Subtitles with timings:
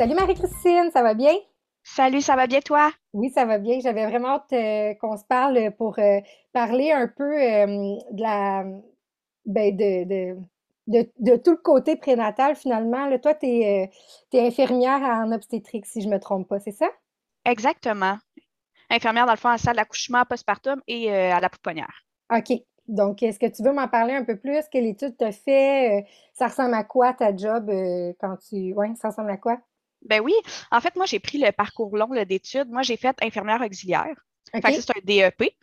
[0.00, 1.34] salut Marie-Christine, ça va bien?
[1.82, 2.90] Salut, ça va bien toi?
[3.12, 3.80] Oui, ça va bien.
[3.80, 6.20] J'avais vraiment hâte euh, qu'on se parle pour euh,
[6.54, 7.66] parler un peu euh,
[8.10, 8.64] de la
[9.44, 10.38] ben, de, de,
[10.86, 13.04] de, de tout le côté prénatal finalement.
[13.08, 13.90] Là, toi, tu es,
[14.32, 16.88] infirmière en obstétrique, si je ne me trompe pas, c'est ça?
[17.44, 18.16] Exactement.
[18.88, 22.06] Infirmière dans le fond à la salle d'accouchement postpartum et à la pouponnière.
[22.34, 22.58] OK.
[22.88, 24.62] Donc, est-ce que tu veux m'en parler un peu plus?
[24.72, 26.06] Quelle étude tu fait?
[26.32, 27.70] ça ressemble à quoi ta job
[28.18, 28.72] quand tu.
[28.74, 29.60] Oui, ça ressemble à quoi?
[30.02, 30.32] Ben oui.
[30.70, 32.68] En fait, moi, j'ai pris le parcours long d'études.
[32.68, 34.14] Moi, j'ai fait infirmière auxiliaire.
[34.52, 35.54] c'est un DEP.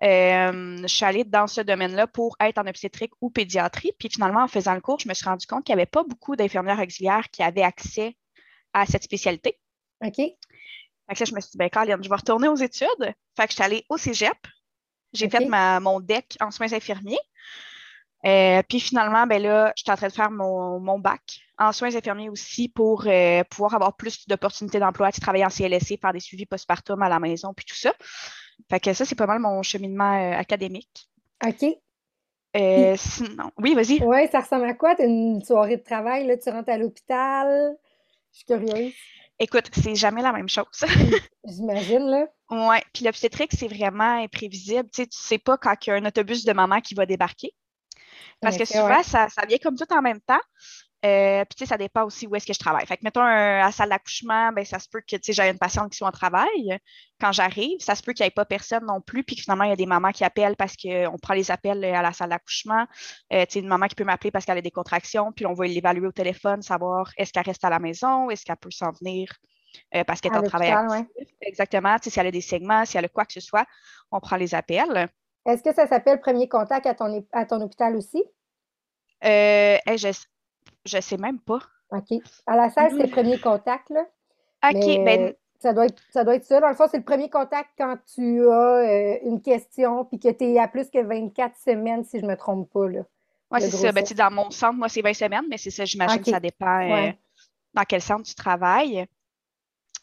[0.00, 3.92] je suis allée dans ce domaine-là pour être en obstétrique ou pédiatrie.
[3.98, 6.04] Puis finalement, en faisant le cours, je me suis rendu compte qu'il n'y avait pas
[6.04, 8.16] beaucoup d'infirmières auxiliaires qui avaient accès
[8.72, 9.58] à cette spécialité.
[10.04, 10.16] OK.
[10.16, 13.14] Fait que je me suis dit, ben, Caroline, je vais retourner aux études.
[13.36, 14.36] Fait que je suis allée au cégep.
[15.14, 17.18] J'ai fait ma, mon DEC en soins infirmiers.
[18.26, 21.20] Euh, puis finalement, ben là, je suis en train de faire mon, bac
[21.56, 25.98] en soins infirmiers aussi pour euh, pouvoir avoir plus d'opportunités d'emploi, de travailler en CLSC,
[26.00, 27.92] faire des suivis postpartum à la maison, puis tout ça.
[28.68, 31.08] Fait que ça, c'est pas mal mon cheminement euh, académique.
[31.44, 31.64] OK.
[32.96, 34.02] sinon, oui, vas-y.
[34.02, 34.96] Oui, ça ressemble à quoi?
[34.96, 37.76] Tu une soirée de travail, là, tu rentres à l'hôpital?
[38.32, 38.92] Je suis curieuse.
[39.40, 40.66] Écoute, c'est jamais la même chose.
[41.44, 42.26] J'imagine, là.
[42.50, 44.88] Oui, puis l'obstétrique, c'est vraiment imprévisible.
[44.90, 47.06] Tu sais, tu sais pas quand il y a un autobus de maman qui va
[47.06, 47.52] débarquer.
[48.40, 50.40] Parce que souvent, ça, ça, vient comme tout en même temps.
[51.06, 52.84] Euh, puis, tu sais, ça dépend aussi où est-ce que je travaille.
[52.84, 55.48] Fait que, mettons, à la salle d'accouchement, ben, ça se peut que, tu sais, j'ai
[55.48, 56.78] une patiente qui soit en travail.
[57.20, 59.70] Quand j'arrive, ça se peut qu'il n'y ait pas personne non plus, puis finalement, il
[59.70, 62.84] y a des mamans qui appellent parce qu'on prend les appels à la salle d'accouchement.
[63.32, 65.54] Euh, tu sais, une maman qui peut m'appeler parce qu'elle a des contractions, puis on
[65.54, 68.90] va l'évaluer au téléphone, savoir est-ce qu'elle reste à la maison, est-ce qu'elle peut s'en
[68.90, 69.32] venir
[69.94, 71.06] euh, parce qu'elle est en travail
[71.40, 71.96] Exactement.
[71.98, 73.66] Tu sais, si elle a des segments, si elle a quoi que ce soit,
[74.10, 75.08] on prend les appels.
[75.48, 78.22] Est-ce que ça s'appelle premier contact à ton, à ton hôpital aussi?
[79.24, 81.60] Euh, je ne sais même pas.
[81.90, 82.20] OK.
[82.46, 84.04] À la salle, c'est le premier contact, là.
[84.64, 85.34] OK, ben...
[85.60, 86.60] Ça doit, être, ça doit être ça.
[86.60, 90.28] Dans le fond, c'est le premier contact quand tu as euh, une question puis que
[90.28, 92.86] tu es à plus que 24 semaines, si je ne me trompe pas.
[92.86, 93.00] Là,
[93.50, 93.90] oui, c'est ça.
[93.90, 96.80] Ben, dans mon centre, moi, c'est 20 semaines, mais c'est ça, j'imagine que ça dépend
[96.88, 97.10] euh,
[97.74, 99.04] dans quel centre tu travailles.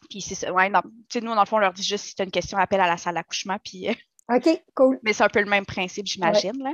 [0.10, 0.52] Puis c'est ça.
[0.52, 0.82] Ouais, nous,
[1.22, 2.98] dans le fond, on leur dit juste si tu as une question, appelle à la
[2.98, 3.58] salle d'accouchement.
[3.64, 3.88] Puis
[4.30, 5.00] OK, cool.
[5.04, 6.64] Mais c'est un peu le même principe, j'imagine.
[6.64, 6.74] Là.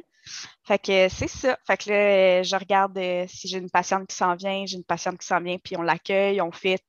[0.64, 1.58] Fait que c'est ça.
[1.66, 4.84] Fait que là, je regarde euh, si j'ai une patiente qui s'en vient, j'ai une
[4.84, 6.82] patiente qui s'en vient, puis on l'accueille, on fait.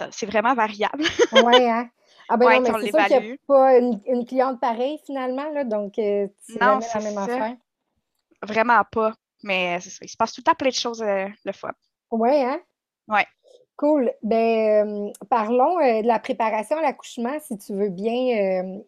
[0.00, 1.04] C'est vraiment variable.
[1.32, 1.88] oui, hein?
[2.28, 5.64] Ah ben non, mais c'est sûr qu'il n'y a pas une, cliente pareille finalement, là,
[5.64, 6.26] donc euh,
[6.58, 7.56] la même affaire.
[8.42, 9.14] Vraiment pas.
[9.42, 9.98] Mais c'est ça.
[10.02, 11.72] Il se passe tout le temps plein de choses euh, le fois.
[12.10, 12.60] Oui, hein?
[13.08, 13.20] Oui.
[13.76, 14.12] Cool.
[14.22, 18.80] Ben, parlons de la préparation à l'accouchement, si tu veux bien.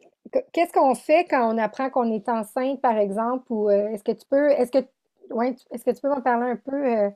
[0.53, 4.27] Qu'est-ce qu'on fait quand on apprend qu'on est enceinte, par exemple, ou est-ce que tu
[4.29, 4.87] peux, est-ce que,
[5.31, 7.11] ouais, est-ce que tu peux m'en parler un peu?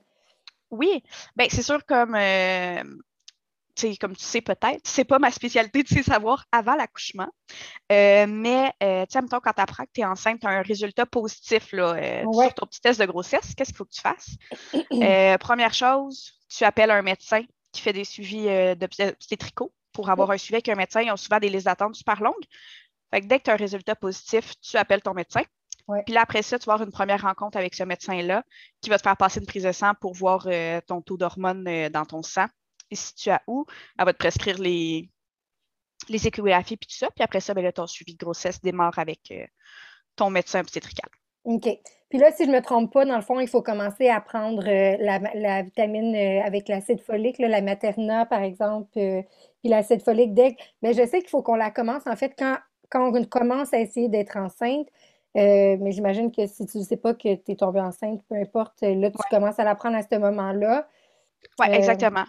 [0.71, 1.03] Oui,
[1.37, 2.17] ben c'est sûr comme,
[4.01, 7.29] comme tu sais peut-être, c'est pas ma spécialité de ces savoirs avant l'accouchement,
[7.91, 11.73] mais tu sais, quand tu apprends que tu es enceinte, tu as un résultat positif
[11.73, 14.37] là, sur ton petit test de grossesse, qu'est-ce qu'il faut que tu fasses?
[15.41, 17.43] première chose, tu appelles un médecin
[17.73, 21.03] qui fait des suivis euh, d'obstétricaux pour avoir un suivi avec un médecin.
[21.03, 22.45] Ils ont souvent des listes d'attente super longues.
[23.11, 25.43] Fait que dès que tu as un résultat positif, tu appelles ton médecin.
[26.05, 28.45] Puis là, après ça, tu vas avoir une première rencontre avec ce médecin-là
[28.81, 31.67] qui va te faire passer une prise de sang pour voir euh, ton taux d'hormones
[31.67, 32.47] euh, dans ton sang.
[32.91, 33.67] Et si tu as où,
[33.99, 35.11] elle va te prescrire les,
[36.09, 37.09] les échographies puis tout ça.
[37.11, 39.33] Puis après ça, ben ton suivi de grossesse démarre avec
[40.15, 41.11] ton médecin obstétrical.
[41.51, 41.69] OK.
[42.09, 44.21] Puis là, si je ne me trompe pas, dans le fond, il faut commencer à
[44.21, 49.23] prendre euh, la, vitamine euh, avec l'acide folique, la Materna, par exemple, euh,
[49.61, 52.57] puis l'acide folique dès Mais je sais qu'il faut qu'on la commence, en fait, quand,
[52.91, 54.89] quand on commence à essayer d'être enceinte.
[55.35, 58.81] mais j'imagine que si tu ne sais pas que tu es tombée enceinte, peu importe,
[58.83, 60.89] là, tu commences à la prendre à ce moment-là.
[61.59, 62.25] Oui, exactement.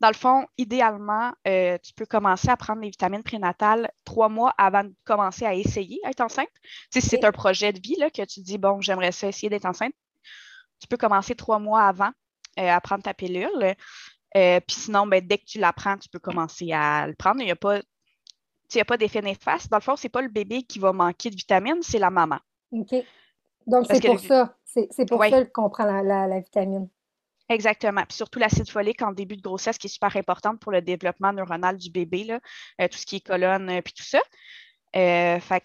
[0.00, 4.54] Dans le fond, idéalement, euh, tu peux commencer à prendre les vitamines prénatales trois mois
[4.58, 6.48] avant de commencer à essayer d'être enceinte.
[6.90, 9.92] si c'est un projet de vie là, que tu dis, bon, j'aimerais essayer d'être enceinte,
[10.80, 12.10] tu peux commencer trois mois avant
[12.58, 13.74] euh, à prendre ta pilule.
[14.36, 17.40] Euh, puis sinon, ben, dès que tu la prends, tu peux commencer à le prendre.
[17.40, 17.80] Il n'y a pas,
[18.86, 19.70] pas d'effet néfaste.
[19.70, 22.10] Dans le fond, ce n'est pas le bébé qui va manquer de vitamines, c'est la
[22.10, 22.38] maman.
[22.72, 22.94] OK.
[23.66, 24.56] Donc, c'est pour ça.
[24.64, 26.88] C'est pour ça qu'on prend la vitamine.
[27.50, 28.04] Exactement.
[28.08, 31.32] Puis surtout l'acide folique en début de grossesse qui est super importante pour le développement
[31.32, 32.40] neuronal du bébé, là,
[32.80, 34.20] euh, tout ce qui est colonne, euh, puis tout ça.
[34.96, 35.64] Euh, fait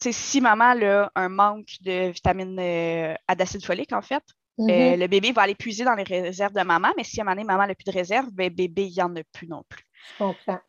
[0.00, 4.22] si maman a un manque de vitamine d'acide folique, en fait,
[4.58, 4.98] mm-hmm.
[4.98, 7.34] le bébé va aller puiser dans les réserves de maman, mais si à un moment
[7.36, 9.84] donné, maman n'a plus de réserve, ben, bébé, il n'y en a plus non plus.
[10.12, 10.60] Je comprends.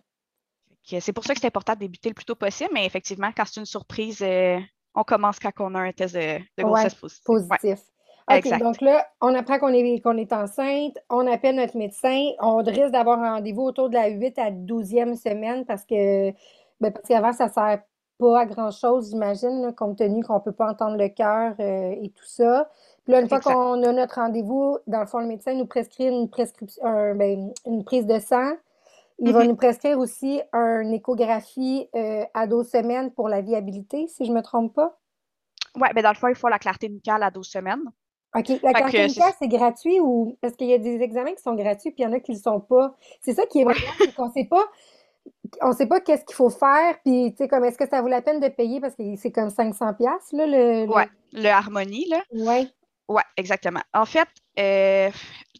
[0.83, 3.43] C'est pour ça que c'est important de débuter le plus tôt possible, mais effectivement, quand
[3.45, 4.25] c'est une surprise,
[4.95, 7.79] on commence quand on a un test de, grossesse positif.
[8.29, 12.57] OK, donc là, on apprend qu'on est, qu'on est enceinte, on appelle notre médecin, on
[12.57, 16.31] risque d'avoir un rendez-vous autour de la 8 à 12e semaine parce que
[16.81, 17.79] ben, parce qu'avant, ça ne sert
[18.19, 22.09] pas à grand-chose, j'imagine, compte tenu qu'on ne peut pas entendre le cœur euh, et
[22.09, 22.69] tout ça.
[23.03, 26.07] Puis là, une fois qu'on a notre rendez-vous, dans le fond, le médecin nous prescrit
[26.07, 26.83] une prescription,
[27.15, 28.53] ben, une prise de sang.
[29.19, 29.47] Il va mm-hmm.
[29.47, 34.35] nous prescrire aussi une échographie euh, à 12 semaines pour la viabilité, si je ne
[34.35, 34.97] me trompe pas.
[35.75, 37.83] Oui, mais ben, dans le fond, il faut la clarté nucale à 12 semaines.
[38.35, 38.50] OK.
[38.62, 40.38] La clarté nucale, c'est gratuit ou.
[40.41, 42.31] Parce qu'il y a des examens qui sont gratuits, puis il y en a qui
[42.31, 42.95] ne le sont pas?
[43.21, 44.65] C'est ça qui est vrai, c'est qu'on ne sait pas
[45.62, 48.07] on sait pas qu'est-ce qu'il faut faire, puis tu sais, comme est-ce que ça vaut
[48.07, 50.91] la peine de payer parce que c'est comme 500 pièces là, le, le...
[50.91, 52.24] Ouais, le harmonie, là.
[52.31, 52.71] Oui.
[53.09, 53.81] Oui, exactement.
[53.94, 54.27] En fait,
[54.59, 55.09] euh,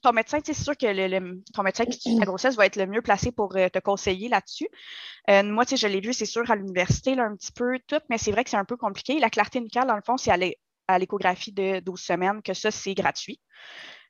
[0.04, 2.88] ton médecin, c'est sûr que le, ton médecin qui suit ta grossesse va être le
[2.88, 4.68] mieux placé pour euh, te conseiller là-dessus.
[5.30, 7.80] Euh, moi, tu sais, je l'ai vu, c'est sûr, à l'université, là, un petit peu
[7.88, 9.19] tout, mais c'est vrai que c'est un peu compliqué.
[9.19, 10.31] La clarté nucale, dans le fond, c'est
[10.88, 13.39] à l'échographie de 12 semaines que ça, c'est gratuit.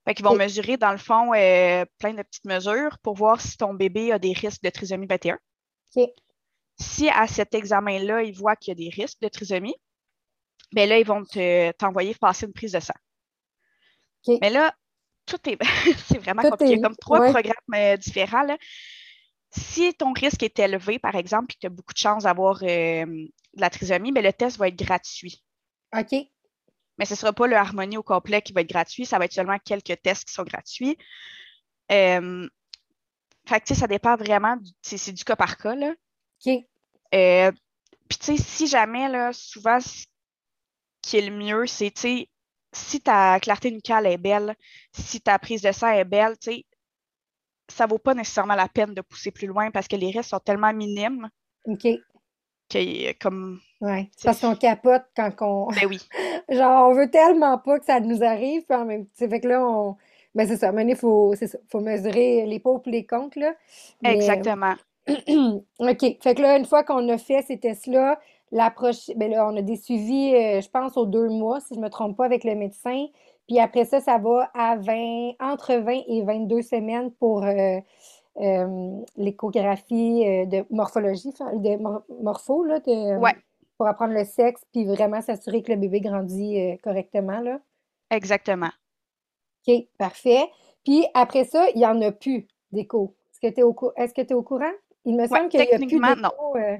[0.05, 3.73] Fait qu'ils vont mesurer, dans le fond, plein de petites mesures pour voir si ton
[3.73, 5.37] bébé a des risques de trisomie 21.
[6.79, 9.75] Si à cet examen-là, ils voient qu'il y a des risques de trisomie,
[10.71, 11.23] bien là, ils vont
[11.77, 12.93] t'envoyer passer une prise de sang.
[14.41, 14.73] Mais là,
[15.25, 15.57] tout est.
[16.07, 16.73] c'est vraiment compliqué.
[16.73, 18.47] Il y a comme trois programmes euh, différents.
[19.51, 22.61] Si ton risque est élevé, par exemple, et que tu as beaucoup de chances d'avoir
[22.63, 25.43] euh, de la trisomie, mais le test va être gratuit.
[25.97, 26.13] OK.
[26.97, 29.25] Mais ce ne sera pas le harmonie au complet qui va être gratuit, ça va
[29.25, 30.97] être seulement quelques tests qui sont gratuits.
[31.91, 32.47] Euh,
[33.47, 35.93] fait que, ça dépend vraiment, c'est du cas par cas, là.
[36.45, 36.53] OK.
[37.15, 37.51] Euh,
[38.09, 40.05] puis, tu sais, si jamais, là, souvent, ce
[41.01, 42.29] qui est le mieux, c'est, tu sais,
[42.73, 44.55] si ta clarté nucale est belle,
[44.91, 46.65] si ta prise de sang est belle, tu sais,
[47.69, 50.39] ça vaut pas nécessairement la peine de pousser plus loin parce que les risques sont
[50.39, 51.29] tellement minimes.
[51.65, 51.87] OK.
[52.69, 53.59] Que, comme.
[53.81, 54.09] Ouais.
[54.23, 55.67] Parce qu'on capote quand on.
[55.71, 55.99] Ben oui.
[56.49, 58.63] Genre, on veut tellement pas que ça nous arrive.
[58.65, 59.05] Puis en même...
[59.15, 59.97] Fait que là, on
[60.37, 60.71] ben, c'est ça.
[60.71, 61.33] il faut,
[61.67, 63.53] faut mesurer les pour et les contre, là.
[64.03, 64.75] Exactement.
[65.09, 66.17] OK.
[66.21, 68.19] Fait que là, une fois qu'on a fait ces tests-là,
[68.51, 71.79] l'approche, ben là, on a des suivis, euh, je pense, aux deux mois, si je
[71.79, 73.07] ne me trompe pas, avec le médecin.
[73.47, 77.79] Puis après ça, ça va à 20, entre 20 et 22 semaines pour euh,
[78.39, 82.79] euh, l'échographie de morphologie, de morpho, là,
[83.77, 87.59] pour apprendre le sexe, puis vraiment s'assurer que le bébé grandit correctement, là.
[88.09, 88.71] Exactement.
[89.67, 90.45] OK, parfait.
[90.83, 93.15] Puis après ça, il n'y en a plus d'écho.
[93.31, 94.71] Est-ce que tu es, au Est-ce que es au courant?
[95.05, 96.57] Il me semble qu'il n'y a plus d'écho.
[96.57, 96.77] Euh...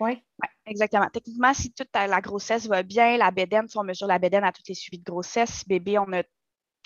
[0.00, 0.10] Oui.
[0.10, 1.08] Ouais, exactement.
[1.12, 4.52] Techniquement, si toute la grossesse va bien, la bédaine, si on mesure la bédaine à
[4.52, 6.22] toutes les suivis de grossesse, bébé, on, a,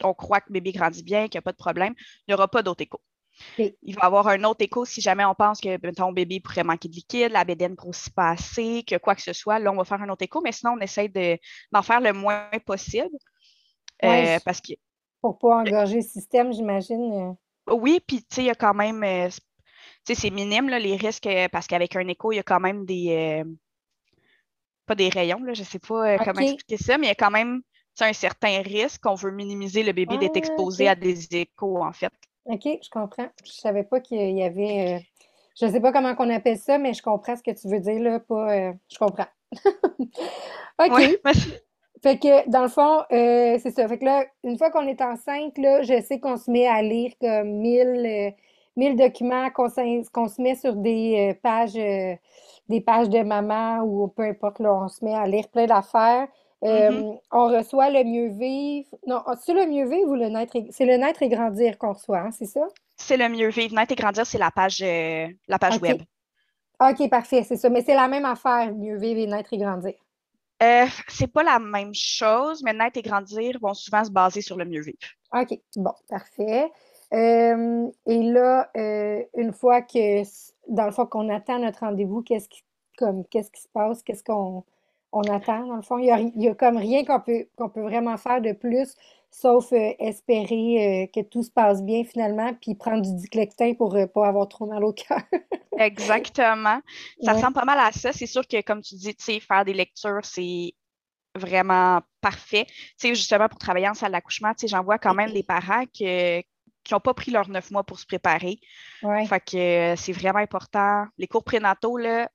[0.05, 2.35] on croit que le bébé grandit bien, qu'il n'y a pas de problème, il n'y
[2.35, 2.85] aura pas d'autre
[3.59, 6.65] Il va y avoir un autre écho si jamais on pense que ton bébé pourrait
[6.65, 9.59] manquer de liquide, la bédaine ne grossit pas assez, que quoi que ce soit.
[9.59, 11.09] Là, on va faire un autre écho, mais sinon, on essaie
[11.73, 13.17] d'en faire le moins possible.
[14.03, 14.73] Euh, parce que
[15.21, 17.13] pour pas engorger le système, j'imagine.
[17.69, 17.75] Euh.
[17.75, 19.41] Oui, puis tu sais, il y a quand même, euh, tu
[20.05, 22.61] sais, c'est minime là, les risques euh, parce qu'avec un écho, il y a quand
[22.61, 23.45] même des,
[24.87, 27.31] pas des rayons, là, je sais pas comment expliquer ça, mais il y a quand
[27.31, 27.63] même
[28.01, 31.93] un certain risque qu'on veut minimiser le bébé d'être ah, exposé à des échos, en
[31.93, 32.13] fait.
[32.47, 33.29] OK, je comprends.
[33.45, 35.07] Je savais pas qu'il y avait,
[35.61, 38.01] je sais pas comment on appelle ça, mais je comprends ce que tu veux dire,
[38.01, 39.27] là, pas, je comprends.
[40.79, 41.21] OK.
[42.03, 43.87] Fait que, dans le fond, euh, c'est ça.
[43.87, 46.81] Fait que là, une fois qu'on est enceinte, là, je sais qu'on se met à
[46.81, 48.35] lire comme mille,
[48.79, 54.23] euh, documents, qu'on se met sur des euh, pages, des pages de maman ou peu
[54.23, 56.27] importe, là, on se met à lire plein d'affaires.
[56.63, 57.21] Mm-hmm.
[57.33, 58.89] On reçoit le mieux vivre.
[59.07, 60.67] Non, c'est le mieux vivre ou le naître et...
[60.71, 62.67] C'est le naître et grandir qu'on reçoit, hein, c'est ça?
[62.97, 63.75] C'est le mieux vivre.
[63.75, 66.03] Naître et grandir, c'est la page, la page web.
[66.81, 67.69] OK, parfait, c'est ça.
[67.69, 69.95] Mais c'est la même affaire, mieux vivre et naître et grandir.
[70.63, 74.57] Euh, c'est pas la même chose, mais naître et grandir vont souvent se baser sur
[74.59, 74.99] le mieux vivre.
[75.33, 76.71] OK, bon, parfait.
[77.13, 80.23] Euh, et là, euh, une fois que,
[80.69, 82.63] dans le fond, qu'on attend notre rendez-vous, qu'est-ce qui,
[82.99, 84.03] comme, qu'est-ce qui se passe?
[84.03, 84.65] Qu'est-ce qu'on
[85.13, 85.99] on attend, dans le fond?
[85.99, 88.95] Il n'y a, comme rien qu'on peut, qu'on peut vraiment faire de plus,
[89.31, 94.29] sauf espérer que tout se passe bien finalement, puis prendre du diclectin pour ne pas
[94.29, 95.21] avoir trop mal au cœur.
[95.79, 96.81] Exactement.
[97.23, 98.13] Ça ressemble pas mal à ça.
[98.13, 100.75] C'est sûr que, comme tu dis, faire des lectures, c'est
[101.35, 102.67] vraiment parfait.
[102.97, 106.05] sais, justement, pour travailler en salle d'accouchement, j'en vois quand même des parents qui
[106.91, 108.59] n'ont pas pris leurs neuf mois pour se préparer.
[109.01, 109.57] Fait que
[109.93, 111.07] euh, c'est vraiment important.
[111.19, 112.29] Les cours prénataux, là.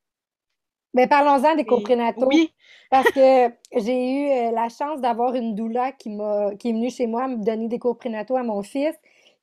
[0.96, 2.26] Mais parlons-en des cours prénataux.
[2.26, 2.52] Oui.
[2.90, 6.90] parce que j'ai eu euh, la chance d'avoir une doula qui, m'a, qui est venue
[6.90, 8.96] chez moi me donner des cours prénataux à mon fils.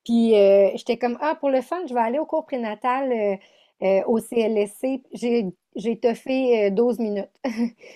[0.04, 3.12] Puis euh, j'étais comme, ah, pour le fun, je vais aller au cours prénatal
[3.82, 5.02] euh, au CLSC.
[5.12, 7.30] J'ai j'ai fait 12 minutes.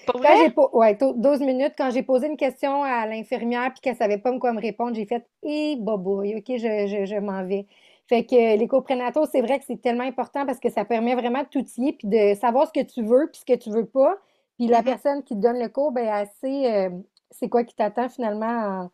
[0.06, 0.54] Pour vrai?
[0.72, 1.75] Ouais, 12 minutes.
[1.76, 4.94] Quand j'ai posé une question à l'infirmière puis qu'elle ne savait pas quoi me répondre,
[4.94, 7.66] j'ai fait «Eh, boboy, OK, je, m'en vais».
[8.08, 11.14] Fait que les cours prénataux, c'est vrai que c'est tellement important parce que ça permet
[11.14, 13.86] vraiment de t'outiller puis de savoir ce que tu veux puis ce que tu veux
[13.86, 14.16] pas.
[14.56, 14.84] Puis la mm-hmm.
[14.84, 16.90] personne qui te donne le cours, ben, assez, euh,
[17.30, 18.90] c'est quoi qui t'attend finalement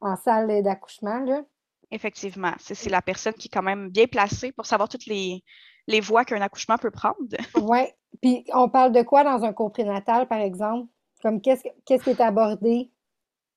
[0.00, 1.42] en, salle d'accouchement, là.
[1.90, 2.52] Effectivement.
[2.58, 5.44] C'est la personne qui est quand même bien placée pour savoir toutes les,
[5.86, 7.16] les voies qu'un accouchement peut prendre.
[7.62, 7.80] oui.
[8.22, 10.88] Puis on parle de quoi dans un cours prénatal, par exemple?
[11.22, 12.90] Comme qu'est-ce qui est abordé?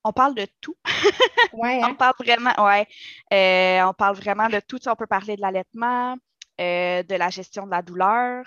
[0.06, 0.78] On parle de tout.
[1.54, 1.94] Ouais, on hein?
[1.94, 2.86] parle vraiment, ouais.
[3.32, 4.80] Euh, on parle vraiment de tout.
[4.88, 6.18] On peut parler de l'allaitement,
[6.60, 8.44] euh, de la gestion de la douleur,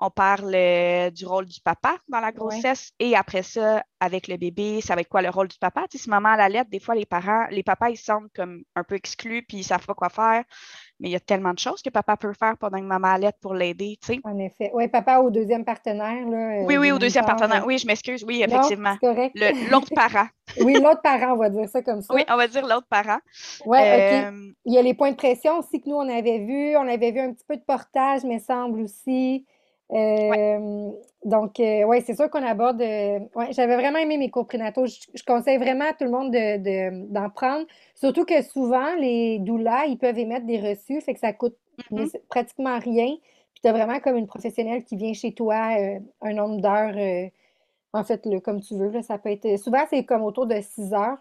[0.00, 4.36] on parle euh, du rôle du papa dans la grossesse et après ça, avec le
[4.36, 5.86] bébé, ça va être quoi le rôle du papa?
[5.90, 8.30] Tu sais, si maman a la lettre, des fois, les parents, les papas, ils sentent
[8.32, 10.44] comme un peu exclus puis ils ne savent pas quoi faire.
[11.00, 13.18] Mais il y a tellement de choses que papa peut faire pendant que maman a
[13.18, 14.20] la pour l'aider, tu sais.
[14.24, 14.70] En effet.
[14.74, 16.28] Oui, papa au deuxième partenaire.
[16.28, 17.64] Là, euh, oui, oui, au deuxième partenaire.
[17.66, 18.24] Oui, je m'excuse.
[18.24, 18.96] Oui, effectivement.
[19.70, 20.26] L'autre parent.
[20.60, 22.12] oui, l'autre parent, on va dire ça comme ça.
[22.12, 23.18] Oui, on va dire l'autre parent.
[23.64, 23.84] Oui, OK.
[23.84, 24.30] Euh,
[24.64, 26.76] il y a les points de pression aussi que nous, on avait vu.
[26.76, 29.46] On avait vu un petit peu de portage, mais semble aussi.
[29.92, 30.90] Euh,
[31.24, 32.80] donc, euh, oui, c'est sûr qu'on aborde.
[32.80, 34.86] Euh, ouais, j'avais vraiment aimé mes cours prénataux.
[34.86, 37.66] Je, conseille vraiment à tout le monde de, d'en prendre.
[37.94, 41.56] Surtout que souvent, les doulas, ils peuvent émettre des reçus, fait que ça coûte
[41.90, 42.20] mm-hmm.
[42.28, 43.16] pratiquement rien.
[43.54, 45.76] Puis tu as vraiment comme une professionnelle qui vient chez toi
[46.20, 47.30] un nombre d'heures.
[47.92, 49.58] en fait, le, comme tu veux, là, ça peut être.
[49.58, 51.18] Souvent, c'est comme autour de 6 heures.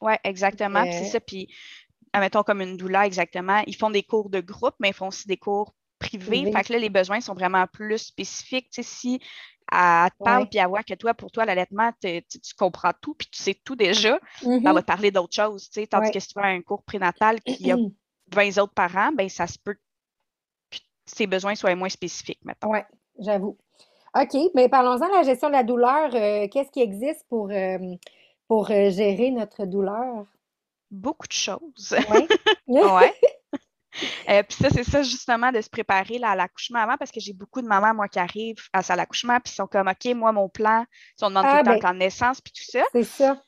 [0.00, 0.84] Oui, exactement.
[0.90, 1.20] c'est ça.
[1.20, 1.48] Puis,
[2.12, 3.62] admettons comme une doula, exactement.
[3.66, 6.50] Ils font des cours de groupe, mais ils font aussi des cours privé.
[6.52, 8.70] Fait que là, les besoins sont vraiment plus spécifiques.
[8.70, 9.20] Tu sais, si
[9.70, 12.22] elle te parle puis elle voit que toi, pour toi, l'allaitement, tu,
[12.58, 14.80] comprends tout puis tu sais tout déjà, ben, elle va mm-hmm.
[14.80, 15.68] te parler d'autres choses.
[15.68, 17.76] Tu sais, tandis que si tu as un cours prénatal qui a
[18.34, 19.74] 20 autres parents, ben ça se peut
[20.70, 22.70] que ses besoins soient moins spécifiques, maintenant.
[22.70, 22.78] Oui,
[23.18, 23.56] j'avoue.
[24.18, 26.14] OK, mais parlons-en de la gestion de la douleur.
[26.14, 27.78] Euh, qu'est-ce qui existe pour, euh,
[28.46, 30.26] pour euh, gérer notre douleur?
[30.90, 31.94] Beaucoup de choses.
[32.10, 32.26] Oui.
[32.66, 33.14] ouais.
[34.28, 37.20] Euh, puis ça, c'est ça justement de se préparer là, à l'accouchement avant parce que
[37.20, 40.32] j'ai beaucoup de mamans, moi, qui arrivent à l'accouchement puis ils sont comme OK, moi,
[40.32, 40.84] mon plan,
[41.16, 42.82] si on demande tout le ah, temps ben, le plan de naissance puis tout ça.
[42.92, 43.40] C'est ça.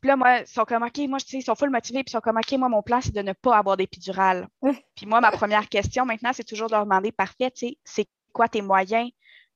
[0.00, 2.20] Puis là, moi, ils sont comme OK, moi, ils sont full motivés puis ils sont
[2.20, 4.48] comme OK, moi, mon plan, c'est de ne pas avoir d'épidurale.
[4.94, 8.08] puis moi, ma première question maintenant, c'est toujours de leur demander parfait, tu sais, c'est
[8.32, 9.10] quoi tes moyens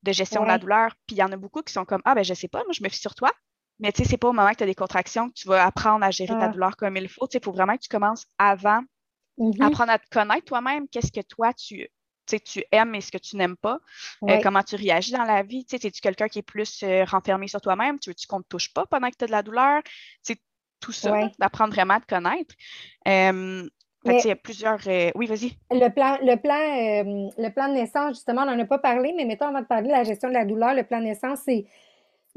[0.05, 0.95] de gestion de la douleur?
[1.07, 2.73] Puis il y en a beaucoup qui sont comme Ah, ben, je sais pas, moi,
[2.73, 3.31] je me fie sur toi.
[3.81, 5.65] Mais tu sais, c'est pas au moment que tu as des contractions que tu vas
[5.65, 6.49] apprendre à gérer ta ah.
[6.49, 7.27] douleur comme il faut.
[7.27, 8.83] Tu sais, il faut vraiment que tu commences avant
[9.39, 9.63] Mm-hmm.
[9.63, 11.89] Apprendre à te connaître toi-même, qu'est-ce que toi tu,
[12.37, 13.79] tu aimes et ce que tu n'aimes pas,
[14.29, 15.65] euh, comment tu réagis dans la vie.
[15.73, 17.99] Es-tu quelqu'un qui est plus euh, renfermé sur toi-même?
[17.99, 19.81] Tu veux-tu qu'on ne te touche pas pendant que tu as de la douleur?
[20.23, 20.39] C'est
[20.81, 22.55] tout ça, d'apprendre vraiment à te connaître.
[23.07, 23.71] il
[24.05, 24.81] y a plusieurs.
[24.87, 25.53] Euh, oui, vas-y.
[25.71, 29.25] Le plan, le, plan, le plan de naissance, justement, on n'en a pas parlé, mais
[29.25, 30.75] mettons, on va te parler de la gestion de la douleur.
[30.75, 31.67] Le plan de naissance, c'est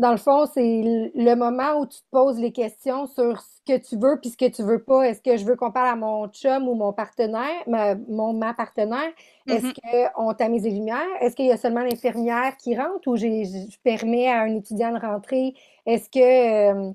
[0.02, 3.78] dans le fond, c'est le moment où tu te poses les questions sur ce que
[3.78, 5.04] tu veux puis ce que tu veux pas.
[5.04, 8.56] Est-ce que je veux qu'on parle à mon chum ou mon partenaire, ma, mon, ma
[8.56, 9.12] partenaire?
[9.48, 10.12] Est-ce mm-hmm.
[10.14, 11.06] qu'on tamise les lumières?
[11.20, 15.00] Est-ce qu'il y a seulement l'infirmière qui rentre ou je permets à un étudiant de
[15.00, 15.54] rentrer?
[15.86, 16.92] Est-ce que, euh,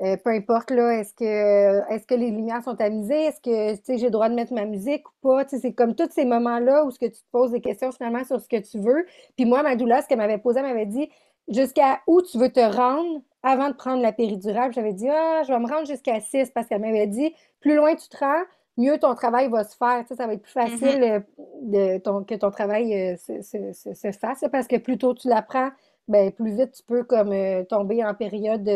[0.00, 3.26] euh, peu importe, là, est-ce que, est que les lumières sont tamisées?
[3.26, 5.44] Est-ce que j'ai le droit de mettre ma musique ou pas?
[5.46, 8.40] C'est comme tous ces moments-là où ce que tu te poses des questions finalement sur
[8.40, 9.04] ce que tu veux.
[9.36, 11.10] Puis moi, ma doula, ce qu'elle m'avait posé, elle m'avait dit
[11.48, 14.72] jusqu'à où tu veux te rendre avant de prendre la péridurale.
[14.72, 17.94] J'avais dit, ah, je vais me rendre jusqu'à 6 parce qu'elle m'avait dit, plus loin
[17.94, 18.42] tu te rends,
[18.76, 20.04] mieux ton travail va se faire.
[20.08, 20.78] ça va être plus mm-hmm.
[20.78, 21.20] facile euh,
[21.62, 25.70] de ton, que ton travail euh, se, fasse parce que plus tôt tu l'apprends,
[26.08, 28.68] ben, plus vite tu peux comme euh, tomber en période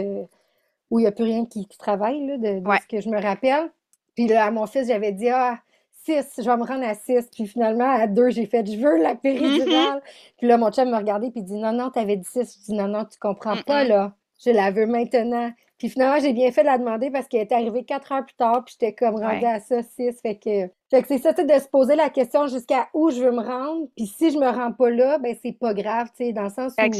[0.91, 3.71] où il n'y a plus rien qui, travaille, là, de, ce que je me rappelle.
[4.15, 5.59] Puis là, à mon fils, j'avais dit, ah,
[6.05, 7.29] 6, je vais me rendre à 6.
[7.33, 9.99] Puis finalement, à 2, j'ai fait, je veux la péridurale.
[9.99, 10.35] Mm-hmm.
[10.39, 12.59] Puis là, mon chum me regardait puis il dit, non, non, tu avais dit 6.
[12.61, 14.13] Je dis, non, non, tu comprends pas, là.
[14.45, 15.51] Je la veux maintenant.
[15.79, 18.35] Puis finalement, j'ai bien fait de la demander parce qu'elle est arrivée 4 heures plus
[18.37, 20.21] tard, puis j'étais comme rendue à ça, 6.
[20.23, 23.33] Fait que, fait que c'est ça, de se poser la question jusqu'à où je veux
[23.33, 23.89] me rendre.
[23.97, 26.51] Puis si je me rends pas là, ben c'est pas grave, tu sais, dans le
[26.51, 26.91] sens où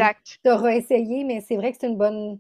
[0.43, 2.39] tu auras essayé, mais c'est vrai que c'est une bonne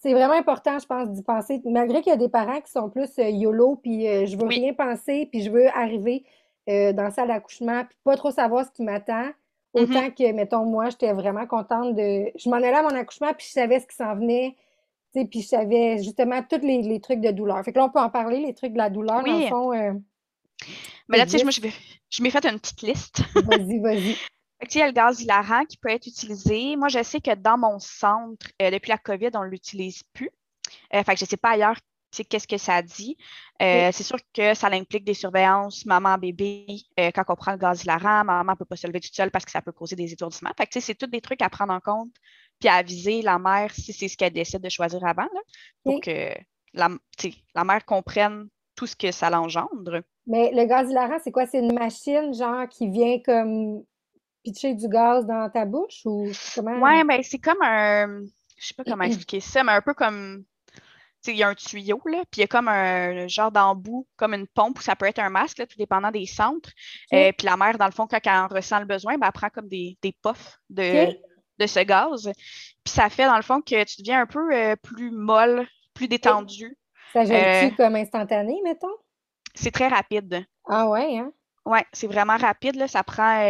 [0.00, 1.60] c'est vraiment important, je pense, d'y penser.
[1.66, 4.46] Malgré qu'il y a des parents qui sont plus euh, YOLO, puis euh, je veux
[4.46, 6.24] rien penser, puis je veux arriver
[6.70, 9.26] euh, dans la salle d'accouchement, puis pas trop savoir ce qui m'attend.
[9.74, 9.82] Mm-hmm.
[9.82, 12.32] Autant que, mettons, moi, j'étais vraiment contente de.
[12.34, 14.56] Je m'en allais à mon accouchement, puis je savais ce qui s'en venait.
[15.12, 17.62] Puis je savais justement tous les, trucs de douleur.
[17.64, 19.72] Fait que là, on peut en parler, les trucs de la douleur, dans le fond.
[21.08, 23.22] Mais là, tu sais, moi, je m'ai fait une petite liste.
[23.34, 24.16] vas-y, vas-y.
[24.68, 26.76] il y a le gaz hilarant qui peut être utilisé.
[26.76, 30.30] Moi, je sais que dans mon centre, euh, depuis la COVID, on ne l'utilise plus.
[30.94, 31.76] Euh, fait que je ne sais pas ailleurs
[32.28, 33.16] qu'est-ce que ça dit.
[33.62, 36.66] Euh, c'est sûr que ça implique des surveillances maman-bébé.
[36.96, 39.44] Quand on prend le gaz hilarant, maman ne peut pas se lever toute seule parce
[39.44, 40.50] que ça peut causer des étourdissements.
[40.56, 42.10] Fait que, c'est tous des trucs à prendre en compte
[42.58, 45.28] puis à aviser la mère si c'est ce qu'elle décide de choisir avant
[45.84, 46.34] pour que
[46.74, 46.88] la,
[47.54, 50.02] la mère comprenne tout ce que ça l'engendre.
[50.26, 51.46] Mais le gaz hilarant, c'est quoi?
[51.46, 53.84] C'est une machine, genre, qui vient comme
[54.42, 56.80] pitcher du gaz dans ta bouche ou comment?
[56.82, 58.22] Oui, mais c'est comme un.
[58.58, 60.44] Je sais pas comment expliquer ça, mais un peu comme
[61.26, 64.32] il y a un tuyau, là, puis il y a comme un genre d'embout, comme
[64.34, 66.70] une pompe, ou ça peut être un masque, tout dépendant des centres.
[67.12, 69.32] Euh, puis la mère, dans le fond, quand elle en ressent le besoin, ben, elle
[69.32, 71.12] prend comme des, des puffs de,
[71.58, 72.30] de ce gaz.
[72.84, 76.08] Puis ça fait, dans le fond, que tu deviens un peu euh, plus molle, plus
[76.08, 76.76] détendu.
[77.12, 78.88] Ça gèle-tu euh, comme instantané, mettons?
[79.54, 80.46] C'est très rapide.
[80.68, 81.32] Ah ouais, hein?
[81.66, 82.76] Oui, c'est vraiment rapide.
[82.76, 82.88] Là.
[82.88, 83.42] Ça prend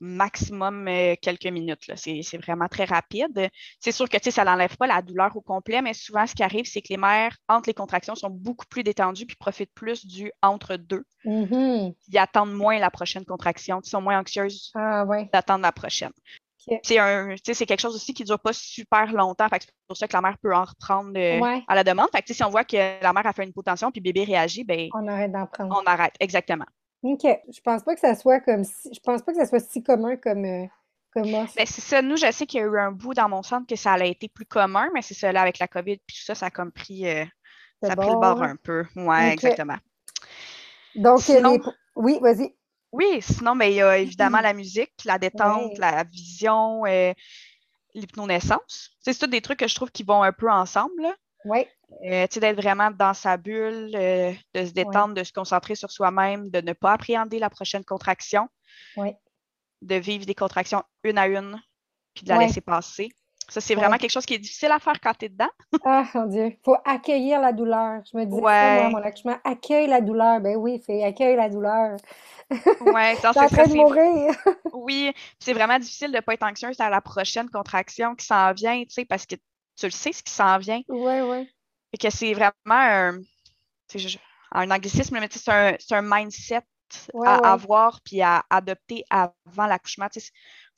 [0.00, 1.90] maximum euh, quelques minutes.
[1.96, 3.48] C'est vraiment très rapide.
[3.80, 6.66] C'est sûr que ça n'enlève pas la douleur au complet, mais souvent, ce qui arrive,
[6.66, 10.32] c'est que les mères, entre les contractions, sont beaucoup plus détendues puis profitent plus du
[10.42, 11.04] entre-deux.
[11.24, 11.94] Mm-hmm.
[12.08, 13.80] Ils attendent moins la prochaine contraction.
[13.84, 16.12] Ils sont moins anxieuses ah, d'attendre la prochaine.
[16.82, 19.46] C'est quelque chose aussi qui ne dure pas super longtemps.
[19.50, 22.08] C'est pour ça que la mère peut en reprendre euh, à la demande.
[22.14, 24.88] Fait si on voit que la mère a fait une hypotension puis bébé réagit, ben,
[24.94, 25.80] on arrête d'en prendre.
[25.80, 26.66] On arrête, exactement.
[27.02, 27.22] OK.
[27.22, 29.82] Je pense pas que ça soit comme si, je pense pas que ça soit si
[29.82, 30.66] commun comme, euh,
[31.12, 32.02] comme ben, c'est ça.
[32.02, 34.04] Nous, je sais qu'il y a eu un bout dans mon centre que ça a
[34.04, 36.50] été plus commun, mais c'est ça, là, avec la COVID, puis tout ça, ça a
[36.50, 37.24] comme pris, euh,
[37.82, 38.84] ça a pris le bord un peu.
[38.96, 39.78] Oui, exactement.
[40.94, 41.58] Donc, sinon,
[41.96, 42.54] oui, vas-y.
[42.90, 47.12] Oui, sinon, mais ben, il y a évidemment la musique, la détente, la vision, euh,
[47.94, 48.90] l'hypnonaissance.
[49.00, 51.06] C'est tout des trucs que je trouve qui vont un peu ensemble.
[51.44, 51.66] Oui.
[52.04, 56.50] Euh, d'être vraiment dans sa bulle, euh, de se détendre, de se concentrer sur soi-même,
[56.50, 58.48] de ne pas appréhender la prochaine contraction.
[59.80, 61.60] De vivre des contractions une à une,
[62.14, 63.10] puis de la laisser passer.
[63.48, 65.48] Ça, c'est vraiment quelque chose qui est difficile à faire quand tu es dedans.
[65.84, 66.46] ah, mon Dieu.
[66.46, 68.02] Il faut accueillir la douleur.
[68.10, 70.40] Je me dis, moi, mon accouchement, accueille la douleur.
[70.40, 71.96] Ben oui, fait accueille la douleur.
[72.50, 72.58] Oui,
[73.20, 74.34] c'est en train de mourir.
[74.74, 78.52] oui, c'est vraiment difficile de ne pas être anxieuse à la prochaine contraction qui s'en
[78.52, 80.82] vient, tu sais, parce que tu le sais, ce qui s'en vient.
[80.88, 81.48] Oui, oui.
[81.92, 83.18] Et que c'est vraiment un,
[84.52, 86.62] un anglicisme, mais c'est un, un, mindset
[87.24, 90.06] à avoir puis à adopter avant l'accouchement.
[90.14, 90.22] Il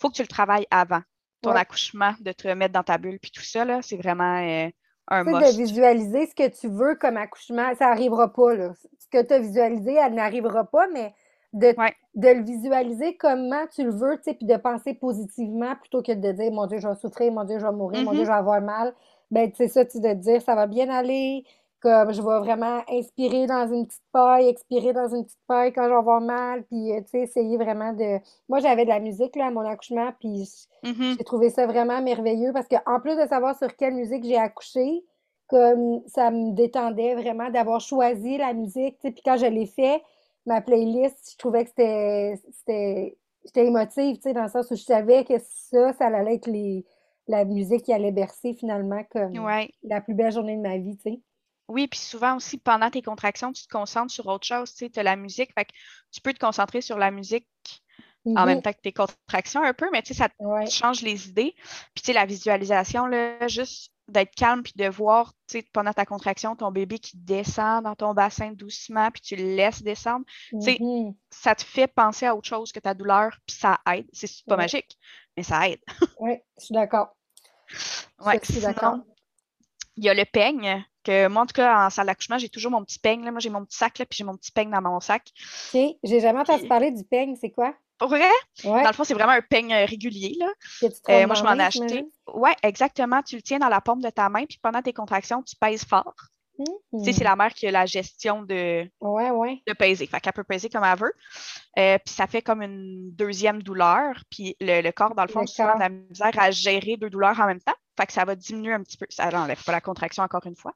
[0.00, 1.02] faut que tu le travailles avant
[1.42, 4.68] ton accouchement, de te remettre dans ta bulle puis tout ça, c'est vraiment euh,
[5.08, 5.56] un must.
[5.56, 8.54] De visualiser ce que tu veux comme accouchement, ça n'arrivera pas.
[8.54, 8.72] Là.
[8.98, 11.14] Ce que tu as visualisé, elle n'arrivera pas, mais
[11.52, 11.74] de,
[12.14, 16.52] de le visualiser comment tu le veux, puis de penser positivement plutôt que de dire
[16.52, 18.24] Mon Dieu, je vais souffrir, mon Dieu, je vais mourir, mon Dieu, mm-hmm.
[18.24, 18.94] je vais avoir mal.
[19.30, 21.44] Ben, c'est ça, tu de te dire ça va bien aller,
[21.80, 25.84] comme je vais vraiment inspirer dans une petite paille, expirer dans une petite paille quand
[25.84, 28.18] je vais mal, puis euh, tu sais, essayer vraiment de.
[28.48, 30.48] Moi, j'avais de la musique là, à mon accouchement, puis
[30.84, 31.16] mm-hmm.
[31.18, 35.04] j'ai trouvé ça vraiment merveilleux parce qu'en plus de savoir sur quelle musique j'ai accouché,
[35.48, 39.66] comme ça me détendait vraiment d'avoir choisi la musique, tu sais, puis quand je l'ai
[39.66, 40.02] fait,
[40.46, 43.16] ma playlist, je trouvais que c'était.
[43.42, 46.46] J'étais émotive, tu sais, dans le sens où je savais que ça, ça allait être
[46.46, 46.84] les,
[47.30, 49.32] la musique qui allait bercer finalement comme
[49.82, 51.20] la plus belle journée de ma vie, tu sais.
[51.68, 54.98] Oui, puis souvent aussi, pendant tes contractions, tu te concentres sur autre chose, tu sais,
[54.98, 55.72] as la musique, fait que
[56.10, 57.46] tu peux te concentrer sur la musique
[58.26, 58.62] en même mm-hmm.
[58.62, 61.54] temps que tes contractions un peu, mais tu sais, ça te change les idées.
[61.94, 65.92] Puis tu sais, la visualisation, là, juste d'être calme puis de voir, tu sais, pendant
[65.92, 70.26] ta contraction, ton bébé qui descend dans ton bassin doucement, puis tu le laisses descendre.
[70.50, 71.14] Tu sais, mm-hmm.
[71.30, 74.06] ça te fait penser à autre chose que ta douleur, puis ça aide.
[74.12, 74.98] C'est pas magique,
[75.36, 75.80] mais ça aide.
[76.20, 77.14] oui, je suis d'accord.
[78.24, 78.98] Oui, je suis d'accord.
[79.96, 82.70] Il y a le peigne, que moi, en tout cas, en salle d'accouchement, j'ai toujours
[82.70, 83.24] mon petit peigne.
[83.24, 83.30] Là.
[83.30, 85.28] Moi, j'ai mon petit sac, là, puis j'ai mon petit peigne dans mon sac.
[85.74, 85.80] OK.
[86.02, 87.36] J'ai jamais entendu parler du peigne.
[87.40, 87.74] C'est quoi?
[87.98, 88.30] Pour vrai?
[88.64, 90.34] Dans le fond, c'est vraiment un peigne euh, régulier.
[90.38, 90.48] Là.
[91.10, 92.06] Euh, moi, je m'en ai acheté.
[92.32, 93.22] Oui, exactement.
[93.22, 95.84] Tu le tiens dans la paume de ta main, puis pendant tes contractions, tu pèses
[95.84, 96.14] fort.
[96.64, 99.62] Tu sais, c'est la mère qui a la gestion de, ouais, ouais.
[99.66, 100.06] de peser.
[100.06, 101.12] Fait qu'elle peut peser comme elle veut.
[101.78, 104.14] Euh, puis ça fait comme une deuxième douleur.
[104.30, 107.38] Puis le, corps, dans le fond, a souvent de la misère à gérer deux douleurs
[107.40, 107.74] en même temps.
[107.98, 109.06] Fait que ça va diminuer un petit peu.
[109.10, 110.72] Ça n'enlève pas la contraction encore une fois.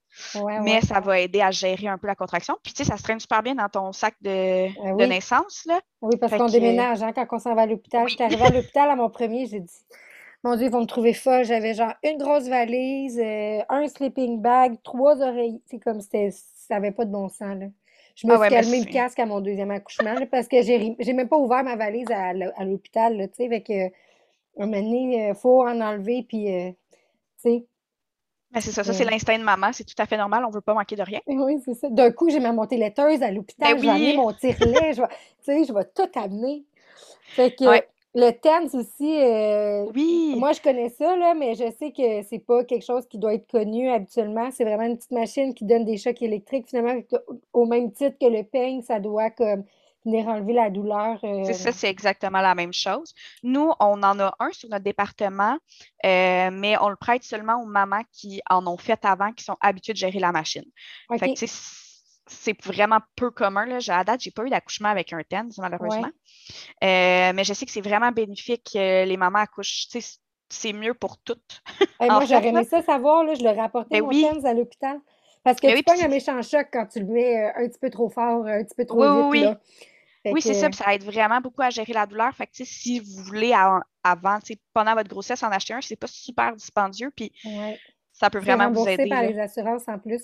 [0.63, 2.57] mais ça va aider à gérer un peu la contraction.
[2.63, 5.65] Puis tu sais, ça se traîne super bien dans ton sac de, ben de naissance.
[5.67, 5.81] Là.
[6.03, 8.07] Oui, parce qu'on déménage hein, quand on s'en va à l'hôpital.
[8.09, 9.85] Je suis arrivée à l'hôpital à mon premier, j'ai dit
[10.45, 11.45] mon Dieu, ils vont me trouver folle.
[11.45, 15.61] J'avais genre une grosse valise, euh, un sleeping bag, trois oreilles.
[15.67, 17.59] C'est comme c'était, ça n'avait pas de bon sens.
[17.59, 17.67] Là.
[18.15, 21.13] Je me ah suis calmé le casque à mon deuxième accouchement parce que j'ai, j'ai
[21.15, 22.33] même pas ouvert ma valise à,
[22.65, 23.17] l'hôpital.
[23.31, 26.25] Tu sais, avec un moment donné, il euh, faut en enlever.
[26.29, 27.67] Puis, euh, tu sais.
[28.53, 30.55] Ben, c'est ça, ça c'est l'instinct de maman, c'est tout à fait normal, on ne
[30.55, 31.19] veut pas manquer de rien.
[31.27, 31.89] Oui, c'est ça.
[31.91, 35.65] D'un coup, j'ai ma montée laiteuse à l'hôpital, ben j'ai amené mon tire-lait, je vais,
[35.65, 36.65] je vais tout amener.
[37.25, 37.65] Fait que,
[38.15, 42.39] Le TENS aussi, euh, Oui, moi je connais ça, là, mais je sais que c'est
[42.39, 44.51] pas quelque chose qui doit être connu habituellement.
[44.53, 46.69] C'est vraiment une petite machine qui donne des chocs électriques.
[46.69, 47.01] Finalement,
[47.53, 49.65] au même titre que le peigne, ça doit comme
[50.05, 51.19] venir enlever la douleur.
[51.25, 53.15] euh, c'est ça, c'est exactement la même chose.
[53.43, 55.57] Nous, on en a un sur notre département,
[56.05, 59.57] euh, mais on le prête seulement aux mamans qui en ont fait avant, qui sont
[59.61, 60.65] habituées de gérer la machine.
[61.11, 61.19] OK.
[61.19, 61.84] Fait que, tu sais,
[62.27, 63.67] c'est vraiment peu commun.
[63.67, 63.79] Là.
[63.89, 66.11] À date, j'ai pas eu d'accouchement avec un TENS, malheureusement.
[66.83, 69.89] Euh, mais je sais que c'est vraiment bénéfique que les mamans accouchent.
[70.51, 71.63] C'est mieux pour toutes.
[72.01, 74.27] Hey, moi, j'aurais aimé ça savoir, là, je l'aurais apporté Ben mon oui.
[74.29, 74.99] TENS à l'hôpital.
[75.43, 77.69] Parce que Ben tu oui, pognes un méchant choc quand tu le mets euh, un
[77.69, 79.41] petit peu trop fort, un petit peu trop Oui, oui, vite, oui.
[79.43, 79.61] là.
[80.23, 82.35] Fait Oui, que, c'est ça, puis ça aide vraiment beaucoup à gérer la douleur.
[82.35, 83.53] Fait que, si vous voulez,
[84.03, 84.39] avant,
[84.73, 87.79] pendant votre grossesse, en acheter un, c'est pas super dispendieux, puis ouais.
[88.13, 89.09] ça peut vraiment vous remboursé aider.
[89.09, 89.29] par là.
[89.29, 90.23] les assurances en plus.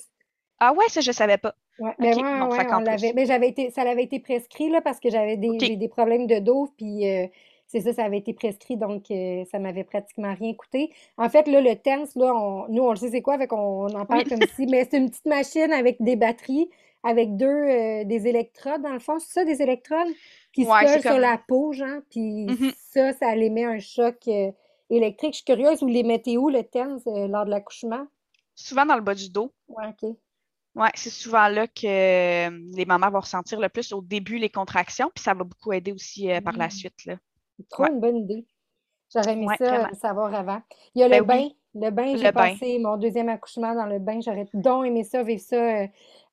[0.60, 1.54] Ah ouais, ça, je savais pas.
[1.78, 3.12] Ouais, ben bon, ouais, on l'avait.
[3.14, 6.26] Mais j'avais été, ça avait été prescrit là parce que j'avais des, j'ai des problèmes
[6.26, 7.26] de dos, puis euh,
[7.66, 10.92] c'est ça, ça avait été prescrit, donc euh, ça m'avait pratiquement rien coûté.
[11.16, 13.56] En fait, là, le TENS, là, on- nous, on le sait c'est quoi, fait qu'on
[13.90, 14.28] on en parle Oui.
[14.28, 16.68] comme si, mais c'est une petite machine avec des batteries,
[17.02, 20.08] avec deux, euh, des électrodes, dans le fond, c'est ça, des électrodes
[20.52, 22.72] qui se Ouais, collent sur la peau, genre, puis Mhm.
[22.76, 24.50] ça, ça émet un choc euh,
[24.90, 25.32] électrique.
[25.32, 28.06] Je suis curieuse, vous les mettez où, le TENS, lors de l'accouchement?
[28.54, 29.52] Souvent dans le bas du dos.
[29.68, 30.16] Ouais, OK.
[30.76, 31.86] Ouais, c'est souvent là que
[32.48, 35.72] euh, les mamans vont ressentir le plus au début les contractions, puis ça va beaucoup
[35.72, 36.70] aider aussi euh, par la Mm.
[36.70, 37.04] suite.
[37.06, 37.16] Là.
[37.68, 37.90] Trop Ouais.
[37.92, 38.46] une bonne idée.
[39.12, 39.94] J'aurais aimé Ouais, ça vraiment.
[39.94, 40.62] savoir avant.
[40.94, 41.36] Il y a Ben le bain.
[41.38, 42.32] oui, Le bain, j'ai bain.
[42.32, 44.20] passé mon deuxième accouchement dans le bain.
[44.20, 45.86] J'aurais donc aimé ça, vivre ça euh,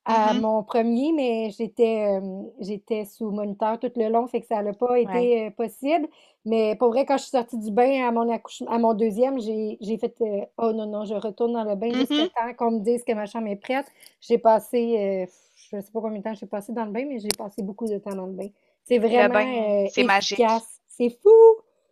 [0.08, 0.34] à Mhm.
[0.34, 2.20] mon premier, mais j'étais
[2.62, 5.28] j'étais sous moniteur tout le long, fait que ça n'a pas Ouais.
[5.28, 6.08] été possible.
[6.46, 9.40] Mais pour vrai, quand je suis sortie du bain à mon accouchement, à mon deuxième,
[9.42, 10.16] j'ai j'ai fait
[10.58, 12.30] Oh non, non, je retourne dans le bain jusqu'à Mhm.
[12.38, 13.88] temps qu'on me dise que ma chambre est prête.
[14.22, 15.32] J'ai passé, euh,
[15.72, 17.88] je sais pas combien de temps j'ai passé dans le bain, mais j'ai passé beaucoup
[17.88, 18.50] de temps dans le bain.
[18.86, 20.58] C'est Le vraiment bain, c'est magique.
[20.58, 20.82] efficace.
[20.88, 21.30] C'est fou!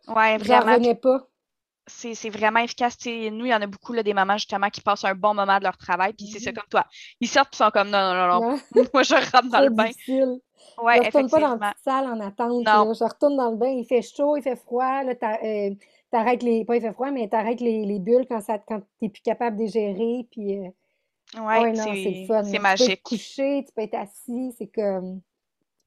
[0.08, 0.78] Ouais, J'en vraiment.
[0.78, 1.28] revenais pas.
[1.86, 2.96] C'est vraiment efficace.
[3.06, 5.58] Nous, il y en a beaucoup là, des mamans justement qui passent un bon moment
[5.58, 6.56] de leur travail, puis c'est ça Mhm.
[6.56, 6.84] comme toi.
[7.20, 8.58] Ils sortent et sont comme non, non, non, non.
[8.94, 9.84] Moi, je rentre dans le bain.
[9.86, 10.38] difficile.
[10.82, 12.92] Ouais, Je retourne pas dans la salle en attente, Non.
[12.92, 15.12] Je retourne dans le bain, il fait chaud, il fait froid, là,
[15.44, 15.70] euh,
[16.10, 16.64] t'arrêtes les...
[16.64, 19.56] Pas il fait froid, mais t'arrêtes les, les bulles quand, ça, quand t'es plus capable
[19.56, 20.58] de les gérer, puis...
[20.58, 20.68] euh,
[21.34, 22.42] Ouais, ouais, non, c'est c'est là.
[22.44, 23.02] Tu peux être magique.
[23.02, 25.20] couché, tu peux être assis, c'est comme...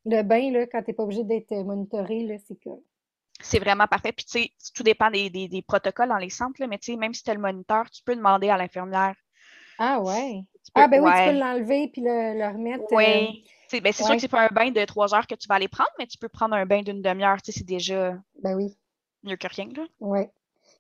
[0.05, 2.79] Le bain, là, quand t'es pas obligé d'être euh, monitoré, là, c'est comme...
[3.41, 4.12] C'est vraiment parfait.
[4.12, 6.91] Puis, tu sais, tout dépend des, des, des protocoles dans les centres, là, mais tu
[6.91, 9.15] sais, même si tu as le moniteur, tu peux demander à l'infirmière.
[9.78, 10.43] Ah ouais.
[10.73, 12.84] Peux, Ah ben oui, tu peux l'enlever puis le, le remettre.
[12.91, 13.45] euh, Oui.
[13.82, 15.67] Ben, c'est sûr que c'est pas un bain de trois heures que tu vas aller
[15.67, 17.41] prendre, mais tu peux prendre un bain d'une demi-heure.
[17.41, 18.78] Tu sais, c'est déjà ben oui.
[19.23, 19.84] mieux que rien, là.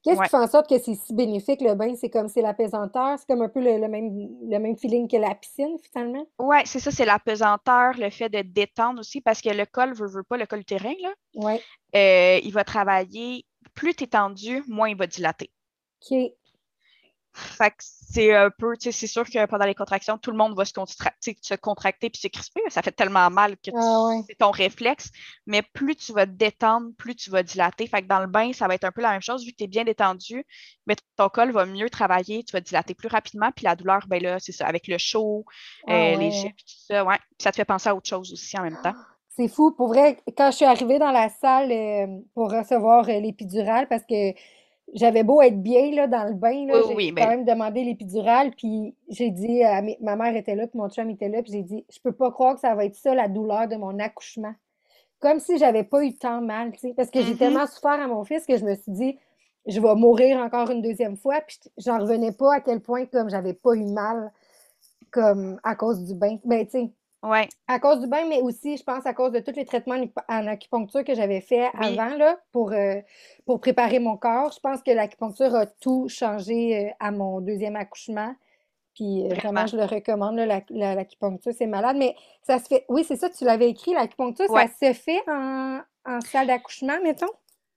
[0.03, 0.25] Qu'est-ce Ouais.
[0.25, 1.93] qui fait en sorte que c'est si bénéfique le bain?
[1.95, 5.17] C'est comme c'est l'apaisanteur, c'est comme un peu le, le même, le même feeling que
[5.17, 6.25] la piscine finalement?
[6.39, 9.93] Ouais, c'est ça, c'est la pesanteur, le fait de détendre aussi, parce que le col,
[9.93, 11.61] veut, veut pas, le col utérin, là, Ouais.
[11.95, 15.51] euh, il va travailler, plus tu es tendu, moins il va dilater.
[16.01, 16.33] OK.
[17.33, 20.37] Fait que c'est un peu, tu sais, c'est sûr que pendant les contractions, tout le
[20.37, 22.61] monde va se, se contracter puis se crisper.
[22.69, 24.23] Ça fait tellement mal que Ah ouais.
[24.27, 25.09] c'est ton réflexe.
[25.45, 27.87] Mais plus tu vas te détendre, plus tu vas dilater.
[27.87, 29.45] Fait que dans le bain, ça va être un peu la même chose.
[29.45, 30.43] Vu que tu es bien détendu,
[30.87, 33.51] mais ton col va mieux travailler, tu vas dilater plus rapidement.
[33.55, 35.45] Puis la douleur, ben là, c'est ça, avec le chaud,
[35.87, 37.17] Ah euh, les jets, puis tout ça, ouais.
[37.17, 38.95] Puis ça te fait penser à autre chose aussi en même temps.
[39.29, 39.71] C'est fou.
[39.71, 44.03] Pour vrai, quand je suis arrivée dans la salle euh, pour recevoir euh, l'épidurale, parce
[44.03, 44.33] que
[44.93, 47.45] j'avais beau être bien là, dans le bain, là, Oui, j'ai oui, quand ben, même
[47.45, 51.29] demandé l'épidurale, puis j'ai dit, à mes- ma mère était là, puis mon chum était
[51.29, 53.67] là, puis j'ai dit, je peux pas croire que ça va être ça la douleur
[53.67, 54.53] de mon accouchement.
[55.19, 57.37] Comme si j'avais pas eu tant mal, tu sais, parce que j'ai mhm.
[57.37, 59.19] tellement souffert à mon fils que je me suis dit,
[59.67, 63.29] je vais mourir encore une deuxième fois, puis j'en revenais pas à quel point comme
[63.29, 64.31] j'avais pas eu mal
[65.11, 66.37] comme à cause du bain.
[66.45, 66.91] Ben, tu sais,
[67.23, 69.95] Ouais, à cause du bain, mais aussi, je pense, à cause de tous les traitements
[69.95, 73.01] en acu- en acupuncture que j'avais fait oui, avant, là, pour, euh,
[73.45, 74.51] pour préparer mon corps.
[74.51, 78.33] Je pense que l'acupuncture a tout changé euh, à mon deuxième accouchement.
[78.95, 79.67] Puis euh, vraiment, vraiment.
[79.67, 81.97] je le recommande, là, la- la- l'acupuncture, c'est malade.
[81.97, 85.81] Mais ça se fait, oui, c'est ça, tu l'avais écrit, l'acupuncture, ça se fait en,
[86.05, 87.27] en salle d'accouchement, mettons?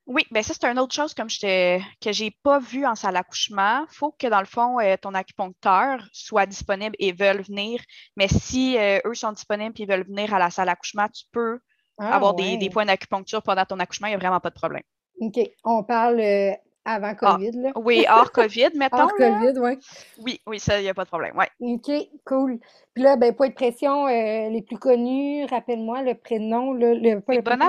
[0.06, 3.14] Oui, ben ça, c'est une autre chose comme je que j'ai pas vu en salle
[3.14, 3.86] d'accouchement.
[3.88, 7.80] Il faut que, dans le fond, euh, ton acupuncteur soit disponible et veuille venir.
[8.16, 11.60] Mais si euh, eux sont disponibles et veulent venir à la salle d'accouchement, tu peux
[11.98, 14.08] Ah avoir des, points d'acupuncture pendant ton accouchement.
[14.08, 14.82] Il n'y a vraiment pas de problème.
[15.20, 15.38] OK.
[15.62, 16.50] On parle euh,
[16.84, 17.70] avant Ah, COVID, là.
[17.76, 19.38] oui, hors COVID, mettons, Hors là.
[19.38, 19.78] COVID, oui.
[20.18, 21.36] Oui, oui, ça, il n'y a pas de problème.
[21.36, 21.48] Ouais.
[21.60, 21.92] OK,
[22.26, 22.58] cool.
[22.92, 27.34] Puis là, ben, poids de pression les plus connus, rappelle-moi le prénom, le, le- pas
[27.34, 27.68] le prénom.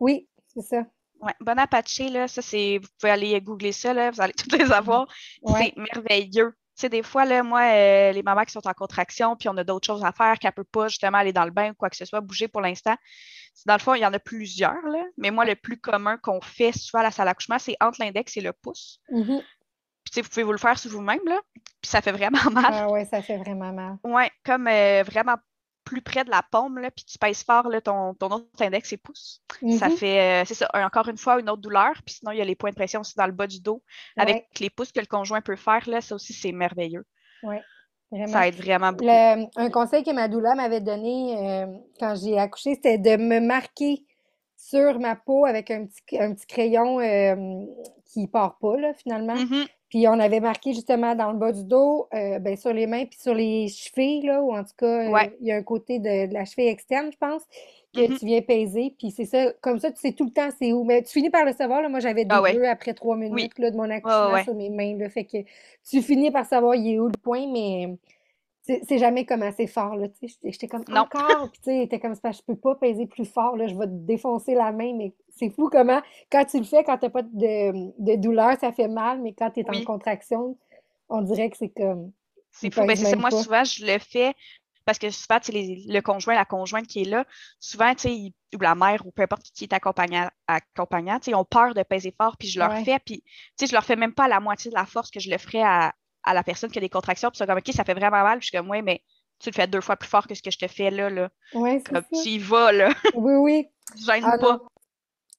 [0.00, 0.86] Oui, c'est ça.
[1.22, 2.78] Ouais, Bonaparte, là, ça, c'est.
[2.78, 5.06] Vous pouvez aller googler ça, là, vous allez tous les avoir.
[5.42, 5.72] Ouais.
[5.76, 6.52] C'est merveilleux.
[6.74, 9.64] sais, des fois, là, moi, euh, les mamans qui sont en contraction, puis on a
[9.64, 11.90] d'autres choses à faire, qu'elle ne peut pas justement aller dans le bain ou quoi
[11.90, 12.96] que ce soit, bouger pour l'instant.
[13.66, 16.40] Dans le fond, il y en a plusieurs, là, mais moi, le plus commun qu'on
[16.40, 18.98] fait souvent à la salle d'accouchement, c'est entre l'index et le pouce.
[19.10, 19.42] Mhm.
[20.10, 22.72] Puis, vous pouvez vous le faire sur vous-même, là, puis ça fait vraiment mal.
[22.72, 23.98] Ah ouais, ça fait vraiment mal.
[24.02, 25.36] Ouais, comme euh, vraiment
[25.92, 28.92] plus près de la paume, là, puis tu pèses fort là, ton, ton autre index
[28.92, 29.42] et pouce.
[29.68, 29.90] Ça Mhm.
[29.90, 31.92] fait, euh, c'est ça, encore une fois, une autre douleur.
[32.04, 33.82] Puis sinon, il y a les points de pression aussi dans le bas du dos
[34.16, 35.88] avec les pouces que le conjoint peut faire.
[35.88, 37.04] Là, ça aussi, c'est merveilleux.
[37.42, 37.62] Ouais,
[38.10, 38.32] vraiment.
[38.32, 39.04] Ça aide vraiment beaucoup.
[39.04, 41.66] Le- un conseil que ma doula m'avait donné euh,
[41.98, 44.04] quand j'ai accouché, c'était de me marquer
[44.56, 47.64] sur ma peau avec un petit, un petit crayon euh,
[48.06, 49.34] qui part pas, là, finalement.
[49.34, 49.66] Mhm.
[49.92, 53.04] Puis on avait marqué justement dans le bas du dos, euh, ben, sur les mains,
[53.04, 55.98] puis sur les chevilles, là, ou en tout cas, euh, il y a un côté
[55.98, 57.42] de, de la cheville externe, je pense,
[57.94, 58.18] que Mhm.
[58.18, 58.94] tu viens peser.
[58.98, 60.82] Puis c'est ça, comme ça, tu sais tout le temps c'est où.
[60.84, 61.90] Mais tu finis par le savoir, là.
[61.90, 62.54] Moi, j'avais Ah ouais.
[62.54, 64.44] bleus après trois minutes là, de mon accouchement ouais.
[64.44, 65.10] sur mes mains, là.
[65.10, 65.36] Fait que
[65.86, 67.94] tu finis par savoir il est où le point, mais
[68.62, 70.36] c'est jamais comme assez fort, là, tu sais.
[70.44, 71.02] J'étais- comme Non.
[71.02, 73.86] encore, puis tu sais, comme ça, je peux pas peser plus fort, là, je vais
[73.86, 77.22] te défoncer la main, mais c'est fou comment, quand tu le fais, quand t'as pas
[77.22, 79.84] de, de douleur, ça fait mal, mais quand t'es en Oui.
[79.84, 80.56] contraction,
[81.08, 82.12] on dirait que c'est comme,
[82.52, 82.80] C'est fou.
[82.80, 83.42] Ben, pèse c'est Moi, pas.
[83.42, 84.34] souvent, je le fais
[84.84, 87.24] parce que souvent, tu sais, les- le conjoint, la conjointe qui est là,
[87.60, 91.30] souvent, tu sais, ou la mère ou peu importe qui est accompagnant, accompagnant tu sais,
[91.32, 92.84] ils ont peur de peser fort, puis je leur Ouais.
[92.84, 95.20] fais, puis tu sais, je leur fais même pas la moitié de la force que
[95.20, 95.94] je le ferais à,
[96.24, 98.22] à la personne qui a des contractions, puis ils sont comme, OK, ça fait vraiment
[98.22, 99.02] mal, puis je suis comme, ouais, mais
[99.40, 101.28] tu le fais deux fois plus fort que ce que je te fais là, là.
[101.54, 102.02] Ouais, c'est ça.
[102.22, 102.90] tu y vas, là.
[103.14, 103.68] Oui, oui,
[104.06, 104.52] Gêne ah pas.
[104.52, 104.60] non,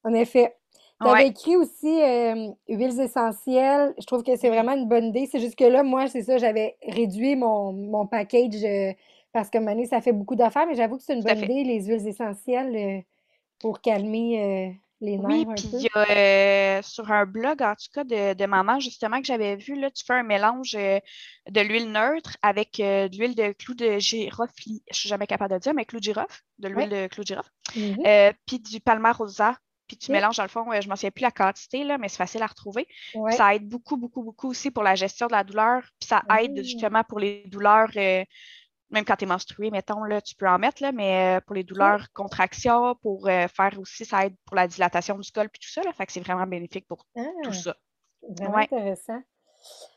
[0.04, 0.56] en effet.
[1.02, 1.28] Tu avais Ouais.
[1.28, 3.94] écrit aussi euh, huiles essentielles.
[4.00, 5.28] Je trouve que c'est vraiment une bonne idée.
[5.30, 8.94] C'est juste que là, moi, c'est ça, j'avais réduit mon, mon package euh,
[9.34, 11.86] parce que Mané, ça fait beaucoup d'affaires, mais j'avoue que c'est une bonne idée, les
[11.86, 13.02] huiles essentielles, euh,
[13.60, 17.88] pour calmer les Oui, nerfs puis il y a euh, sur un blog, en tout
[17.94, 21.00] cas, de, de maman, justement, que j'avais vu, là, tu fais un mélange euh,
[21.50, 25.28] de l'huile neutre avec euh, de l'huile de clou de girofle, je ne suis jamais
[25.28, 27.04] capable de le dire, mais clou de girofle, de l'huile Ouais.
[27.04, 27.98] de clou de girofle, Mhm.
[28.06, 31.24] euh, puis du palmarosa, puis tu mélanges, dans le fond, je ne m'en souviens plus
[31.24, 32.88] la quantité, là, mais c'est facile à retrouver.
[33.16, 33.32] Ouais.
[33.34, 36.54] ça aide beaucoup, beaucoup, beaucoup aussi pour la gestion de la douleur, puis ça aide
[36.58, 36.62] Ah.
[36.64, 37.90] justement pour les douleurs,
[38.94, 41.56] même quand tu es menstruée, mettons, là, tu peux en mettre, là, mais euh, pour
[41.56, 45.60] les douleurs contractions, pour euh, faire aussi, ça aide pour la dilatation du col, puis
[45.62, 47.76] tout ça, là, fait que c'est vraiment bénéfique pour Ah, tout ça.
[48.30, 48.64] vraiment Ouais.
[48.64, 49.22] intéressant.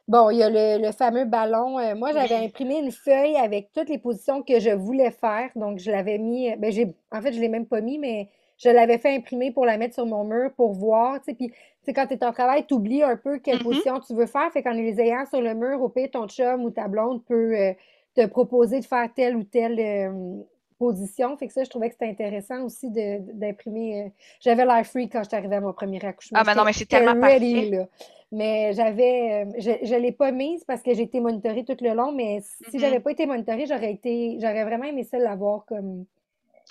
[0.09, 1.79] Bon, il y a le, le fameux ballon.
[1.79, 2.45] Euh, moi, j'avais Oui.
[2.47, 5.51] imprimé une feuille avec toutes les positions que je voulais faire.
[5.57, 6.55] Donc, je l'avais mis.
[6.57, 8.29] Ben, j'ai, en fait, je ne l'ai même pas mis, mais
[8.59, 11.19] je l'avais fait imprimer pour la mettre sur mon mur pour voir.
[11.21, 13.61] Tu sais, puis, tu sais, quand tu es en travail, tu oublies un peu quelle
[13.61, 13.63] Mhm.
[13.63, 14.51] position tu veux faire.
[14.53, 17.57] Fait qu'en les ayant sur le mur, au pire, ton chum ou ta blonde peut
[17.59, 17.73] euh,
[18.17, 20.43] te proposer de faire telle ou telle euh,
[20.79, 21.37] position.
[21.37, 24.03] Fait que ça, je trouvais que c'était intéressant aussi d'imprimer.
[24.07, 24.09] euh,
[24.41, 26.39] J'avais l'air free quand je suis arrivée à mon premier accouchement.
[26.41, 27.71] Ah, mais non, J'étais- mais c'est tellement ready, parfait.
[27.77, 27.87] là.
[28.33, 31.95] Mais j'avais, euh, je ne l'ai pas mise parce que j'ai été monitorée tout le
[31.95, 32.81] long, mais si Mhm.
[32.81, 36.05] j'avais pas été monitorée, j'aurais été, j'aurais vraiment aimé ça l'avoir comme,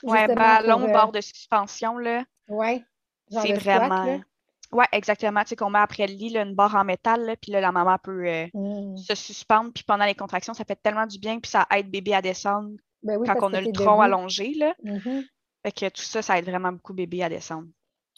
[0.03, 2.84] Ouais, ballon, pour, bord de suspension, là, ouais,
[3.29, 4.03] c'est squat, vraiment.
[4.03, 4.19] là.
[4.71, 5.41] Ouais, exactement.
[5.43, 7.62] Tu sais, qu'on met après le lit, là, une barre en métal, là, puis là,
[7.62, 8.97] la maman peut euh, Mm.
[8.97, 12.13] se suspendre, puis pendant les contractions, ça fait tellement du bien, puis ça aide bébé
[12.15, 12.71] à descendre
[13.04, 14.01] Ben oui, quand on a le tronc debout.
[14.01, 14.73] allongé, là.
[14.84, 15.23] Mhm.
[15.63, 17.67] Fait que tout ça, ça aide vraiment beaucoup bébé à descendre.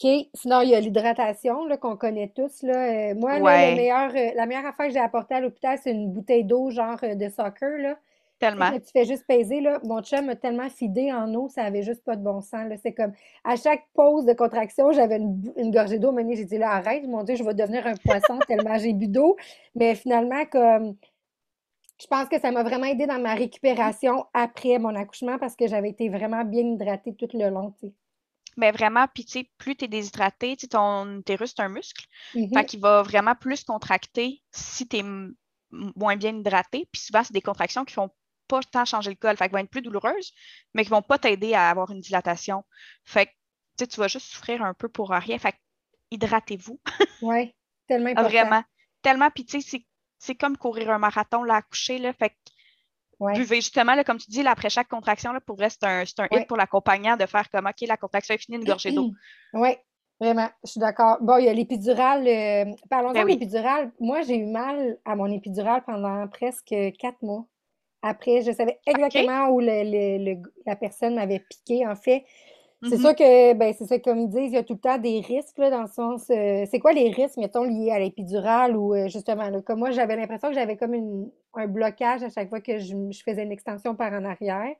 [0.02, 0.10] OK.
[0.34, 3.10] Sinon, il y a l'hydratation, là, qu'on connaît tous, là.
[3.10, 5.90] Euh, moi, là, le meilleur, euh, la meilleure affaire que j'ai apportée à l'hôpital, c'est
[5.90, 7.98] une bouteille d'eau, genre de soccer, là.
[8.38, 8.70] Tellement.
[8.70, 9.80] tu fais juste peser, là.
[9.84, 12.76] Mon chum m'a tellement fidé en eau, ça avait juste pas de bon sens, là.
[12.80, 13.12] C'est comme,
[13.44, 16.16] à chaque pause de contraction, j'avais une, gorgée d'eau.
[16.32, 19.36] J'ai dit, là, arrête, mon Dieu, je vais devenir un poisson tellement j'ai bu d'eau.
[19.74, 20.96] Mais finalement, comme,
[22.00, 25.66] je pense que ça m'a vraiment aidé dans ma récupération après mon accouchement parce que
[25.66, 27.94] j'avais été vraiment bien hydratée tout le long, tu sais.
[28.56, 32.06] Mais vraiment, puis tu sais, plus tu es déshydraté, tu ton utérus, c'est un muscle.
[32.32, 35.04] Fait qu'il va vraiment plus contracter si tu es
[35.70, 36.88] moins bien hydraté.
[36.90, 38.10] Puis souvent, c'est des contractions qui font
[38.48, 39.36] pas tant changer le col.
[39.36, 40.32] Fait qu'elles vont être plus douloureuses,
[40.74, 42.64] mais qui vont pas t'aider à avoir une dilatation.
[43.04, 43.30] Fait que
[43.76, 45.38] tu sais, tu vas juste souffrir un peu pour rien.
[45.38, 45.54] Fait
[46.10, 46.80] hydratez-vous.
[47.22, 47.54] Ouais,
[47.88, 48.28] tellement important.
[48.30, 48.62] Vraiment.
[49.02, 49.84] Tellement, puis tu sais,
[50.18, 51.98] c'est- comme courir un marathon là, à coucher.
[51.98, 52.34] Là, fait que
[53.20, 53.32] Ouais.
[53.34, 56.02] buvez justement, là, comme tu dis, là, après chaque contraction, là, pour vrai, c'est un,
[56.02, 56.42] un Ouais.
[56.42, 59.10] hit pour l'accompagnant de faire comme OK, la contraction est finie, une gorgée d'eau.
[59.54, 59.70] Oui,
[60.20, 61.18] vraiment, je suis d'accord.
[61.20, 62.26] Bon, il y a l'épidurale.
[62.28, 63.32] euh, Parlons-en Ben de oui.
[63.32, 63.90] l'épidurale.
[63.98, 67.44] Moi, j'ai eu mal à mon épidurale pendant presque quatre mois.
[68.02, 72.24] Après, je savais exactement où le- le- le- la personne m'avait piqué, en fait.
[72.84, 72.98] C'est Mhm.
[72.98, 75.20] sûr que, ben, c'est ça, comme ils disent, il y a tout le temps des
[75.20, 76.30] risques, là, dans le sens.
[76.30, 79.90] euh, c'est quoi les risques, mettons, liés à l'épidurale ou euh, justement, là, comme moi,
[79.90, 83.42] j'avais l'impression que j'avais comme une- un blocage à chaque fois que je, je faisais
[83.44, 84.74] une extension par en arrière.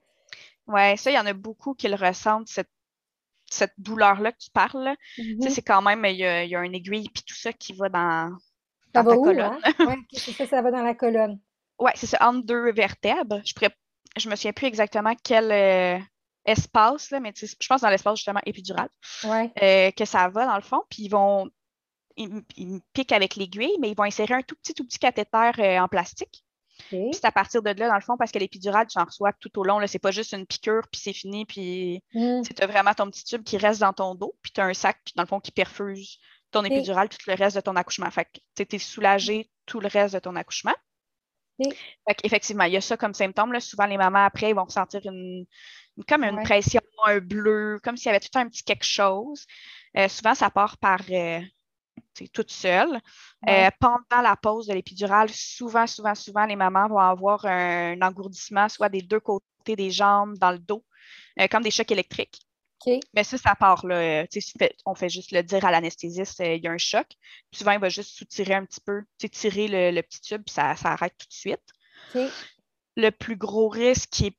[0.66, 2.70] Ouais, ça, il y en a beaucoup qui le ressentent, cette,
[3.50, 4.84] cette douleur-là que tu parles.
[4.84, 4.96] là.
[4.96, 5.56] Tu sais, Mhm.
[5.56, 7.72] c'est quand même, il y a, il y a une aiguille puis tout ça qui
[7.74, 8.36] va dans,
[8.94, 9.50] dans va ta où, colonne.
[9.50, 9.62] hein?
[9.84, 11.40] Ouais, ok, c'est ça, ça va dans la colonne.
[11.78, 13.40] Ouais, c'est ça, entre deux vertèbres.
[13.44, 13.54] Je
[14.16, 15.98] je me souviens plus exactement quel euh,
[16.44, 18.88] espace, là, mais je pense dans l'espace justement épidural,
[19.24, 19.92] ouais.
[19.96, 20.82] que ça va dans le fond.
[20.90, 21.48] Puis ils vont,
[22.16, 25.78] ils, ils piquent avec l'aiguille, mais ils vont insérer un tout petit, tout petit cathéter
[25.78, 26.42] en plastique.
[26.88, 29.32] Puis c'est à partir de là, dans le fond, parce que l'épidurale, tu en reçois
[29.40, 29.84] tout au long.
[29.86, 32.42] C'est pas juste une piqûre, puis c'est fini, puis mm.
[32.42, 34.74] tu as vraiment ton petit tube qui reste dans ton dos, puis tu as un
[34.74, 36.18] sac, dans le fond, qui perfuse
[36.50, 38.10] ton épidurale tout le reste de ton accouchement.
[38.10, 40.74] Fait que tu es soulagé tout le reste de ton accouchement.
[42.24, 43.52] Effectivement, il y a ça comme symptôme.
[43.52, 43.60] Là.
[43.60, 45.44] Souvent, les mamans, après, ils vont ressentir une,
[46.06, 49.46] comme une pression, un bleu, comme s'il y avait tout un petit quelque chose.
[49.96, 51.40] Euh, souvent, ça part par euh,
[52.32, 53.00] toute seule.
[53.48, 58.68] Euh, pendant la pause de l'épidurale, souvent, souvent, souvent, les mamans vont avoir un, engourdissement,
[58.68, 60.84] soit des deux côtés des jambes, dans le dos,
[61.50, 62.47] comme des chocs électriques.
[63.14, 64.22] Mais ça, ça part là.
[64.22, 64.26] Euh,
[64.86, 67.06] on fait juste le dire à l'anesthésiste, il y a un choc.
[67.52, 71.14] souvent, il va juste soutirer un petit peu, tirer le, petit tube, puis ça, arrête
[71.18, 72.34] tout de suite.
[72.96, 74.36] Le plus gros risque qui est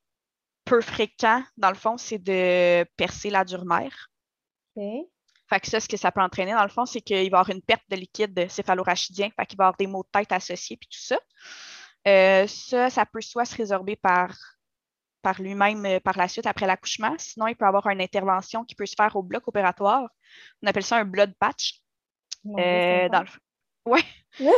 [0.65, 4.10] peu fréquent, dans le fond, c'est de percer la dure-mère.
[5.49, 7.25] Fait que ça, ce que ça peut entraîner, dans le fond, c'est qu'il va y
[7.28, 10.32] avoir une perte de liquide céphalorachidien, fait qu'il va y avoir des maux de tête
[10.32, 11.17] associés, puis tout ça.
[12.08, 14.36] Euh, ça, ça peut soit se résorber par,
[15.21, 17.15] par lui-même euh, par la suite après l'accouchement.
[17.17, 20.10] Sinon, il peut avoir une intervention qui peut se faire au bloc opératoire.
[20.62, 21.82] On appelle ça un blood patch.
[22.58, 23.25] Euh, dans
[23.86, 24.03] Ouais,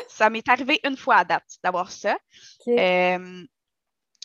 [0.09, 2.17] ça m'est arrivé une fois à date d'avoir ça.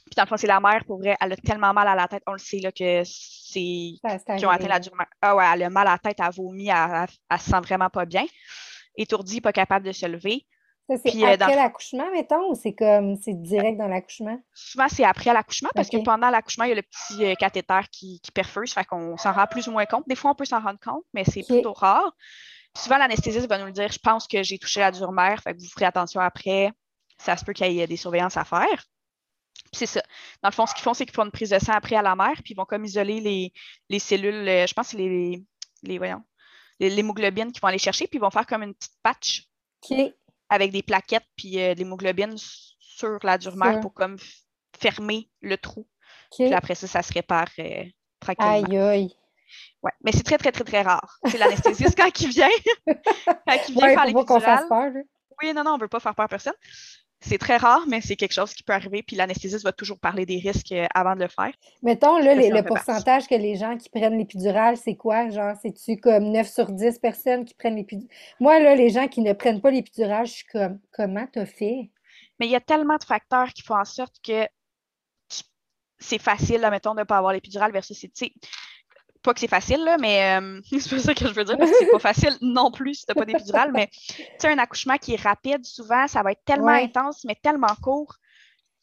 [0.07, 2.07] Puis dans le fond, c'est la mère, pour vrai, elle a tellement mal à la
[2.07, 3.95] tête, on le sait, là, que c'est.
[4.39, 6.69] qui ont atteint la dure Ah ouais, elle a mal à la tête, elle vomit,
[6.69, 8.25] elle, elle, se sent vraiment pas bien.
[8.97, 10.47] Étourdie, pas capable de se lever.
[10.89, 14.41] Ça, c'est euh, après l'accouchement, mettons, ou c'est comme, c'est direct dans l'accouchement?
[14.55, 17.81] Souvent, c'est après l'accouchement, parce que pendant l'accouchement, il y a le petit euh, cathéter
[17.91, 20.05] qui, qui perfuse, fait qu'on s'en rend plus ou moins compte.
[20.07, 22.15] Des fois, on peut s'en rendre compte, mais c'est plutôt rare.
[22.77, 25.61] souvent, l'anesthésiste va nous le dire, je pense que j'ai touché la dure-mère, fait que
[25.61, 26.71] vous ferez attention après.
[27.19, 28.85] Ça se peut qu'il y ait des surveillances à faire
[29.73, 30.03] c'est ça.
[30.43, 32.03] Dans le fond, ce qu'ils font, c'est qu'ils font une prise de sang après à
[32.03, 33.53] la mère, puis ils vont comme isoler
[33.89, 35.45] les, cellules, euh, je pense que c'est les,
[35.83, 36.23] les, voyons,
[36.81, 39.49] l'hémoglobine qu'ils vont aller chercher, puis ils vont faire comme une petite patch
[40.49, 44.17] avec des plaquettes, puis euh, l'hémoglobine sur la dure-mère pour comme
[44.79, 45.87] fermer le trou.
[46.33, 47.85] Puis après ça, ça se répare euh,
[48.21, 48.67] tranquillement.
[48.67, 49.17] Aïe, aïe.
[49.83, 51.19] Ouais, mais c'est très, très, très, très rare.
[51.27, 52.49] C'est l'anesthésiste quand il vient.
[52.87, 55.05] quand il vient faire l'épidurale.
[55.43, 56.55] Oui, non, non, on ne veut pas faire peur à personne.
[57.27, 59.03] C'est très rare, mais c'est quelque chose qui peut arriver.
[59.03, 61.53] Puis l'anesthésiste va toujours parler des risques euh, avant de le faire.
[61.83, 65.29] Mettons, là, le pourcentage que les gens qui prennent l'épidurale, c'est quoi?
[65.31, 68.17] Genre, c'est-tu comme 9 sur 10 personnes qui prennent l'épidurale?
[68.39, 71.91] Moi, là, les gens qui ne prennent pas l'épidurale, je suis comme, comment t'as fait?
[72.39, 74.47] Mais il y a tellement de facteurs qui font en sorte que
[75.99, 78.07] c'est facile, là, mettons, de ne pas avoir l'épidurale versus,
[79.27, 81.71] pas que c'est facile, là, mais euh, c'est pas ça que je veux dire, parce
[81.71, 84.97] que c'est pas facile non plus si t'as pas d'épidurale, mais tu sais, un accouchement
[84.97, 88.17] qui est rapide, souvent, ça va être tellement intense, mais tellement court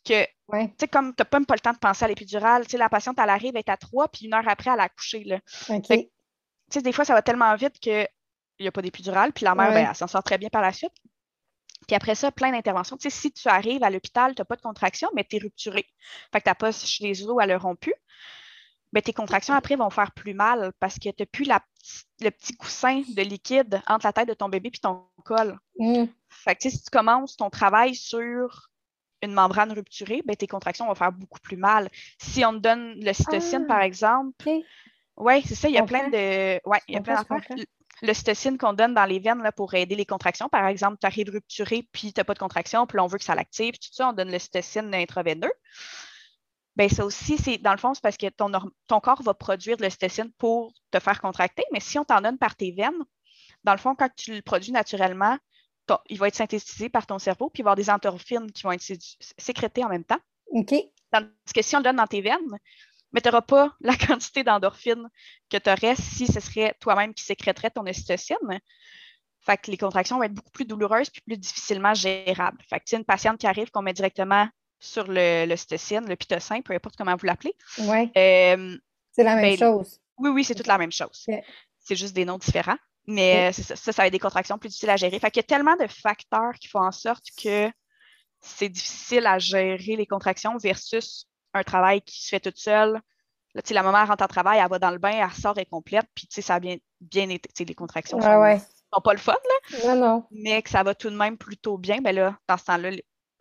[0.05, 2.77] que, tu sais, comme t'as même pas le temps de penser à l'épidurale, tu sais,
[2.77, 5.23] la patiente, elle arrive, elle est à trois, puis une heure après, elle a accouché,
[5.23, 5.39] là.
[6.69, 8.07] Tu sais, des fois, ça va tellement vite qu'il
[8.59, 10.73] n'y a pas d'épidurale, puis la mère, ben, elle s'en sort très bien par la
[10.73, 10.93] suite.
[11.87, 12.97] Puis après ça, plein d'interventions.
[12.97, 15.39] Tu sais, si tu arrives à l'hôpital, tu n'as pas de contraction, mais tu es
[15.39, 15.85] rupturé.
[16.31, 17.93] Fait que ta poche les os, elle a rompu.
[18.93, 21.49] Ben, tes contractions après vont faire plus mal parce que tu n'as plus
[22.21, 25.57] le petit coussin de liquide entre la tête de ton bébé et ton col.
[25.79, 26.05] Mm.
[26.29, 28.69] Fait que, si tu commences ton travail sur
[29.23, 31.89] une membrane rupturée, ben, tes contractions vont faire beaucoup plus mal.
[32.19, 34.47] Si on te donne le cytocine, par ah, exemple,
[35.17, 36.59] oui, c'est ça, il y a plein de.
[36.69, 37.41] Ouais, il y a plein d'affaires.
[38.01, 41.07] Le cytocine qu'on donne dans les veines là, pour aider les contractions, par exemple, tu
[41.07, 43.89] arrives rupturé puis tu n'as pas de contraction, puis on veut que ça l'active, tout
[43.91, 45.51] ça, on donne le cytocine intraveineux
[46.75, 48.51] ben ça aussi, c'est dans le fond, c'est parce que ton,
[48.87, 52.37] ton corps va produire de l'ocytocine pour te faire contracter, mais si on t'en donne
[52.37, 53.03] par tes veines,
[53.63, 55.37] dans le fond, quand tu le produis naturellement,
[56.09, 58.63] il va être synthétisé par ton cerveau, puis il va y avoir des endorphines qui
[58.63, 58.83] vont être
[59.37, 60.19] sécrétées en même temps.
[60.47, 60.73] OK.
[61.11, 62.57] Parce que si on le donne dans tes veines,
[63.11, 65.07] mais tu n'auras pas la quantité d'endorphines
[65.49, 68.59] que tu aurais si ce serait toi-même qui sécréterais ton ocytocine.
[69.41, 72.63] Fait que les contractions vont être beaucoup plus douloureuses puis plus difficilement gérables.
[72.69, 74.47] Fait que une patiente qui arrive qu'on met directement
[74.83, 77.55] sur le, le le pitocin, peu importe comment vous l'appelez.
[77.79, 78.11] Oui.
[78.17, 78.77] Euh,
[79.11, 79.99] c'est la même ben, chose.
[80.17, 81.25] Oui, oui, c'est toute la même chose.
[81.79, 82.77] C'est juste des noms différents.
[83.05, 85.19] Mais ça, ça, va être des contractions plus difficiles à gérer.
[85.19, 87.69] Fait qu'il y a tellement de facteurs qui font en sorte que
[88.39, 93.01] c'est difficile à gérer les contractions versus un travail qui se fait toute seule.
[93.55, 95.65] Là, la maman rentre en travail, elle va dans le bain, elle sort, elle est
[95.65, 97.65] complète, puis ça a bien, bien été.
[97.65, 99.77] Les contractions ouais, sont, pas le fun, là.
[99.85, 100.23] Non, non.
[100.31, 102.91] Mais que ça va tout de même plutôt bien, ben là, dans ce temps-là,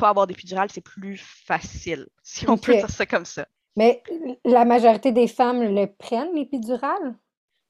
[0.02, 3.46] pas avoir d'épidurale, c'est plus facile, si on peut dire ça comme ça.
[3.76, 4.02] Mais
[4.44, 7.14] la majorité des femmes le prennent, l'épidurale?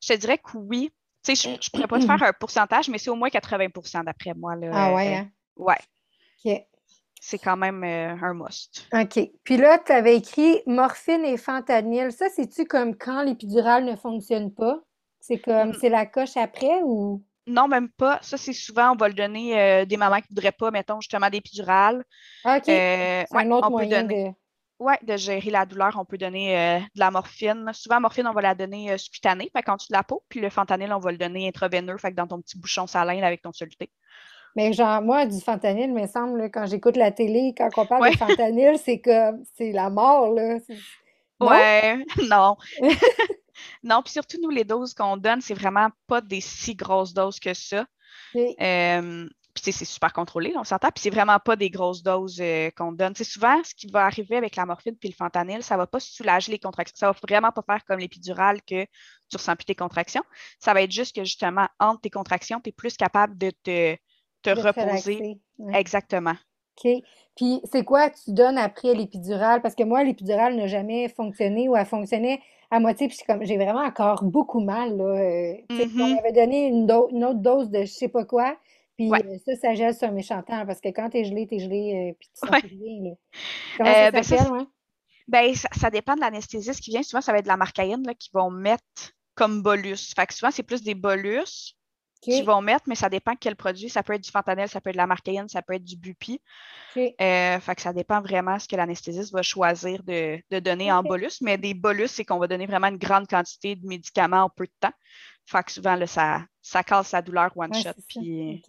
[0.03, 0.91] Je te dirais que oui.
[1.22, 4.05] Tu sais, je ne pourrais pas te faire un pourcentage, mais c'est au moins 80%
[4.05, 4.57] d'après moi.
[4.57, 4.70] Là.
[4.72, 5.14] Ah ouais?
[5.14, 5.28] Hein?
[5.57, 5.76] Ouais.
[6.45, 6.66] OK.
[7.20, 8.89] c'est quand même euh, un must.
[8.93, 9.30] OK.
[9.45, 12.11] Puis là, tu avais écrit morphine et fentanyl.
[12.11, 14.80] Ça, c'est-tu comme quand l'épidurale ne fonctionne pas?
[15.20, 15.74] C'est comme, Mm.
[15.80, 17.22] c'est la coche après ou?
[17.47, 18.18] Non, même pas.
[18.22, 21.01] Ça, c'est souvent, on va le donner euh, des mamans qui ne voudraient pas, mettons,
[21.01, 22.05] justement, d'épidurale.
[22.45, 22.68] Ah, OK.
[22.68, 24.24] Euh, c'est ouais, un autre on peut moyen donner.
[24.28, 24.34] de.
[24.78, 27.70] Ouais, de gérer la douleur, on peut donner euh, de la morphine.
[27.72, 30.24] Souvent, la morphine, on va la donner euh, cutanée, fait qu'en dessous de la peau,
[30.28, 33.22] puis le fentanyl, on va le donner intraveineux, fait que dans ton petit bouchon salin
[33.22, 33.90] avec ton soluté.
[34.57, 38.03] Mais genre, moi, du fentanyl, il me semble, quand j'écoute la télé, quand on parle
[38.03, 38.11] Ouais.
[38.11, 40.57] de fentanyl, c'est comme, c'est la mort, là.
[41.40, 42.57] Ouais, non.
[43.83, 47.41] non, puis surtout, nous, les doses qu'on donne, c'est vraiment pas des si grosses doses
[47.41, 47.87] que ça.
[48.35, 48.43] OK.
[48.61, 50.89] Euh, puis tu sais, c'est super contrôlé, on s'entend.
[50.89, 53.15] Puis c'est vraiment pas des grosses doses euh, qu'on donne.
[53.15, 56.01] C'est souvent ce qui va arriver avec la morphine puis le fentanyl, ça va pas
[56.01, 56.97] soulager les contractions.
[56.99, 58.85] Ça va vraiment pas faire comme l'épidurale que
[59.29, 60.23] tu ressens plus tes contractions.
[60.59, 63.95] Ça va être juste que justement, entre tes contractions, tu es plus capable de te,
[64.43, 65.39] te De reposer.
[65.59, 65.79] Ouais.
[65.79, 66.37] Exactement.
[66.79, 66.91] OK.
[67.37, 69.61] Puis c'est quoi tu donnes après l'épidurale?
[69.61, 72.41] Parce que moi, l'épidurale n'a jamais fonctionné ou elle fonctionnait
[72.73, 73.07] à moitié.
[73.07, 75.05] Puis je suis comme, j'ai vraiment encore beaucoup mal, là.
[75.05, 76.14] Euh, on Mhm.
[76.16, 78.57] m'avait donné une, do- une autre dose de je sais pas quoi.
[78.97, 79.25] Puis Ouais.
[79.25, 80.66] euh, ça, ça gèle sur méchant temps.
[80.66, 82.11] Parce que quand t'es gelé, t'es gelé.
[82.11, 82.61] euh, puis tu sens Ouais.
[82.62, 83.14] là.
[83.79, 84.66] Comment ça ben, ça?
[85.29, 87.03] Ben, ça, ça dépend de l'anesthésiste qui vient.
[87.03, 88.83] Souvent, ça va être de la marcaïne qu'ils vont mettre
[89.35, 90.12] comme bolus.
[90.14, 91.75] Fait que souvent, c'est plus des bolus
[92.23, 92.35] OK.
[92.35, 93.89] qu'ils vont mettre, mais ça dépend quel produit.
[93.89, 95.97] Ça peut être du fentanyl, ça peut être de la marcaïne, ça peut être du
[95.97, 96.41] bupi.
[96.97, 101.03] Euh, fait que ça dépend vraiment ce que l'anesthésiste va choisir de, de donner en
[101.03, 101.41] bolus.
[101.41, 104.66] Mais des bolus, c'est qu'on va donner vraiment une grande quantité de médicaments en peu
[104.66, 104.95] de temps.
[105.47, 108.62] Fait que souvent, là, ça, ça casse la douleur one Ouais, shot, puis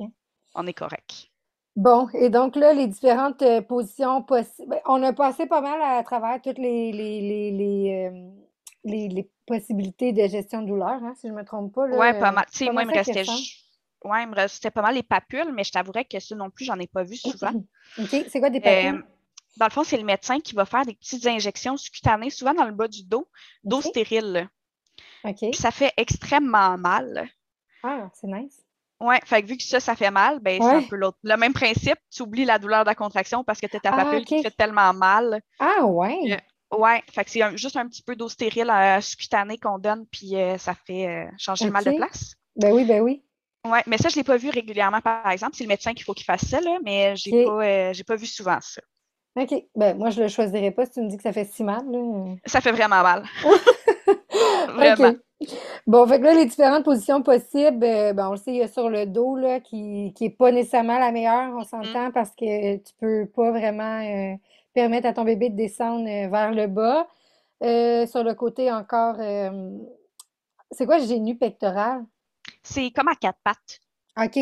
[0.55, 1.27] on est correct.
[1.75, 4.79] Bon, et donc là, les différentes euh, positions possibles.
[4.85, 8.29] On a passé pas mal à travers toutes les, les, les, les, euh,
[8.83, 11.87] les, les possibilités de gestion de douleur, hein, si je me trompe pas.
[11.87, 12.45] Là, Ouais, pas euh, mal.
[12.51, 13.23] Tu sais, moi, il me restait.
[14.03, 16.65] Ouais, il me restait pas mal les papules, mais je t'avouerais que ça non plus,
[16.65, 17.53] j'en ai pas vu souvent.
[17.97, 18.61] OK, c'est quoi des Euh,
[18.91, 19.05] papules?
[19.57, 22.65] dans le fond, c'est le médecin qui va faire des petites injections cutanées, souvent dans
[22.65, 23.27] le bas du dos,
[23.63, 24.49] dos OK, stérile.
[25.23, 25.37] OK.
[25.39, 27.29] Puis ça fait extrêmement mal.
[27.83, 28.59] Ah, c'est nice.
[29.25, 31.17] Fait que vu que ça, ça fait mal, ben c'est un peu l'autre.
[31.23, 34.03] Le même principe, tu oublies la douleur de la contraction parce que tu ta Ah,
[34.05, 35.41] papule qui te fait tellement mal.
[35.59, 36.41] Ah, ouais.
[36.77, 40.05] Ouais, fait que c'est un- juste un petit peu d'eau stérile euh, cutané qu'on donne,
[40.11, 42.33] puis euh, ça fait euh, changer le mal de place.
[42.55, 43.23] Ben oui, ben oui.
[43.65, 45.55] Ouais, mais ça, je ne l'ai pas vu régulièrement, par exemple.
[45.55, 47.45] C'est le médecin qu'il faut qu'il fasse ça, là, mais OK.
[47.45, 48.81] pas, euh, pas vu souvent ça.
[49.39, 49.53] OK.
[49.75, 51.83] Ben, moi, je le choisirais pas si tu me dis que ça fait si mal,
[51.89, 52.35] là.
[52.45, 53.23] Ça fait vraiment mal.
[54.75, 55.13] Vraiment.
[55.87, 58.61] Bon, fait que là, les différentes positions possibles, euh, ben, on le sait, il y
[58.61, 61.63] a sur le dos, là, qui, qui est pas nécessairement la meilleure, on Mhm.
[61.65, 64.35] s'entend, parce que tu peux pas vraiment euh,
[64.73, 67.07] permettre à ton bébé de descendre euh, vers le bas.
[67.63, 69.77] Euh, sur le côté encore, euh,
[70.71, 72.03] c'est quoi, génu pectoral?
[72.61, 73.79] C'est comme à quatre pattes.
[74.17, 74.37] OK.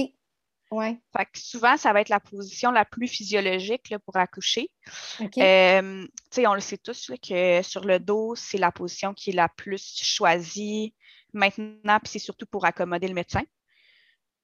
[0.71, 0.97] Ouais.
[1.15, 4.71] Fait que souvent, ça va être la position la plus physiologique là, pour accoucher.
[5.19, 5.37] OK.
[5.37, 9.13] Euh, tu sais, on le sait tous là, que sur le dos, c'est la position
[9.13, 10.95] qui est la plus choisie
[11.33, 13.43] maintenant, puis c'est surtout pour accommoder le médecin.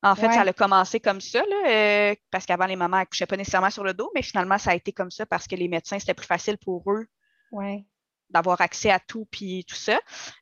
[0.04, 1.70] En fait, ça a commencé comme ça, là,
[2.12, 4.76] euh, parce qu'avant, les mamans accouchaient pas nécessairement sur le dos, mais finalement, ça a
[4.76, 7.08] été comme ça parce que les médecins, c'était plus facile pour eux
[7.52, 7.84] Ouais.
[8.30, 10.00] d'avoir accès à tout puis tout ça.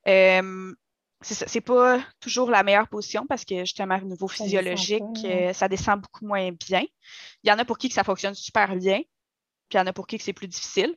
[0.07, 0.73] Euh,
[1.21, 4.99] c'est ça, pas toujours la meilleure position parce que justement, au niveau Ça descend physiologique,
[4.99, 5.49] pas, ouais.
[5.49, 6.83] euh, ça descend beaucoup moins bien.
[7.43, 9.87] Il y en a pour qui que ça fonctionne super bien, puis il y en
[9.87, 10.95] a pour qui que c'est plus difficile.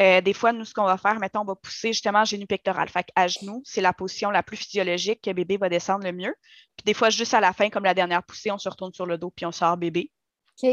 [0.00, 2.88] Euh, des fois, nous, ce qu'on va faire, mettons, on va pousser justement genou pectoral.
[2.88, 6.34] Fait à genoux, c'est la position la plus physiologique que bébé va descendre le mieux.
[6.76, 9.04] Puis des fois, juste à la fin, comme la dernière poussée, on se retourne sur
[9.04, 10.10] le dos puis on sort bébé.
[10.62, 10.70] OK.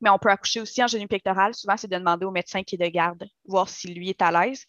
[0.00, 1.54] Mais on peut accoucher aussi en genou pectoral.
[1.54, 4.30] Souvent, c'est de demander au médecin qui est de garde, voir si lui est à
[4.32, 4.64] l'aise.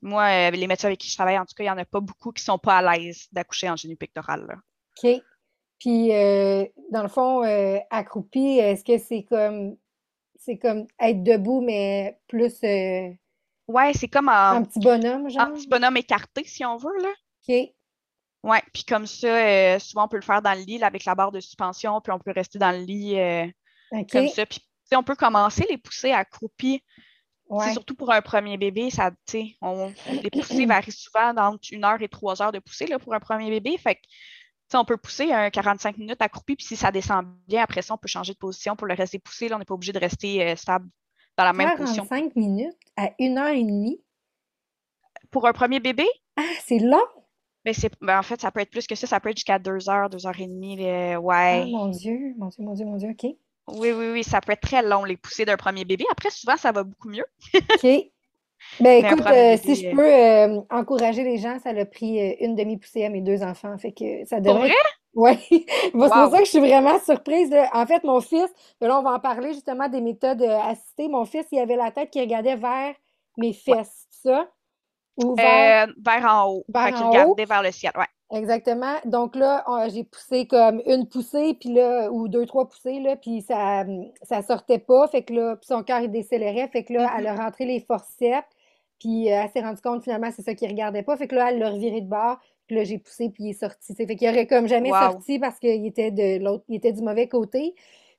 [0.00, 1.84] Moi, euh, les médecins avec qui je travaille, en tout cas, il n'y en a
[1.84, 4.46] pas beaucoup qui ne sont pas à l'aise d'accoucher en genou pectoral.
[4.46, 4.54] là.
[5.02, 5.22] OK.
[5.80, 7.42] Puis, euh, dans le fond,
[7.90, 9.76] accroupi, est-ce que c'est comme,
[10.44, 13.10] c'est comme être debout, mais plus euh,
[13.66, 15.52] Ouais, c'est comme un petit bonhomme, en genre?
[15.52, 17.02] petit bonhomme écarté, si on veut.
[17.02, 17.08] Là.
[17.48, 17.70] OK.
[18.42, 21.06] Ouais, puis comme ça, euh, souvent, on peut le faire dans le lit là, avec
[21.06, 23.46] la barre de suspension, puis on peut rester dans le lit euh,
[24.12, 24.44] comme ça.
[24.44, 24.60] Puis,
[24.94, 26.80] on peut commencer les poussées accroupies.
[26.80, 27.04] Tu sais,
[27.46, 27.72] Ouais.
[27.72, 31.84] Surtout pour un premier bébé, ça, tu sais, on, les poussées varient souvent d'entre une
[31.84, 33.76] heure et trois heures de poussée là, pour un premier bébé.
[33.76, 34.00] Fait que,
[34.72, 37.98] on peut pousser un 45 minutes accroupi, puis si ça descend bien, après ça, on
[37.98, 39.48] peut changer de position pour le reste des poussées.
[39.48, 40.88] Là, on n'est pas obligé de rester euh, stable
[41.36, 42.06] dans la même position.
[42.06, 44.00] 45 minutes à une heure et demie?
[45.30, 46.06] Pour un premier bébé,
[46.36, 47.04] Ah, c'est long!
[47.64, 49.06] ben, c'est, ben, en fait, ça peut être plus que ça.
[49.06, 50.76] Ça peut être jusqu'à deux heures, deux heures et demie.
[50.86, 51.66] Ah, ouais.
[51.66, 53.10] mon Dieu, mon Dieu, mon Dieu, mon Dieu.
[53.10, 53.24] OK.
[53.68, 56.04] Oui, oui, oui, ça peut être très long, les poussées d'un premier bébé.
[56.10, 57.24] Après, souvent, ça va beaucoup mieux.
[57.54, 57.86] OK.
[58.80, 62.54] Ben écoute, euh, si je peux euh, encourager les gens, ça a pris euh, une
[62.54, 63.76] demi-poussée à mes deux enfants.
[63.78, 64.70] Fait que ça devrait.
[65.16, 65.38] Oui.
[65.48, 67.48] c'est pour ça que je suis vraiment surprise.
[67.72, 71.06] En fait, mon fils, là, on va en parler justement des méthodes assistées.
[71.06, 72.96] Mon fils, il avait la tête qui regardait vers
[73.38, 74.48] mes fesses, ça?
[75.22, 75.86] Ou vers...
[76.04, 76.64] vers en haut.
[76.68, 78.06] Vers regardait vers le ciel, ouais.
[78.34, 78.94] Exactement.
[79.04, 83.42] Donc là, j'ai poussé comme une poussée, puis là, ou deux, trois poussées, là, puis
[83.42, 83.84] ça,
[84.22, 85.06] ça sortait pas.
[85.08, 86.68] Fait que là, puis son cœur, il décélérait.
[86.68, 87.38] Fait que là, elle a mm-hmm.
[87.38, 88.48] rentré les forceps,
[88.98, 91.16] puis euh, elle s'est rendue compte, finalement, c'est ça qu'il regardait pas.
[91.16, 93.60] Fait que là, elle l'a reviré de bord, puis là, j'ai poussé, puis il est
[93.60, 93.94] sorti.
[93.94, 97.28] Fait qu'il aurait comme jamais sorti parce qu'il était de l'autre, il était du mauvais
[97.28, 97.74] côté.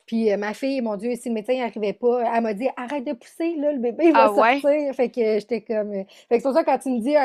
[0.06, 3.06] Puis euh, ma fille, mon Dieu, si le médecin n'arrivait pas, elle m'a dit arrête
[3.06, 4.94] de pousser, là, le bébé va ah sortir.
[4.94, 5.92] Fait que j'étais comme.
[5.92, 7.16] Euh, fait que c'est pour ça quand tu me dis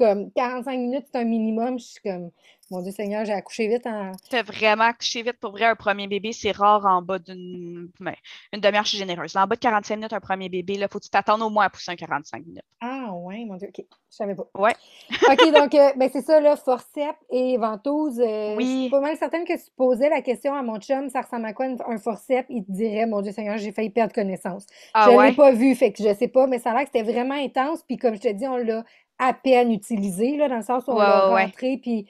[0.00, 1.78] comme 45 minutes, c'est un minimum.
[1.78, 2.30] Je suis comme,
[2.70, 3.86] mon Dieu Seigneur, j'ai accouché vite.
[3.86, 4.12] En...
[4.30, 5.38] Tu vraiment accouché vite.
[5.40, 8.14] Pour vrai, un premier bébé, c'est rare en bas d'une ben,
[8.52, 9.36] une demi-heure, je suis généreuse.
[9.36, 11.64] En bas de 45 minutes, un premier bébé, il faut que tu t'attendes au moins
[11.64, 12.64] à pousser un 45 minutes.
[12.80, 13.84] Ah, ouais, mon Dieu, OK.
[14.10, 14.48] Je savais pas.
[14.56, 14.74] Ouais.
[15.30, 18.20] OK, donc, euh, ben, c'est ça, là, forceps et ventouse.
[18.20, 18.64] Euh, oui.
[18.64, 21.22] Je suis pas mal certaine que si tu posais la question à mon chum, ça
[21.22, 24.66] ressemble à quoi un forceps, il te dirait, mon Dieu Seigneur, j'ai failli perdre connaissance.
[24.94, 26.84] Ah, je ne l'ai pas vu, fait que je sais pas, mais ça a l'air
[26.84, 27.82] que c'était vraiment intense.
[27.82, 28.84] Puis, comme je te dis, on l'a
[29.20, 32.08] à peine utilisé, là, dans le sens où on l'a rentré, puis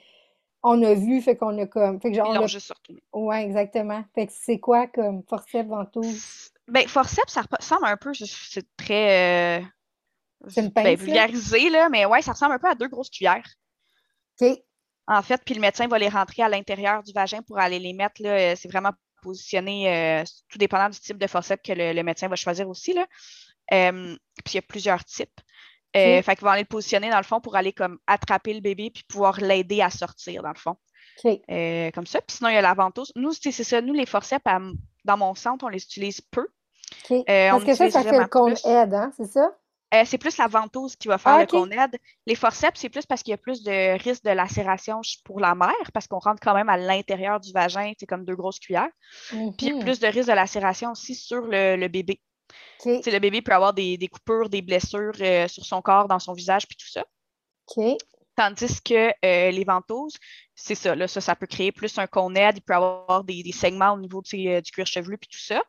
[0.63, 1.99] on a vu, fait qu'on a comme.
[1.99, 2.73] Fait que genre, Ils l'ont juste.
[3.13, 4.03] Oui, exactement.
[4.15, 6.51] Fait que c'est quoi comme forceps, ventouse?
[6.67, 9.59] Ben, forceps, ça ressemble un peu, c'est très.
[9.59, 13.45] Euh, ben, vulgarisé, là, mais ouais, ça ressemble un peu à deux grosses cuillères.
[14.41, 14.57] OK.
[15.07, 17.91] En fait, puis le médecin va les rentrer à l'intérieur du vagin pour aller les
[17.91, 18.55] mettre, là.
[18.55, 18.91] C'est vraiment
[19.21, 23.05] positionné, euh, tout dépendant du type de forceps que le, médecin va choisir aussi, là.
[23.73, 25.39] Euh, puis il y a plusieurs types.
[25.95, 28.61] Euh, fait qu'ils vont aller le positionner dans le fond pour aller comme attraper le
[28.61, 30.75] bébé puis pouvoir l'aider à sortir dans le fond.
[31.25, 32.21] Euh, comme ça.
[32.21, 33.11] Puis sinon, il y a la ventouse.
[33.15, 33.81] Nous, c'est ça.
[33.81, 34.43] Nous, les forceps,
[35.05, 36.47] dans mon centre, on les utilise peu.
[37.11, 39.55] Euh, Parce que ça, ça fait le qu'on aide, hein, c'est ça?
[40.05, 41.97] c'est plus la ventouse qui va faire ah, le qu'on aide.
[42.25, 45.53] Les forceps, c'est plus parce qu'il y a plus de risque de lacération pour la
[45.53, 48.87] mère, parce qu'on rentre quand même à l'intérieur du vagin, c'est comme deux grosses cuillères.
[49.29, 49.83] Puis il y a mhm.
[49.83, 52.21] plus de risque de lacération aussi sur le bébé.
[52.85, 56.67] Le bébé peut avoir des, coupures, des blessures euh, sur son corps, dans son visage,
[56.67, 57.05] puis tout ça.
[58.35, 60.15] Tandis que euh, les ventouses,
[60.55, 63.93] c'est ça, là, ça, ça peut créer plus un aide, il peut avoir des, segments
[63.93, 65.61] au niveau euh, du cuir chevelu, puis tout ça.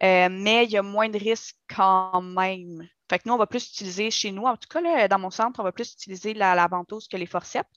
[0.00, 2.88] mais il y a moins de risques quand même.
[3.10, 5.30] Fait que nous, on va plus utiliser chez nous, en tout cas, là, dans mon
[5.30, 7.70] centre, on va plus utiliser la, la ventouse que les forceps.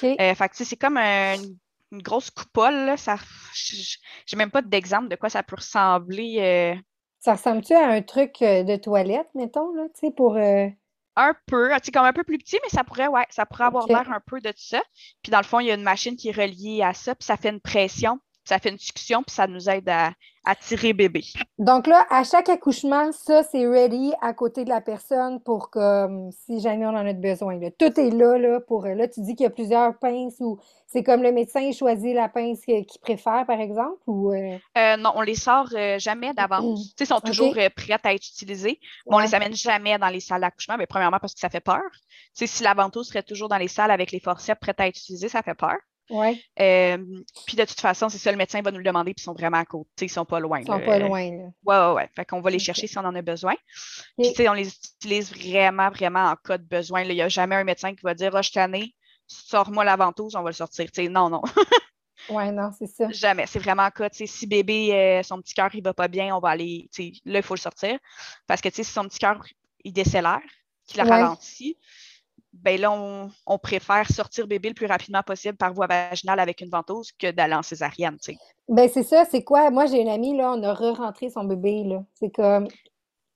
[0.00, 1.56] fait que c'est comme une,
[1.92, 2.98] grosse coupole.
[2.98, 3.16] Ça,
[3.54, 6.76] j'ai même pas d'exemple de quoi ça peut ressembler.
[7.18, 10.36] Ça ressemble-tu à un truc euh, de toilette, mettons, là, tu sais, pour.
[10.36, 10.68] Euh,
[11.16, 13.64] un peu, tu sais, comme un peu plus petit, mais ça pourrait, ouais, ça pourrait
[13.64, 14.82] avoir l'air un peu de ça.
[15.22, 17.24] Puis dans le fond, il y a une machine qui est reliée à ça, puis
[17.24, 20.12] ça fait une pression ça fait une succion, puis ça nous aide à,
[20.60, 21.24] tirer bébé.
[21.58, 26.06] Donc là, à chaque accouchement, ça, c'est ready à côté de la personne pour que,
[26.30, 27.58] si jamais on en a besoin.
[27.76, 28.86] Tout est là, là, pour...
[28.86, 32.28] Là, tu dis qu'il y a plusieurs pinces ou c'est comme le médecin choisit la
[32.28, 34.32] pince qu'il préfère, par exemple, ou...
[34.32, 34.56] Euh?
[34.78, 36.94] Euh, non, on les sort euh, jamais d'avance.
[37.00, 38.78] Ils sont toujours prêts à être utilisés,
[39.08, 40.76] mais on les amène jamais dans les salles d'accouchement.
[40.76, 41.82] Mais premièrement, parce que ça fait peur.
[42.34, 45.28] si la ventouse serait toujours dans les salles avec les forceps prêts à être utilisés,
[45.28, 45.76] ça fait peur.
[46.08, 46.40] Ouais.
[46.60, 46.98] Euh,
[47.46, 49.34] puis de toute façon, c'est ça, le médecin va nous le demander, puis ils sont
[49.34, 50.60] vraiment à côté, ils sont pas loin.
[50.60, 51.30] Ils sont pas loin.
[51.30, 51.44] Là.
[51.64, 52.10] Ouais, ouais, ouais.
[52.14, 53.54] Fait qu'on va les chercher si on en a besoin.
[54.16, 57.02] Puis, tu sais, on les utilise vraiment, vraiment en cas de besoin.
[57.02, 58.94] Il n'y a jamais un médecin qui va dire, je t'année,
[59.26, 60.90] sors-moi la ventouse, on va le sortir.
[60.92, 61.42] Tu sais, non, non.
[62.30, 63.08] ouais, non, c'est ça.
[63.10, 63.46] Jamais.
[63.46, 66.08] C'est vraiment en cas, tu sais, si bébé, euh, son petit cœur, il va pas
[66.08, 67.98] bien, on va aller, tu sais, là, il faut le sortir.
[68.46, 69.44] Parce que, tu sais, si son petit cœur,
[69.84, 70.40] il décélère,
[70.86, 71.76] qu'il a ralenti,
[72.62, 72.92] ben là,
[73.46, 77.30] on, préfère sortir bébé le plus rapidement possible par voie vaginale avec une ventouse que
[77.30, 78.38] d'aller en césarienne, tu sais.
[78.68, 79.70] Ben c'est ça, c'est quoi?
[79.70, 82.04] Moi, j'ai une amie, là, on a re-rentré son bébé, là.
[82.14, 82.68] C'est comme...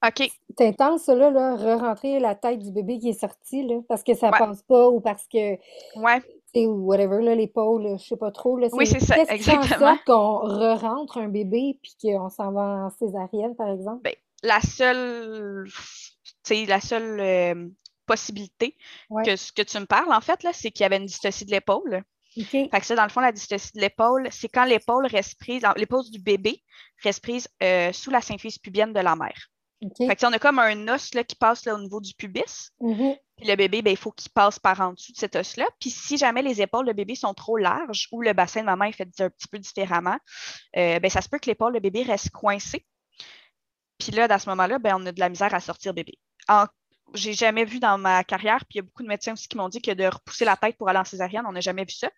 [0.07, 0.31] OK.
[0.59, 4.03] C'est intense, ça, là, là re-rentrer la tête du bébé qui est sorti, là, parce
[4.03, 5.57] que ça passe pas ou parce que...
[5.97, 6.21] Ouais.
[6.57, 8.57] Ou whatever, là, l'épaule, je sais pas trop.
[8.57, 9.61] Là, oui, c'est ça, exactement.
[9.61, 14.03] Qu'est-ce sorte qu'on re-rentre un bébé puis qu'on s'en va en césarienne, par exemple?
[14.03, 15.67] Ben, la seule...
[15.67, 17.21] Tu sais, la seule...
[17.21, 17.69] Euh,
[18.11, 18.77] possibilité
[19.25, 21.45] que ce que tu me parles, en fait, là, c'est qu'il y avait une dystocie
[21.45, 22.03] de l'épaule.
[22.35, 25.63] Fait que ça, dans le fond, la dystocie de l'épaule, c'est quand l'épaule reste prise,
[25.77, 26.63] l'épaule du bébé
[27.03, 29.49] reste prise euh, sous la symphyse pubienne de la mère.
[29.97, 32.71] Fait que on a comme un os là, qui passe là, au niveau du pubis.
[32.81, 33.19] Mm-hmm.
[33.37, 35.67] Puis le bébé, ben, il faut qu'il passe par en dessous de cet os-là.
[35.81, 38.85] Puis si jamais les épaules de bébé sont trop larges ou le bassin de maman
[38.85, 40.19] est fait un petit peu différemment,
[40.77, 42.85] euh, ben, ça se peut que l'épaule de bébé reste coincée.
[43.99, 46.19] Puis là, dans ce moment-là, ben, on a de la misère à sortir bébé.
[46.49, 46.67] En
[47.15, 49.57] j'ai jamais vu dans ma carrière, puis il y a beaucoup de médecins aussi qui
[49.57, 51.93] m'ont dit que de repousser la tête pour aller en césarienne, on n'a jamais vu
[51.95, 52.11] ça.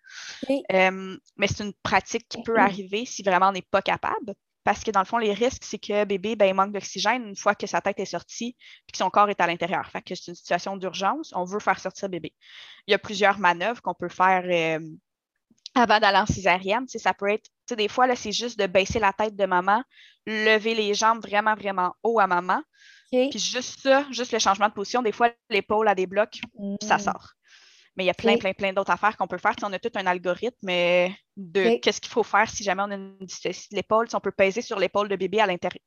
[0.71, 4.33] Euh, mais c'est une pratique qui peut arriver si vraiment on n'est pas capable.
[4.63, 7.35] parce que dans le fond, les risques, c'est que bébé, ben, il manque d'oxygène une
[7.35, 9.89] fois que sa tête est sortie puis que son corps est à l'intérieur.
[9.91, 11.33] Fait que c'est une situation d'urgence.
[11.35, 12.33] On veut faire sortir bébé.
[12.87, 14.79] Il y a plusieurs manœuvres qu'on peut faire euh,
[15.75, 16.87] avant d'aller en césarienne.
[16.87, 19.83] ça peut être, des fois, là, c'est juste de baisser la tête de maman,
[20.25, 22.61] lever les jambes vraiment, vraiment haut à maman.
[23.29, 26.41] Puis juste ça, juste le changement de position, des fois, l'épaule a des blocs,
[26.81, 26.99] ça mm.
[26.99, 27.33] sort.
[27.95, 29.53] Mais il y a plein, plein, plein d'autres affaires qu'on peut faire.
[29.61, 30.67] on a tout un algorithme
[31.37, 34.07] de qu'est-ce qu'il faut faire si jamais on a une dystociée de l'épaule.
[34.13, 35.79] on peut peser sur l'épaule de bébé à l'intérieur.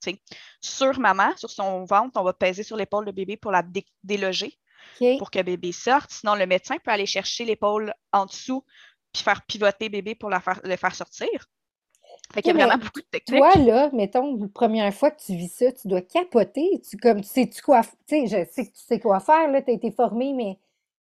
[0.61, 3.65] Sur maman, sur son ventre, on va peser sur l'épaule de bébé pour la
[4.05, 4.57] déloger,
[5.19, 6.13] pour que bébé sorte.
[6.13, 8.65] Sinon, le médecin peut aller chercher l'épaule en dessous
[9.13, 11.29] puis faire pivoter bébé pour la faire, le faire sortir.
[12.33, 13.41] Fait qu'il y a vraiment beaucoup de techniques.
[13.41, 16.83] Toi, là, mettons, la première fois que tu vis ça, tu dois capoter.
[16.89, 19.63] Tu, comme, tu sais-tu quoi, tu sais, je sais que tu sais quoi faire, là,
[19.63, 20.59] tu as été formé, mais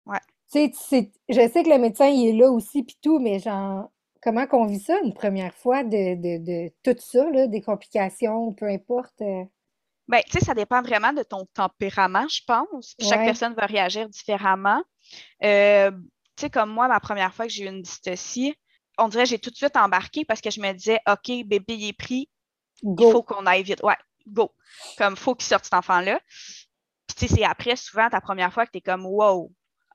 [0.07, 0.19] ouais.
[0.51, 3.91] tu sais, je sais que le médecin, il est là aussi, puis tout, mais genre,
[4.23, 8.53] comment qu'on vit ça une première fois de, de, de tout ça, là, des complications,
[8.53, 9.21] peu importe?
[9.21, 9.45] Euh?
[10.09, 12.95] Bien, tu sais, ça dépend vraiment de ton tempérament, je pense.
[13.01, 14.83] Chaque personne va réagir différemment.
[15.45, 18.55] Euh, tu sais, comme moi, ma première fois que j'ai eu une dystocie,
[18.99, 21.75] on dirait que j'ai tout de suite embarqué parce que je me disais, OK, bébé
[21.75, 22.29] il est pris,
[22.83, 23.83] il faut qu'on aille vite.
[23.83, 23.97] Ouais,
[24.27, 24.53] go.
[24.97, 26.21] Comme, faut qu'il sorte cet enfant-là.
[27.07, 29.51] Puis, tu sais, c'est après, souvent, ta première fois que tu es comme, wow,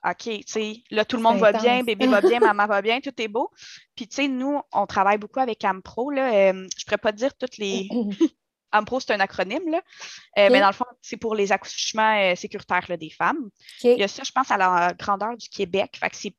[0.06, 3.00] OK, tu sais, là, tout le monde va bien, bébé va bien, maman va bien,
[3.00, 3.52] tout est beau.
[3.96, 6.34] Puis, tu sais, nous, on travaille beaucoup avec Ampro, là.
[6.34, 7.88] Euh, je ne pourrais pas dire toutes les.
[8.76, 9.84] Ampro, c'est un acronyme, là.
[10.40, 13.50] Euh, mais dans le fond, c'est pour les accouchements euh, sécuritaires des femmes.
[13.84, 15.96] Il y a ça, je pense, à la grandeur du Québec.
[16.00, 16.36] Fait que c'est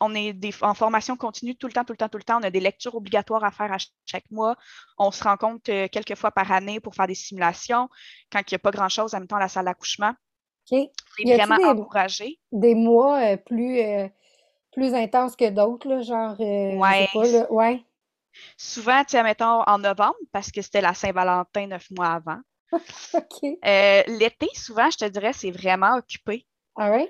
[0.00, 2.38] on est en formation continue tout le temps, tout le temps, tout le temps.
[2.38, 4.56] On a des lectures obligatoires à faire à chaque mois.
[4.98, 7.88] On se rencontre euh, quelques fois par année pour faire des simulations.
[8.30, 10.12] Quand il n'y a pas grand-chose, même temps, à la salle d'accouchement.
[10.66, 10.90] C'est
[11.24, 12.38] vraiment des, encouragé.
[12.52, 13.80] Des mois plus,
[14.72, 16.36] plus intenses que d'autres, genre.
[16.38, 17.46] Oui.
[17.50, 17.84] ouais.
[18.56, 22.40] Souvent, tu sais, mettons en novembre, parce que c'était la Saint-Valentin neuf mois avant.
[22.72, 23.58] OK.
[23.64, 26.46] Euh, l'été, souvent, je te dirais, c'est vraiment occupé.
[26.76, 27.08] Ah oui?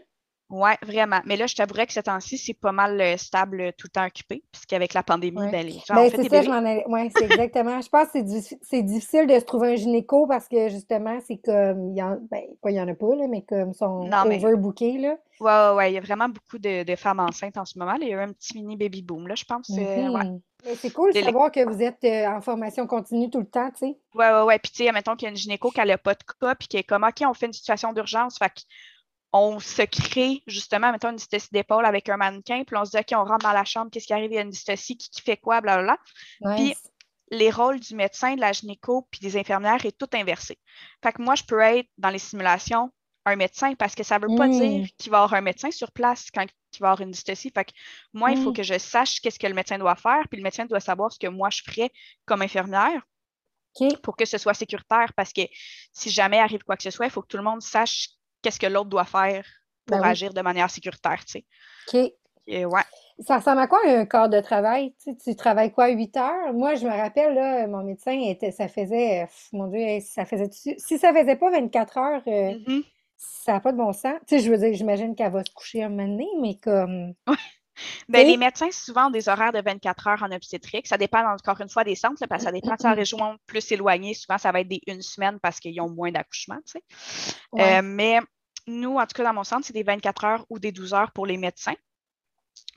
[0.51, 1.21] Oui, vraiment.
[1.27, 4.07] Mais là, je t'avouerais que ce temps-ci, c'est pas mal euh, stable, tout le temps
[4.07, 6.85] occupé, puisqu'avec la pandémie, ben, les gens ben, c'est ça, je m'en ai...
[6.89, 7.81] Oui, c'est exactement.
[7.81, 8.19] je pense que
[8.63, 11.91] c'est difficile de se trouver un gynéco parce que, justement, c'est comme...
[11.91, 12.19] Il y en...
[12.31, 15.17] Ben, pas il y en a pas, là, mais comme son overbookés, là.
[15.41, 15.91] Oui, oui, oui.
[15.91, 17.95] Il y a vraiment beaucoup de, femmes enceintes en ce moment.
[18.01, 19.71] Il y a eu un petit mini baby boom, là, je pense.
[19.71, 20.39] Euh,
[20.77, 23.79] c'est cool de savoir que vous êtes euh, en formation continue tout le temps, tu
[23.79, 23.99] sais.
[24.15, 24.55] Oui, oui, oui.
[24.63, 26.69] Puis, tu sais, mettons qu'il y a une gynéco qui n'a pas de cas, puis
[26.69, 28.39] qui est comme, OK, on fait une situation d'urgence.
[28.39, 28.53] Fait
[29.33, 32.99] on se crée, justement, mettons une dystocie d'épaule avec un mannequin, puis on se dit,
[32.99, 34.31] OK, on rentre dans la chambre, qu'est-ce qui arrive?
[34.33, 35.99] Il y a une dystocie, qui, fait quoi, blablabla.
[36.57, 36.75] Puis,
[37.31, 40.59] les rôles du médecin, de la gynéco, puis des infirmières est tout inversé.
[41.03, 42.91] Fait que moi, je peux être dans les simulations
[43.27, 44.87] un médecin parce que ça ne veut pas dire mmh.
[44.97, 47.51] qu'il va y avoir un médecin sur place quand il va y avoir une dystocie.
[47.55, 47.73] Fait que
[48.15, 48.57] moi, il faut mmh.
[48.57, 51.19] que je sache qu'est-ce que le médecin doit faire, puis le médecin doit savoir ce
[51.19, 51.91] que moi je ferais
[52.25, 53.03] comme infirmière
[54.03, 55.43] pour que ce soit sécuritaire parce que
[55.93, 58.09] si jamais arrive quoi que ce soit, il faut que tout le monde sache
[58.43, 59.45] qu'est-ce que l'autre doit faire
[59.87, 61.25] pour ben agir de manière sécuritaire.
[61.25, 61.39] Tu
[61.89, 62.13] OK.
[62.47, 62.83] ouais.
[63.21, 64.95] Ça ressemble à quoi un corps de travail?
[65.25, 66.53] Tu, travailles quoi, 8 heures?
[66.53, 70.99] Moi, je me rappelle, là, mon médecin était, ça faisait, mon Dieu, ça faisait, si
[70.99, 72.85] ça faisait pas 24 heures, euh, mm-hmm.
[73.17, 74.15] ça n'a pas de bon sens.
[74.29, 77.15] Tu sais, je veux dire, j'imagine qu'elle va se coucher un moment donné, mais comme.
[78.09, 80.87] Ben, les médecins, souvent, ont des horaires de 24 heures en obstétrique.
[80.87, 83.71] Ça dépend encore une fois des centres, parce que ça dépend de sa région plus
[83.73, 84.15] éloignée.
[84.15, 86.61] Souvent, ça va être des une semaine parce qu'ils ont moins d'accouchements.
[86.67, 86.83] Tu sais.
[87.59, 88.21] Euh, mais
[88.67, 91.13] nous, en tout cas, dans mon centre, c'est des 24 heures ou des 12 heures
[91.13, 91.77] pour les médecins.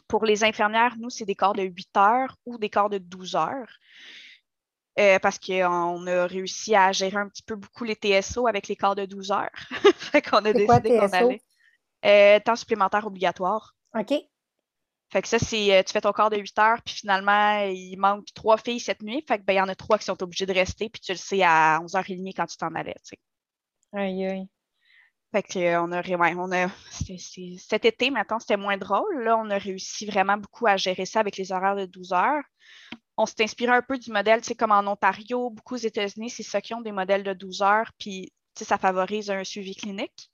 [0.08, 3.36] Pour les infirmières, nous, c'est des corps de 8 heures ou des corps de 12
[3.36, 3.80] heures.
[5.00, 8.76] Euh, parce qu'on a réussi à gérer un petit peu beaucoup les TSO avec les
[8.76, 9.50] corps de 12 heures.
[9.96, 11.42] fait qu'on a décidé qu'on allait.
[12.04, 13.76] Euh, temps supplémentaire obligatoire.
[13.98, 14.14] OK.
[15.12, 17.98] Fait que ça, c'est euh, tu fais ton corps de 8 heures, puis finalement, il
[17.98, 19.24] manque trois filles cette nuit.
[19.28, 21.12] Fait que ben, il y en a trois qui sont obligées de rester, puis tu
[21.12, 22.96] le sais à 11h30 quand tu t'en allais.
[23.06, 23.20] Tu sais.
[23.94, 24.48] Aïe, aïe.
[25.34, 26.70] Fait que, euh, on a, ouais, on a
[27.58, 29.24] cet été, maintenant, c'était moins drôle.
[29.24, 32.44] Là, on a réussi vraiment beaucoup à gérer ça avec les horaires de 12 heures.
[33.18, 36.30] On s'est inspiré un peu du modèle, tu sais, comme en Ontario, beaucoup aux États-Unis,
[36.30, 40.31] c'est ceux qui ont des modèles de 12 heures, puis ça favorise un suivi clinique.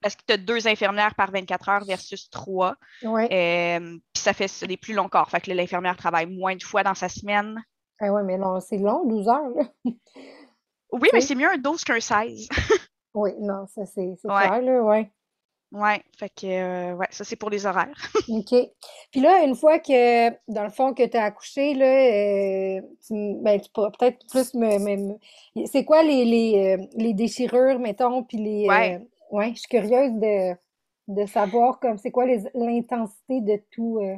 [0.00, 2.74] Parce que tu as deux infirmières par 24 heures versus trois.
[3.02, 3.28] Ouais.
[3.32, 5.30] Euh, puis ça fait des plus longs corps.
[5.30, 7.62] Fait que l'infirmière travaille moins de fois dans sa semaine.
[8.00, 9.52] Ah oui, mais non, c'est long, 12 heures.
[10.92, 12.48] oui, mais c'est mieux un 12 qu'un 16.
[13.14, 15.10] oui, non, ça c'est clair, là, ouais.
[15.72, 17.96] Oui, fait que euh, ouais, ça c'est pour les horaires.
[18.28, 18.54] OK.
[19.10, 23.34] Puis là, une fois que, dans le fond, que tu as accouché, là, euh, tu,
[23.42, 25.16] ben, tu pourras peut-être plus me.
[25.66, 29.00] c'est quoi les, les, les, déchirures, mettons, puis les.
[29.30, 30.12] Oui, je suis curieuse
[31.08, 33.98] de, savoir comme c'est quoi l'intensité de tout.
[34.00, 34.16] Euh.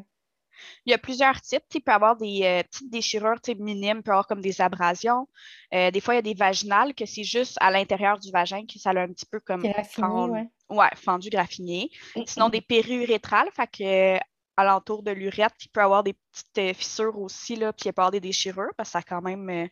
[0.84, 1.62] Il y a plusieurs types.
[1.74, 4.60] Il peut y avoir des euh, petites déchirures minimes, il peut y avoir comme des
[4.60, 5.28] abrasions.
[5.72, 8.64] Euh, des fois, il y a des vaginales que c'est juste à l'intérieur du vagin
[8.66, 10.90] que ça a un petit peu comme fendu, ouais.
[10.96, 11.90] fendu, graffiné.
[12.26, 14.18] Sinon, des périurétrales, fait que
[14.56, 18.00] alentour de l'urètre, il peut y avoir des petites fissures aussi, là, puis il peut
[18.00, 19.68] y avoir des déchirures, parce que ça a quand même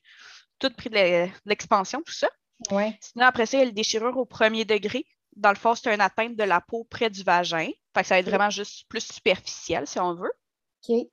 [0.61, 2.29] tout pris de l'expansion, tout ça.
[3.01, 5.05] Sinon, après ça, il y a les déchirures au premier degré.
[5.37, 7.69] Dans le fond, c'est une atteinte de la peau près du vagin.
[7.95, 10.33] Fait que ça va être vraiment juste plus superficiel, si on veut.
[10.89, 11.07] OK.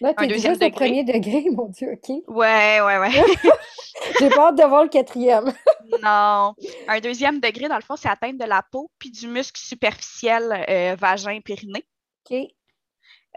[0.00, 2.22] Là, tu es juste au premier degré, mon Dieu, OK?
[2.28, 3.10] Ouais, ouais, ouais.
[4.20, 5.52] J'ai pas hâte de voir le quatrième.
[6.02, 6.54] non.
[6.88, 10.64] Un deuxième degré, dans le fond, c'est atteinte de la peau puis du muscle superficiel
[10.68, 11.84] euh, vagin-périnée.
[12.30, 12.38] OK.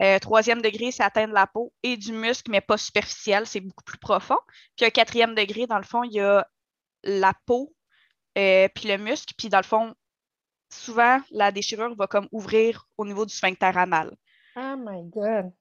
[0.02, 3.84] Euh, troisième degré, c'est atteindre la peau et du muscle, mais pas superficiel, c'est beaucoup
[3.84, 4.38] plus profond.
[4.78, 6.48] Puis un quatrième degré, dans le fond, il y a
[7.04, 7.74] la peau,
[8.38, 9.94] euh, puis le muscle, puis dans le fond,
[10.70, 14.16] souvent, la déchirure va comme ouvrir au niveau du sphincter anal.
[14.56, 15.52] Oh my God!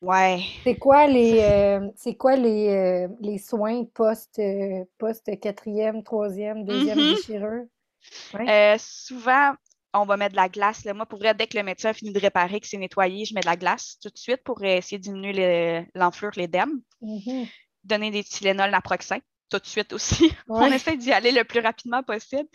[0.00, 0.42] Ouais.
[0.64, 6.64] C'est quoi les euh, c'est quoi les, euh, les soins post, euh, post quatrième, troisième,
[6.64, 7.16] deuxième mm-hmm.
[7.16, 8.78] déchirure?
[8.78, 9.54] souvent,
[9.94, 10.84] on va mettre de la glace.
[10.86, 13.34] Moi, pour vrai, dès que le médecin a fini de réparer, que c'est nettoyé, je
[13.34, 16.80] mets de la glace tout de suite pour essayer de diminuer l'enflure, l'édème.
[17.02, 17.48] Mm-hmm.
[17.84, 19.20] Donner des Tylenol naproxen
[19.50, 20.32] tout de suite aussi.
[20.48, 22.48] on essaie d'y aller le plus rapidement possible.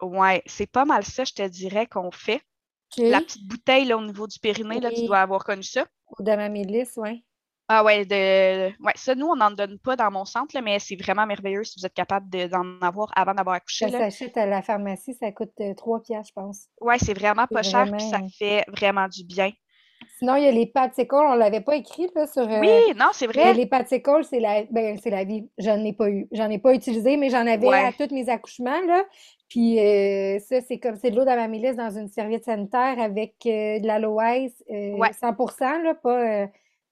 [0.00, 2.40] Ouais, c'est pas mal ça, je te dirais, qu'on fait.
[2.96, 5.86] La petite bouteille là, au niveau du périnée, là, tu dois avoir connu ça.
[6.18, 7.24] Au Damamélis, oui.
[7.70, 8.68] Ah ouais, de...
[8.82, 11.78] ouais, ça, nous, on n'en donne pas dans mon centre, mais c'est vraiment merveilleux si
[11.78, 13.90] vous êtes capable d'en avoir avant d'avoir accouché.
[13.90, 16.68] Ça s'achète à la pharmacie, ça coûte 3 euh, piastres, je pense.
[16.80, 19.50] Oui, c'est vraiment pas cher, puis ça fait vraiment du bien.
[20.18, 22.42] Sinon, il y a les paticoles, on ne l'avait pas écrit là, sur.
[22.42, 23.54] Euh, oui, non, c'est vrai.
[23.54, 25.48] Les paticoles, c'est la, ben, la vie.
[25.58, 26.26] J'en ai pas eu.
[26.32, 28.80] J'en ai pas utilisé, mais j'en avais à tous mes accouchements.
[28.86, 29.04] Là.
[29.48, 33.78] Puis euh, ça, c'est comme c'est de l'eau d'amamyllis dans une serviette sanitaire avec euh,
[33.78, 36.48] de l'aloès, 100 là, pas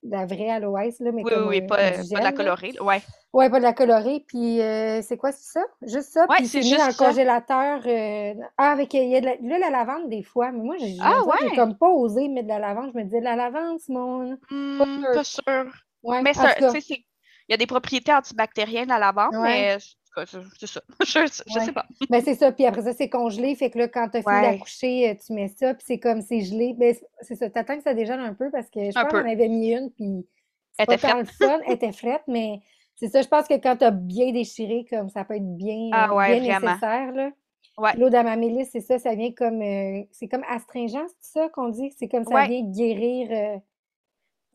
[0.07, 3.03] de la vraie aloès, là, mais oui, comme, oui, pas, pas, de la colorée, ouais.
[3.37, 4.25] Oui, pas de la colorée.
[4.27, 4.61] Puis
[5.03, 5.65] c'est quoi, c'est ça?
[5.83, 6.27] Juste ça.
[6.27, 7.83] puis c'est mis dans le congélateur.
[8.57, 10.53] ah, avec il y a de la, la lavande des fois.
[10.53, 11.21] Mais moi, j'ai ah,
[11.55, 12.93] comme pas osé mettre de la lavande.
[12.95, 14.39] Je me disais, de la lavande, Simone.
[14.51, 15.67] Mmh, pas sûr.
[16.23, 20.81] mais ça, il y a des propriétés antibactériennes à la lavande, mais c'est ça.
[21.05, 21.87] je, sais pas.
[22.11, 22.51] Ben, c'est ça.
[22.53, 23.55] Puis après ça, c'est congelé.
[23.55, 25.75] Fait que là, quand tu as fini d'accoucher, euh, tu mets ça.
[25.75, 26.75] Puis c'est comme c'est gelé.
[26.77, 27.51] Ben, c'est ça.
[27.51, 29.91] T'attends que ça dégèle un peu parce que je pense qu'on avait mis une.
[29.91, 30.27] Puis
[30.79, 31.29] elle était frette.
[31.41, 32.61] Elle était frette, mais
[32.97, 33.23] c'est ça.
[33.23, 36.41] Je pense que quand tu as bien déchiré, comme ça peut être bien, ah, bien
[36.41, 37.13] nécessaire.
[37.13, 37.31] Là.
[37.97, 38.99] L'eau d'amamélis, c'est ça.
[38.99, 39.61] Ça vient comme.
[39.63, 41.93] Euh, c'est comme astringent, c'est ça qu'on dit?
[41.99, 43.29] C'est comme ça vient guérir.
[43.31, 43.59] Euh,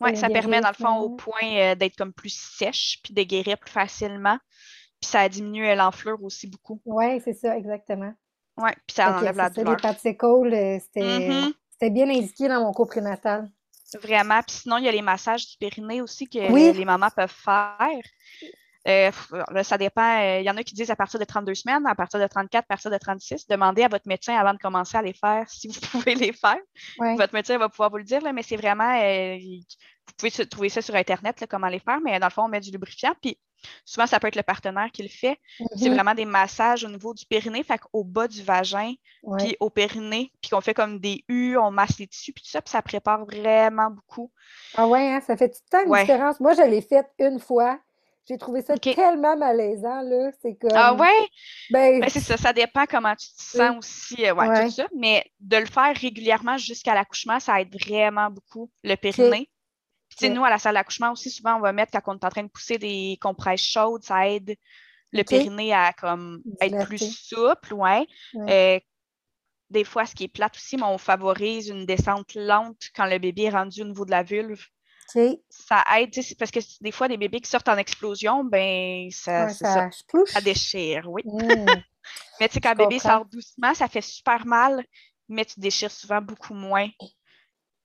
[0.01, 3.59] oui, ça permet, dans le fond, au point d'être comme plus sèche puis de guérir
[3.59, 4.37] plus facilement.
[4.99, 6.81] Puis ça a diminué l'enflure aussi beaucoup.
[6.85, 8.13] Oui, c'est ça, exactement.
[8.57, 9.77] Oui, puis ça enlève la douleur.
[9.81, 11.53] les euh, mm-hmm.
[11.71, 13.49] c'était bien indiqué dans mon cours prénatal.
[14.01, 14.41] Vraiment.
[14.41, 18.01] Puis sinon, il y a les massages du périnée aussi que les mamans peuvent faire.
[18.87, 19.11] Euh,
[19.63, 20.21] ça dépend.
[20.21, 22.25] Euh, il y en a qui disent à partir de 32 semaines, à partir de
[22.25, 23.47] 34, à partir de 36.
[23.47, 26.57] Demandez à votre médecin avant de commencer à les faire si vous pouvez les faire.
[26.97, 28.97] Votre médecin va pouvoir vous le dire, mais c'est vraiment.
[28.97, 32.59] vous pouvez trouver ça sur Internet, comment les faire, mais dans le fond, on met
[32.59, 33.13] du lubrifiant.
[33.21, 33.37] Puis
[33.85, 35.39] Souvent, ça peut être le partenaire qui le fait.
[35.57, 35.93] C'est mm-hmm.
[35.93, 38.93] vraiment des massages au niveau du périnée, fait au bas du vagin,
[39.37, 42.49] puis au périnée, puis qu'on fait comme des U, on masse les tissus, puis tout
[42.49, 44.31] ça, puis ça prépare vraiment beaucoup.
[44.75, 46.39] Ah ouais, hein, ça fait tout le temps une différence.
[46.39, 47.79] Moi, je l'ai faite une fois.
[48.27, 50.29] J'ai trouvé ça tellement malaisant, là.
[50.41, 50.71] C'est comme...
[50.73, 51.27] Ah ouais?
[51.71, 52.09] Ben, ben...
[52.09, 54.85] c'est ça, ça dépend comment tu te sens aussi, euh, ouais, tout ça.
[54.95, 59.49] Mais de le faire régulièrement jusqu'à l'accouchement, ça aide vraiment beaucoup le périnée.
[60.17, 62.29] Puis, nous, à la salle d'accouchement aussi, souvent, on va mettre quand on est en
[62.29, 64.55] train de pousser des compresses chaudes, ça aide
[65.11, 68.05] le périnée à comme, être plus souple, ouais.
[68.35, 68.79] Euh,
[69.69, 73.19] des fois, ce qui est plate aussi, mais on favorise une descente lente quand le
[73.19, 74.63] bébé est rendu au niveau de la vulve.
[75.49, 79.89] Ça aide, parce que des fois, des bébés qui sortent en explosion, ben ça, ça,
[80.43, 81.21] déchire, oui.
[81.25, 81.65] Mmh.
[82.39, 84.85] mais tu sais, quand le bébé sort doucement, ça fait super mal,
[85.27, 86.87] mais tu déchires souvent beaucoup moins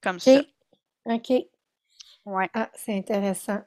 [0.01, 0.41] comme ça.
[1.05, 1.33] OK.
[2.27, 2.51] Ouais.
[2.55, 3.61] Ah, c'est intéressant.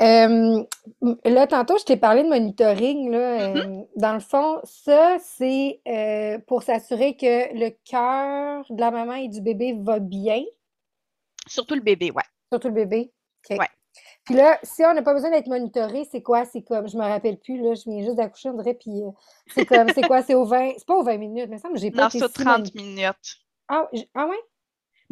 [0.00, 3.10] là, tantôt, je t'ai parlé de monitoring.
[3.10, 3.86] Là, mm-hmm.
[3.96, 9.28] dans le fond, ça, c'est euh, pour s'assurer que le cœur de la maman et
[9.28, 10.42] du bébé va bien.
[11.46, 12.22] Surtout le bébé, ouais.
[12.50, 13.12] Surtout le bébé.
[13.50, 13.68] Ouais.
[14.24, 16.44] Puis là, si on n'a pas besoin d'être monitoré, c'est quoi?
[16.44, 19.10] C'est comme, je me rappelle plus, là, je viens juste d'accoucher, on dirait, puis euh,
[19.48, 20.22] c'est comme, c'est quoi?
[20.22, 22.22] C'est au 20, c'est pas aux 20 minutes, mais ça me j'ai pas Non, c'est
[22.22, 23.40] aux 30 minutes.
[23.68, 24.36] Ah, ah ouais?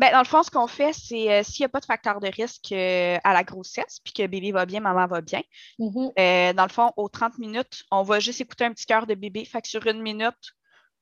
[0.01, 2.21] Ben, dans le fond, ce qu'on fait, c'est euh, s'il n'y a pas de facteur
[2.21, 5.43] de risque euh, à la grossesse, puis que bébé va bien, maman va bien,
[5.79, 6.13] mm-hmm.
[6.19, 9.15] euh, dans le fond, aux 30 minutes, on va juste écouter un petit cœur de
[9.15, 9.45] bébé.
[9.45, 10.55] Fait que sur une minute,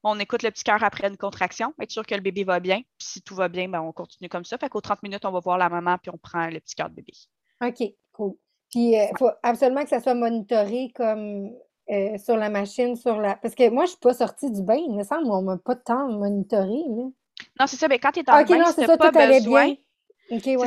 [0.03, 2.79] On écoute le petit cœur après une contraction, être sûr que le bébé va bien.
[2.99, 4.59] Puis si tout va bien, ben, on continue comme ça.
[4.59, 6.89] Fait qu'aux 30 minutes, on va voir la maman, puis on prend le petit cœur
[6.91, 7.13] de bébé.
[7.65, 8.35] OK, cool.
[8.71, 11.53] Puis il faut absolument que ça soit monitoré comme
[12.19, 13.37] sur la machine, sur la.
[13.37, 14.77] Parce que moi, je ne suis pas sortie du bain.
[14.77, 16.83] Il me semble qu'on n'a pas de temps monitoré.
[17.61, 17.89] Non, c'est ça.
[17.89, 19.67] Mais quand tu es dans le bain, non, tu n'as pas besoin.
[19.67, 19.79] ouais.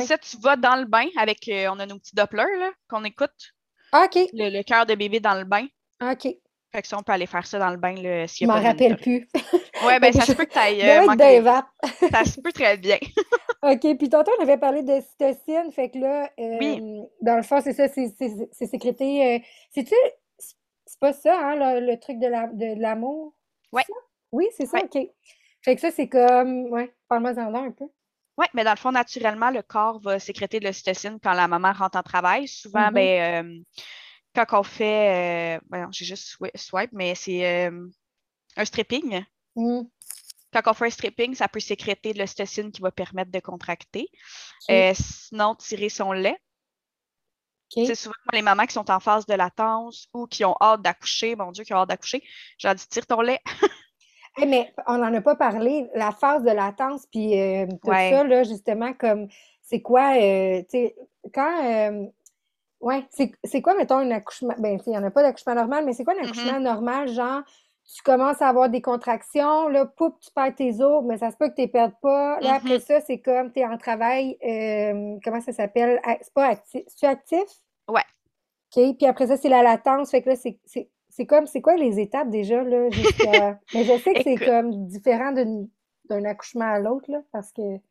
[0.06, 1.48] ça, tu vas dans le bain avec.
[1.48, 3.30] euh, on a nos petits Dopplers là, qu'on écoute.
[3.92, 4.16] Ah, OK.
[4.32, 5.66] Le, le cœur de bébé dans le bain.
[6.02, 6.28] OK.
[6.74, 8.50] Fait que ça, on peut aller faire ça dans le bain là, Je s'il y
[8.50, 9.28] a m'en de rappelle plus.
[9.84, 11.40] Ouais, ben ça se peut que tu ailles.
[11.40, 11.66] Vapes.
[12.12, 12.96] Ça se peut très bien.
[13.62, 13.80] OK.
[13.98, 15.70] Puis tantôt, on avait parlé de cytocine.
[15.72, 16.78] Fait que là, Oui.
[16.80, 19.34] euh, dans le fond, c'est ça, c'est sécrété.
[19.34, 19.38] euh,
[19.74, 19.94] C'est-tu.
[20.38, 23.34] C'est pas ça, hein, le, le truc de la- de l'amour?
[23.72, 23.82] Ouais.
[23.86, 23.94] Ça?
[24.30, 24.84] Oui, c'est ça, Ouais.
[24.84, 25.08] OK.
[25.64, 26.64] Fait que ça, c'est comme.
[26.70, 27.84] Ouais, parle-moi en un peu.
[28.38, 31.72] Oui, mais dans le fond, naturellement, le corps va sécréter de l'ocytocine quand la maman
[31.72, 32.48] rentre en travail.
[32.48, 32.94] Souvent, Mhm.
[32.94, 33.60] ben, euh,
[34.34, 37.86] quand on fait, euh, j'ai juste swi- swipe, mais c'est euh,
[38.56, 39.22] un stripping.
[39.54, 39.82] Mm.
[40.52, 44.08] Quand on fait un stripping, ça peut sécréter de l'ocytocine qui va permettre de contracter.
[44.70, 46.38] Euh, sinon, tirer son lait.
[47.74, 51.36] C'est souvent les mamans qui sont en phase de latence ou qui ont hâte d'accoucher,
[51.36, 52.22] mon Dieu, qui ont hâte d'accoucher.
[52.58, 53.40] J'ai dit, tire ton lait.
[54.36, 58.08] Hey, mais on n'en a pas parlé, la phase de latence, puis euh, tout Ouais.
[58.08, 59.28] ça, là, justement, comme,
[59.62, 60.96] c'est quoi, euh, tu sais,
[61.34, 62.06] quand, euh,
[62.80, 63.04] ouais,
[63.44, 65.92] c'est quoi, mettons, un accouchement, ben, tu il n'y en a pas d'accouchement normal, mais
[65.92, 66.24] c'est quoi un Mhm.
[66.24, 67.42] accouchement normal, genre,
[67.94, 71.36] tu commences à avoir des contractions, là, poup, tu perds tes os, mais ça se
[71.36, 72.40] peut que tu les perdes pas.
[72.40, 72.80] Là, après Mhm.
[72.80, 76.00] ça, c'est comme, tu es en travail, euh, comment ça s'appelle?
[76.04, 77.42] A- C'est pas actif, c'est actif?
[77.88, 78.00] Ouais.
[78.74, 81.76] OK, puis après ça, c'est la latence, fait que là, c'est- c'est comme, c'est quoi
[81.76, 83.60] les étapes déjà, là, jusqu'à...
[83.74, 87.82] Mais je sais que c'est comme différent d'un accouchement à l'autre, là, parce que tu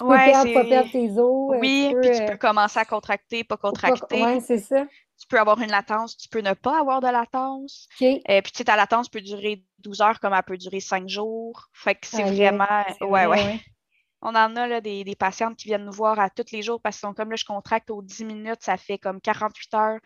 [0.00, 2.00] peux Ouais, perdre, pas perdre tes os, Oui, tu peux...
[2.00, 4.22] puis tu euh, peux commencer à contracter, pas contracter.
[4.22, 4.86] Ouais, c'est ça.
[5.20, 7.88] Tu peux avoir une latence, tu peux ne pas avoir de latence.
[8.00, 8.06] OK.
[8.06, 11.08] Euh, puis, tu sais, ta latence peut durer 12 heures comme elle peut durer 5
[11.08, 11.68] jours.
[11.72, 12.84] Fait que c'est vraiment.
[13.00, 13.60] Ouais, vrai, ouais.
[14.20, 16.80] On en a là, des, des patientes qui viennent nous voir à tous les jours
[16.80, 20.00] parce qu'ils sont comme là, je contracte aux 10 minutes, ça fait comme 48 heures,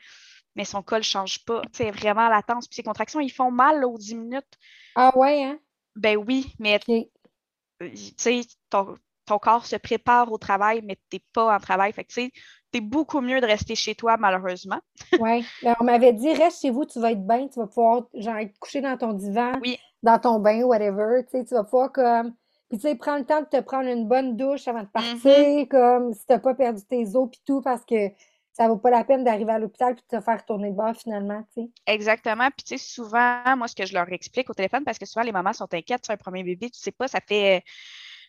[0.57, 1.63] mais son col ne change pas.
[1.73, 2.67] Sais, vraiment latence.
[2.69, 4.59] Puis ces contractions, ils font mal là, aux 10 minutes.
[4.95, 5.59] Ah ouais, hein?
[5.97, 7.05] Ben oui, mais euh,
[7.81, 8.41] tu sais,
[8.71, 8.95] ton,
[9.27, 11.93] ton corps se prépare au travail, mais tu n'es pas en travail.
[11.93, 12.31] Fait que tu sais,
[12.73, 14.81] c'est beaucoup mieux de rester chez toi, malheureusement.
[15.19, 15.43] Ouais.
[15.63, 18.37] Ben, on m'avait dit, reste chez vous, tu vas être bien, tu vas pouvoir, genre,
[18.37, 19.79] être couché dans ton divan, Oui.
[20.03, 22.35] dans ton bain, whatever, tu sais, tu vas pouvoir comme...
[22.71, 25.21] Puis, tu sais, prends le temps de te prendre une bonne douche avant de Mm-hmm.
[25.21, 28.09] partir, comme si t'as pas perdu tes os puis tout, parce que
[28.53, 30.95] ça vaut pas la peine d'arriver à l'hôpital puis de te faire tourner de bord,
[30.95, 31.71] finalement, tu sais.
[31.87, 32.49] Exactement.
[32.51, 35.25] Puis, tu sais, souvent, moi, ce que je leur explique au téléphone, parce que souvent,
[35.25, 37.61] les mamans sont inquiètes sur un premier bébé, tu sais pas, ça fait euh,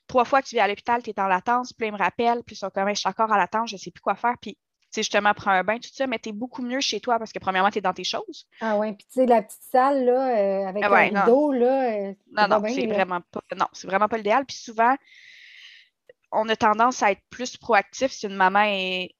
[0.07, 2.43] trois fois que tu viens à l'hôpital, tu es en latence, puis ils me rappellent,
[2.43, 4.36] puis ils sont comme, je suis encore en latence, je sais plus quoi faire.
[4.39, 4.59] Puis, tu
[4.91, 7.34] sais, justement, prends un bain, tout ça, mais tu es beaucoup mieux chez toi parce
[7.34, 8.47] que, premièrement, tu es dans tes choses.
[8.61, 11.91] Ah ouais, puis tu sais, la petite salle, là, euh, avec ouais, un rideau, là,
[11.91, 14.45] euh, Non, non, c'est vraiment pas, non, c'est vraiment pas l'idéal.
[14.45, 14.95] Puis souvent,
[16.32, 19.15] on a tendance à être plus proactif si une maman est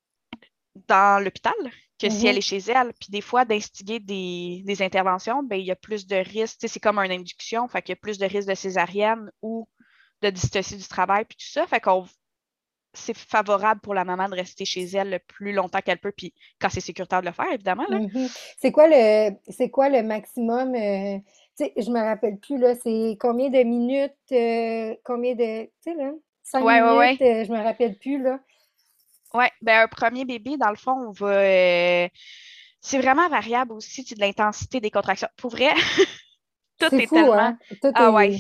[0.88, 1.54] dans l'hôpital
[2.00, 2.28] que si Mhm.
[2.28, 2.94] elle est chez elle.
[3.00, 6.60] Puis des fois, d'instiguer des, des interventions, ben, il y a plus de risques.
[6.68, 9.68] C'est comme une induction, fait qu'il y a plus de risques de césarienne ou
[10.22, 11.68] de dystocie du travail, puis tout ça.
[11.68, 12.06] Fait qu'on
[12.94, 16.34] c'est favorable pour la maman de rester chez elle le plus longtemps qu'elle peut, puis
[16.60, 17.88] quand c'est sécuritaire de le faire, évidemment.
[17.90, 18.00] Là.
[18.00, 18.28] Mhm.
[18.60, 21.20] C'est quoi le c'est quoi le maximum euh,
[21.60, 26.12] je me rappelle plus là, c'est combien de minutes euh, combien de tu sais là,
[26.44, 28.40] cinq Ouais, ouais, minutes, euh, je me rappelle plus là.
[29.34, 31.28] Oui, ben un premier bébé, dans le fond, on va.
[31.28, 32.08] euh,
[32.82, 35.30] c'est vraiment variable aussi tu sais, de l'intensité des contractions.
[35.38, 35.74] Pour vrai,
[36.80, 37.34] tout C'est est fou tellement.
[37.34, 37.58] hein.
[37.82, 38.38] Tout Ah est ouais.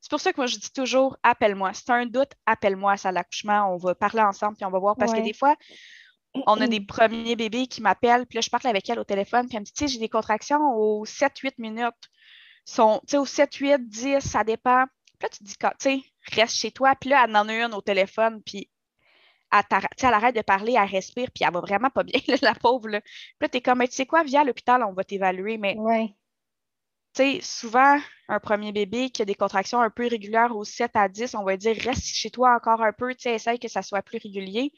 [0.00, 1.72] C'est pour ça que moi, je dis toujours appelle-moi.
[1.74, 3.72] Si tu as un doute, appelle-moi à l'accouchement.
[3.74, 4.96] On va parler ensemble, puis on va voir.
[4.96, 5.56] Parce que des fois,
[6.46, 9.46] on a des premiers bébés qui m'appellent, puis là, je parle avec elle au téléphone,
[9.48, 11.94] puis elle me dit, tu sais, j'ai des contractions aux 7-8 minutes.
[12.64, 14.84] Sont, tu sais, aux 7, 8, 10, ça dépend.
[15.18, 16.00] Puis là, tu te dis, tu sais,
[16.40, 16.94] reste chez toi.
[17.00, 18.70] Puis là, elle en a une au téléphone, puis
[19.52, 19.62] elle,
[20.02, 22.88] elle arrête de parler, elle respire, puis elle va vraiment pas bien, là, la pauvre.
[22.88, 23.00] Là.
[23.00, 25.58] Puis là, tu es comme, tu sais quoi, viens à l'hôpital, on va t'évaluer.
[25.58, 26.14] Mais Ouais.
[27.14, 30.90] tu sais, souvent, un premier bébé qui a des contractions un peu régulières aux 7
[30.94, 33.68] à 10, on va dire reste chez toi encore un peu, tu sais, essaye que
[33.68, 34.72] ça soit plus régulier.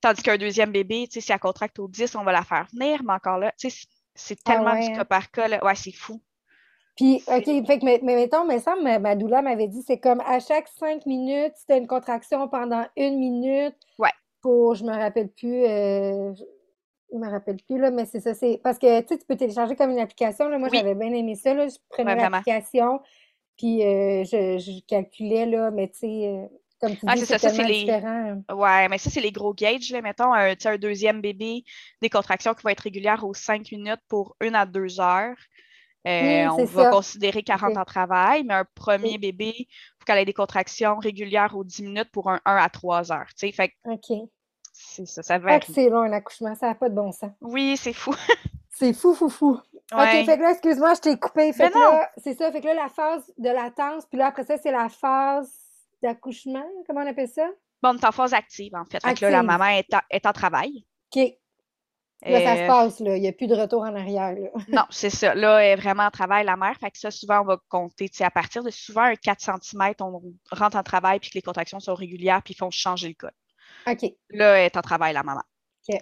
[0.00, 2.66] Tandis qu'un deuxième bébé, tu sais, si elle contracte au 10, on va la faire
[2.72, 4.96] venir, mais encore là, tu sais, c'est- Ah tellement ouais, du hein.
[4.96, 5.48] cas par cas.
[5.48, 5.62] Là.
[5.64, 6.22] Ouais, c'est fou.
[7.00, 9.98] Puis OK, fait que mais, mais mettons, mais ça ma, ma doula m'avait dit c'est
[9.98, 14.10] comme à chaque cinq minutes, si tu as une contraction pendant une minute Ouais.
[14.42, 18.60] pour je me rappelle plus euh, je, me rappelle plus là, mais c'est ça, c'est
[18.62, 20.50] parce que tu sais, tu peux télécharger comme une application.
[20.50, 20.76] Là, moi, Oui.
[20.76, 21.54] j'avais bien aimé ça.
[21.54, 23.00] Là, je prenais Ouais, l'application,
[23.56, 26.46] puis euh, je, je calculais, là, mais tu sais, euh,
[26.82, 28.42] comme tu Ah, dis, c'est ça, les- différent.
[28.52, 30.02] Ouais, mais ça, c'est les gros gauges, là.
[30.02, 31.64] Mettons, un, tu sais, un deuxième bébé,
[32.02, 35.36] des contractions qui vont être régulières aux 5 minutes pour une à deux heures.
[36.06, 36.90] Euh, on va ça.
[36.90, 37.76] considérer 40 Ok.
[37.78, 39.66] en travail, mais un premier bébé, il
[39.98, 43.26] faut qu'elle ait des contractions régulières aux 10 minutes pour un 1 à 3 heures.
[43.36, 43.52] tu sais.
[43.52, 44.28] Fait que OK.
[44.72, 45.72] c'est ça, ça Ah, que varie.
[45.74, 47.32] c'est long, un accouchement, ça n'a pas de bon sens.
[47.42, 48.14] Oui, c'est fou.
[48.72, 49.60] C'est fou, fou, fou.
[49.92, 51.52] OK, fait que là, excuse-moi, je t'ai coupé.
[51.52, 51.98] Fait Ben que non.
[51.98, 52.50] là, c'est ça.
[52.50, 55.52] Fait que là, la phase de latence, puis là, après ça, c'est la phase
[56.02, 56.64] d'accouchement.
[56.86, 57.46] Comment on appelle ça?
[57.82, 59.04] Bon, on est en phase active, en fait.
[59.04, 59.46] Fait que là, la Active.
[59.50, 60.86] maman est en, est en travail.
[61.14, 61.22] OK.
[62.22, 63.16] Là, ça se Euh, passe, là.
[63.16, 64.48] Il n'y a plus de retour en arrière, là.
[64.68, 65.34] Non, c'est ça.
[65.34, 66.76] Là, elle est vraiment en travail, la mère.
[66.78, 70.20] Fait que ça, souvent, on va compter, à partir de souvent un 4 cm, on
[70.50, 73.32] rentre en travail, puis que les contractions sont régulières, puis ils font changer le col.
[73.86, 74.12] OK.
[74.30, 75.42] Là, elle est en travail, la maman.
[75.88, 75.96] OK.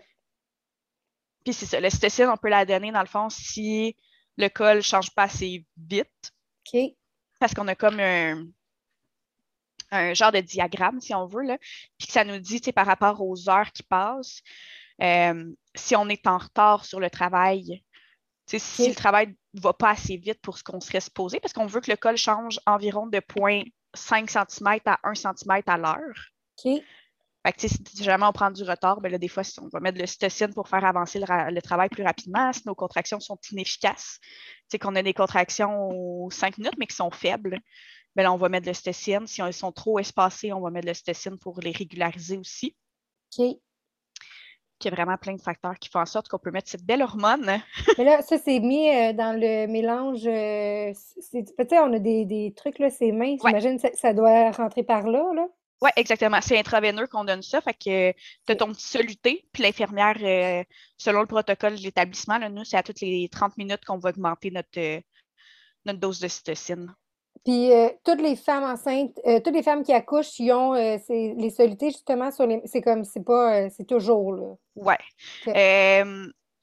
[1.45, 1.81] Puis c'est ça.
[1.81, 3.97] L'ocytocine, on peut la donner, dans le fond, si
[4.37, 6.33] le col ne change pas assez vite,
[6.75, 6.81] OK.
[7.39, 8.45] parce qu'on a comme un,
[9.91, 11.59] un genre de diagramme, si on veut, là,
[11.97, 14.43] puis que ça nous dit, par rapport aux heures qui passent,
[15.01, 17.83] euh, si on est en retard sur le travail,
[18.47, 21.67] si le travail ne va pas assez vite pour ce qu'on serait supposé, parce qu'on
[21.67, 26.27] veut que le col change environ de 0.5 cm à 1 cm à l'heure.
[26.65, 26.83] OK.
[27.47, 29.97] Fait que, si jamais on prend du retard, ben là, des fois, on va mettre
[29.97, 32.53] de l'ocytocine pour faire avancer le, ra- le travail plus rapidement.
[32.53, 34.19] Si nos contractions sont inefficaces,
[34.69, 37.59] sais, qu'on a des contractions aux 5 minutes, mais qui sont faibles,
[38.17, 39.27] ben là, on va mettre de l'ocytocine.
[39.27, 42.77] Si elles sont trop espacées, on va mettre de l'ocytocine pour les régulariser aussi.
[43.39, 43.59] OK.
[44.81, 46.85] Il y a vraiment plein de facteurs qui font en sorte qu'on peut mettre cette
[46.85, 47.61] belle hormone.
[47.99, 50.27] Mais là, ça, c'est mis euh, dans le mélange.
[50.27, 53.43] euh, sais, on a des, des trucs, là, c'est mince.
[53.43, 53.51] Ouais.
[53.51, 55.47] J'imagine que ça, ça doit rentrer par là, là.
[55.81, 56.41] Oui, exactement.
[56.41, 57.61] C'est intraveineux qu'on donne ça.
[57.61, 60.65] Fait que tu as ton petit soluté, puis l'infirmière, euh,
[60.97, 64.51] selon le protocole de l'établissement, nous, c'est à toutes les 30 minutes qu'on va augmenter
[64.51, 65.01] notre, euh,
[65.85, 66.93] notre dose de cytocine.
[67.45, 70.97] Puis euh, toutes les femmes enceintes, euh, toutes les femmes qui accouchent, ils ont euh,
[71.09, 72.61] les solutés justement sur les.
[72.65, 74.55] C'est comme, c'est pas, c'est toujours là.
[74.77, 76.05] Ouais.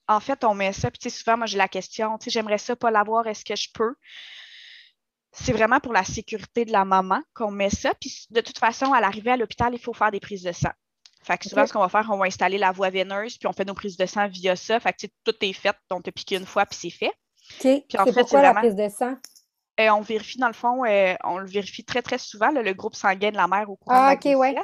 [0.08, 2.30] En fait, on met ça, puis tu sais, souvent, moi, j'ai la question, tu sais,
[2.30, 3.96] j'aimerais ça pas l'avoir, est-ce que je peux?
[5.32, 7.92] C'est vraiment pour la sécurité de la maman qu'on met ça.
[8.00, 10.70] Puis de toute façon, à l'arrivée à l'hôpital, il faut faire des prises de sang.
[11.24, 13.52] Fait que souvent, ce qu'on va faire, on va installer la voie veineuse, puis on
[13.52, 14.80] fait nos prises de sang via ça.
[14.80, 17.08] Fait que tu sais, tout est fait, on te pique une fois, puis c'est fait.
[17.08, 17.84] OK.
[17.90, 19.16] Puis en fait, pourquoi la prise de sang?
[19.78, 22.74] Et on vérifie, dans le fond, euh, on le vérifie très, très souvent, là, le
[22.74, 24.56] groupe sanguin de la mère au courant Ah, de la ok, ouais.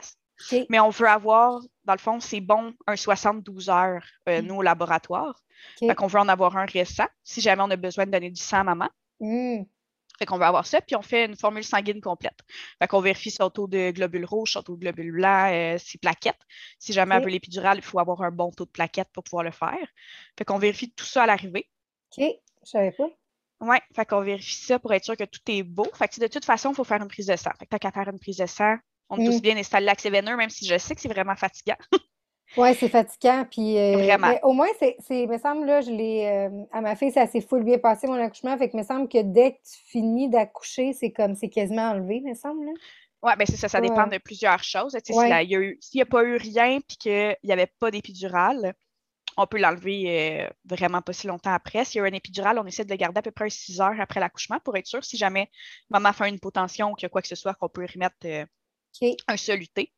[0.69, 4.45] Mais on veut avoir, dans le fond, c'est bon, un 72 heures, euh, Mm.
[4.45, 5.35] nous, au laboratoire.
[5.79, 8.41] Fait qu'on veut en avoir un récent, si jamais on a besoin de donner du
[8.41, 8.89] sang à maman.
[9.19, 9.63] Hmm.
[10.17, 12.37] Fait qu'on veut avoir ça, puis on fait une formule sanguine complète.
[12.79, 15.97] Fait qu'on vérifie son taux de globules rouges, son taux de globules blancs, euh, ses
[15.97, 16.41] plaquettes.
[16.79, 19.43] Si jamais elle veut l'épidurale, il faut avoir un bon taux de plaquettes pour pouvoir
[19.43, 19.87] le faire.
[20.37, 21.67] Fait qu'on vérifie tout ça à l'arrivée.
[22.17, 22.23] OK.
[22.63, 23.09] Je savais pas.
[23.61, 25.85] Oui, fait qu'on vérifie ça pour être sûr que tout est beau.
[25.93, 27.51] Fait que de toute façon, il faut faire une prise de sang.
[27.59, 28.75] Fait que tant qu'à faire une prise de sang,
[29.09, 29.27] on est Mm.
[29.29, 31.77] aussi bien installé l'accès veineux, même si je sais que c'est vraiment fatigant.
[32.57, 33.45] Ouais, c'est fatigant.
[33.49, 34.27] Puis, euh, Vraiment.
[34.27, 37.25] mais au moins, c'est, c'est, me semble, là, je l'ai, euh, à ma fille, ça
[37.25, 38.57] s'est full bien passé, mon accouchement.
[38.57, 42.19] Fait que me semble que dès que tu finis d'accoucher, c'est comme, c'est quasiment enlevé,
[42.19, 42.71] me semble, là.
[43.23, 43.87] Oui, bien c'est ça, ça Ouais.
[43.87, 44.95] dépend de plusieurs choses.
[44.95, 44.99] Ouais.
[45.01, 45.59] S'il la- il y a
[45.95, 48.73] n'y a pas eu rien puis qu'il n'y avait pas d'épidurale,
[49.37, 51.85] on peut l'enlever euh, vraiment pas si longtemps après.
[51.85, 53.99] S'il y a un épidural, on essaie de le garder à peu près 6 heures
[53.99, 55.49] après l'accouchement pour être sûr si jamais
[55.89, 58.17] maman fait une hypotension ou qu'il y a quoi que ce soit, qu'on peut remettre
[58.25, 58.45] euh,
[59.27, 59.93] un soluté.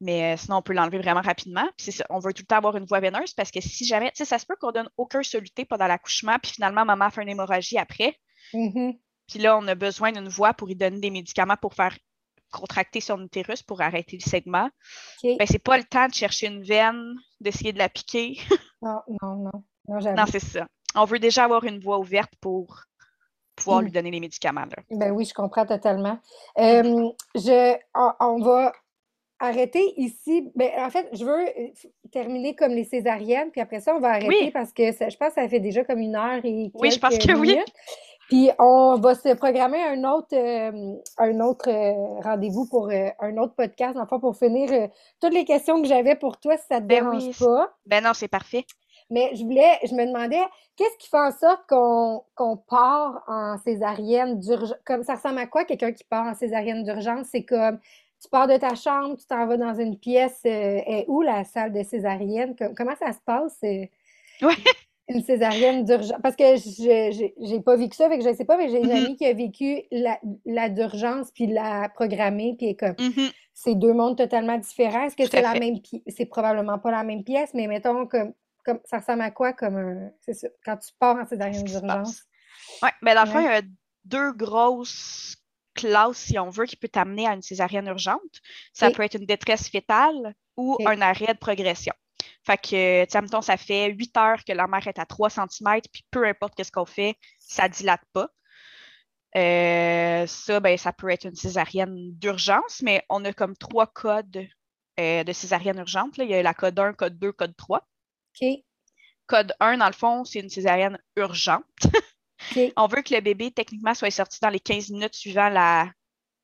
[0.00, 1.68] Mais euh, sinon, on peut l'enlever vraiment rapidement.
[1.76, 3.84] Puis c'est ça, on veut tout le temps avoir une voie veineuse parce que si
[3.84, 7.10] jamais, tu sais, ça se peut qu'on donne aucun soluté pendant l'accouchement, puis finalement, maman
[7.10, 8.16] fait une hémorragie après.
[8.54, 8.94] Mhm.
[9.28, 11.96] Puis là, on a besoin d'une voie pour y donner des médicaments pour faire
[12.50, 14.68] contracter son utérus pour arrêter le segment.
[15.24, 15.36] OK.
[15.38, 18.38] Ben, c'est pas le temps de chercher une veine, d'essayer de la piquer.
[18.82, 19.64] Non, non, non.
[19.88, 20.66] Non, non, c'est ça.
[20.94, 22.82] On veut déjà avoir une voie ouverte pour
[23.56, 23.84] pouvoir Mm.
[23.84, 24.62] lui donner les médicaments.
[24.64, 24.82] Là.
[24.90, 26.18] Ben oui, je comprends totalement.
[26.58, 28.72] Euh, je, on, on va
[29.38, 30.50] arrêter ici.
[30.54, 31.68] Ben, en fait, je veux euh,
[32.12, 34.50] terminer comme les césariennes, puis après ça, on va arrêter Oui.
[34.50, 36.98] parce que ça- je pense que ça fait déjà comme une heure et Oui, je
[36.98, 37.58] pense quelques que oui.
[38.30, 43.36] Puis on va se programmer un autre, euh, un autre euh, rendez-vous pour euh, un
[43.38, 44.88] autre podcast, enfin pour finir
[45.20, 47.34] toutes les questions que j'avais pour toi, si ça te Ben dérange oui.
[47.38, 47.74] pas.
[47.86, 48.64] Ben non, c'est parfait.
[49.10, 50.44] Mais je voulais, je me demandais,
[50.76, 54.78] qu'est-ce qui fait en sorte qu'on part en césarienne d'urgence?
[54.84, 57.26] Comme ça ressemble à quoi quelqu'un qui part en césarienne d'urgence?
[57.32, 57.80] C'est comme
[58.22, 61.72] tu pars de ta chambre, tu t'en vas dans une pièce, est où la salle
[61.72, 62.54] de césarienne?
[62.54, 63.58] Com- comment ça se passe?
[63.62, 63.90] Ouais.
[65.10, 66.18] Une césarienne d'urgence.
[66.22, 68.86] Parce que je j'ai pas vécu ça, fait que je sais pas, mais j'ai une
[68.86, 69.04] Mhm.
[69.04, 73.30] amie qui a vécu la, la d'urgence puis la programmée, puis comme Mhm.
[73.52, 75.04] c'est deux mondes totalement différents.
[75.04, 76.02] Est-ce que c'est la même pièce?
[76.08, 78.32] C'est probablement pas la même pièce, mais mettons comme,
[78.64, 80.10] comme ça ressemble à quoi comme un.
[80.20, 82.22] C'est ça, quand tu pars en césarienne d'urgence?
[82.82, 83.62] Ouais, ben dans le fond, il y a
[84.04, 85.36] deux grosses
[85.74, 88.20] classes, si on veut, qui peut t'amener à une césarienne urgente.
[88.72, 91.94] Ça peut être une détresse fétale ou un arrêt de progression.
[92.44, 95.80] Fait que, tu sais, ça fait 8 heures que la mère est à 3 cm,
[95.92, 98.30] puis peu importe ce qu'on fait, ça dilate pas.
[99.36, 104.48] Euh, ça, ben, ça peut être une césarienne d'urgence, mais on a comme trois codes
[104.98, 106.18] euh, de césarienne urgente.
[106.18, 107.78] Il y a la code 1, code 2, code 3.
[107.78, 108.48] OK.
[109.26, 111.64] Code 1, dans le fond, c'est une césarienne urgente.
[112.76, 115.92] on veut que le bébé, techniquement, soit sorti dans les 15 minutes suivant la...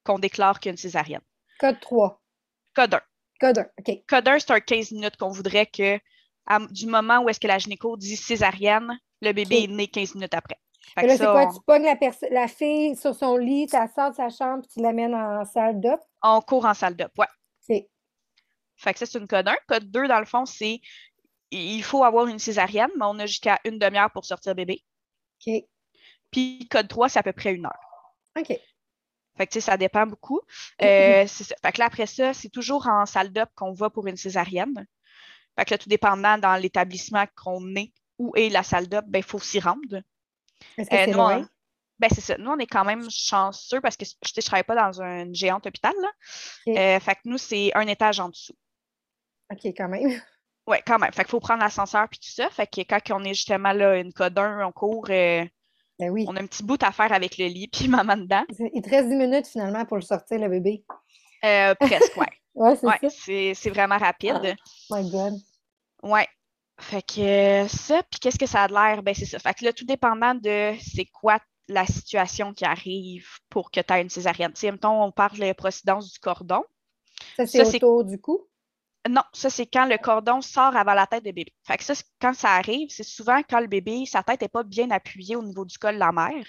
[0.04, 1.22] qu'on déclare qu'il y a une césarienne.
[1.58, 2.22] Code 3.
[2.74, 3.00] Code 1.
[3.40, 4.02] Code 1, OK.
[4.08, 5.98] Code 1, c'est un 15 minutes qu'on voudrait que,
[6.70, 10.34] du moment où est-ce que la gynéco dit césarienne, le bébé est né 15 minutes
[10.34, 10.58] après.
[10.94, 11.46] Fait là, c'est quoi?
[11.46, 11.96] Tu pognes la,
[12.30, 15.44] la, fille sur son lit, tu la sors de sa chambre, puis tu l'amènes en
[15.44, 16.00] salle d'op?
[16.22, 17.26] On court en salle d'op, ouais.
[17.68, 17.84] OK.
[18.76, 19.56] Fait que ça, c'est une code 1.
[19.66, 20.80] Code 2, dans le fond, c'est
[21.50, 24.84] il faut avoir une césarienne, mais on a jusqu'à une demi-heure pour sortir bébé.
[25.46, 25.64] OK.
[26.30, 28.12] Puis code 3, c'est à peu près une heure.
[28.38, 28.58] OK.
[29.36, 30.40] Fait que, tu sais, ça dépend beaucoup.
[30.82, 34.16] Euh, fait que là, après ça, c'est toujours en salle d'op qu'on va pour une
[34.16, 34.86] césarienne.
[35.58, 39.18] Fait que là, tout dépendant dans l'établissement qu'on est, où est la salle d'op, ben,
[39.18, 40.02] il faut s'y rendre.
[40.78, 41.48] Est-ce que euh, c'est loin?
[41.98, 42.36] Ben, c'est ça.
[42.38, 45.60] Nous, on est quand même chanceux parce que je ne travaille pas dans un géant
[45.64, 45.94] hôpital.
[46.00, 46.10] Là.
[46.68, 48.56] Euh, fait que nous, c'est un étage en dessous.
[49.50, 50.20] OK, quand même.
[50.68, 51.12] Oui, quand même.
[51.12, 52.50] Fait qu'il faut prendre l'ascenseur puis tout ça.
[52.50, 55.06] Fait que quand on est justement là, une code 1, on court.
[55.10, 55.44] Euh,
[55.98, 56.24] ben oui.
[56.28, 58.44] On a un petit bout à faire avec le lit puis maman dedans.
[58.74, 60.84] Il te reste 10 minutes finalement pour le sortir, le bébé.
[61.40, 62.26] presque, ouais.
[62.54, 64.56] ouais, c'est ouais, C'est vraiment rapide.
[64.90, 65.34] Oh my God.
[66.02, 66.26] Ouais.
[66.78, 69.02] Fait que euh, ça, puis qu'est-ce que ça a l'air?
[69.02, 69.38] Ben, c'est ça.
[69.38, 71.38] Fait que là, tout dépendant de c'est quoi
[71.68, 74.52] la situation qui arrive pour que tu aies une césarienne.
[74.52, 76.62] Tu sais, mettons, on parle de procédance du cordon.
[77.36, 78.46] Ça, c'est autour du cou?
[79.08, 81.52] Non, ça, c'est quand le cordon sort avant la tête du bébé.
[81.66, 84.62] Fait que ça, quand ça arrive, c'est souvent quand le bébé, sa tête n'est pas
[84.62, 86.46] bien appuyée au niveau du col de la mère.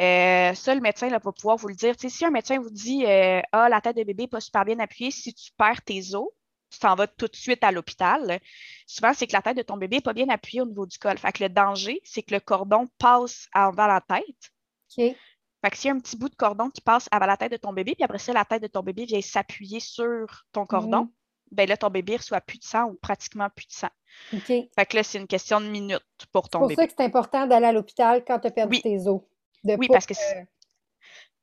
[0.00, 1.94] Euh, ça, le médecin va pouvoir vous le dire.
[1.98, 4.78] Si un médecin vous dit euh, Ah, la tête de bébé n'est pas super bien
[4.78, 6.28] appuyée, si tu perds tes os,
[6.70, 8.40] tu t'en vas tout de suite à l'hôpital.
[8.86, 10.98] Souvent, c'est que la tête de ton bébé n'est pas bien appuyée au niveau du
[10.98, 11.18] col.
[11.18, 14.52] Fait que le danger, c'est que le cordon passe avant la tête.
[14.98, 15.16] OK.
[15.62, 17.52] Fait que s'il y a un petit bout de cordon qui passe avant la tête
[17.52, 20.64] de ton bébé, puis après ça, la tête de ton bébé vient s'appuyer sur ton
[20.64, 21.10] cordon, mm.
[21.50, 23.90] Ben là, ton bébé reçoit plus de sang ou pratiquement plus de sang.
[24.32, 24.46] OK.
[24.46, 26.74] Fait que là, c'est une question de minutes pour ton bébé.
[26.74, 29.20] C'est pour ça que c'est important d'aller à l'hôpital quand tu as perdu tes os.
[29.64, 30.14] oui, parce que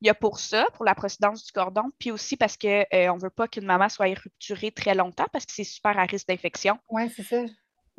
[0.02, 3.14] il y a pour ça, pour la procédance du cordon, puis aussi parce qu'on euh,
[3.14, 6.28] ne veut pas qu'une maman soit rupturée très longtemps parce que c'est super à risque
[6.28, 6.78] d'infection.
[6.90, 7.44] Oui, c'est ça.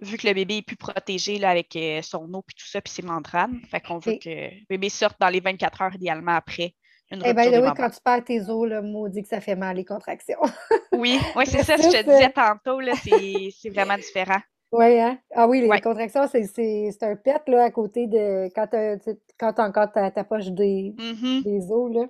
[0.00, 2.80] Vu que le bébé est plus protégé là, avec euh, son eau puis tout ça,
[2.80, 3.60] puis ses membranes.
[3.68, 6.76] Fait qu'on veut que le bébé sorte dans les 24 heures idéalement après
[7.10, 9.56] une eh bien, oui, quand tu perds tes os, le mot dit que ça fait
[9.56, 10.40] mal les contractions.
[10.92, 14.40] oui, oui c'est ça, je te disais tantôt, c'est vraiment différent.
[14.70, 15.18] Oui, hein?
[15.34, 19.90] Ah oui, les contractions, c'est un pet là, à côté de quand tu quand encore
[19.90, 21.42] ta, poche des, mm-hmm.
[21.42, 21.94] des os.
[21.94, 22.06] Là.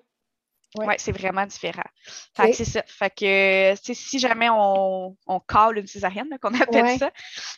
[0.77, 1.89] Oui, ouais, c'est vraiment différent.
[2.37, 2.83] Fait que c'est ça.
[2.87, 7.11] Fait que si jamais on, on cale une césarienne, qu'on appelle ça,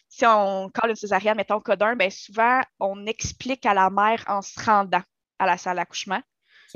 [0.09, 4.23] si on cale une césarienne, mettons code 1, bien souvent, on explique à la mère
[4.29, 5.03] en se rendant
[5.39, 6.21] à la salle d'accouchement,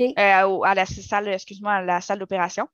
[0.01, 2.67] euh, à la salle, excuse-moi, à la salle d'opération.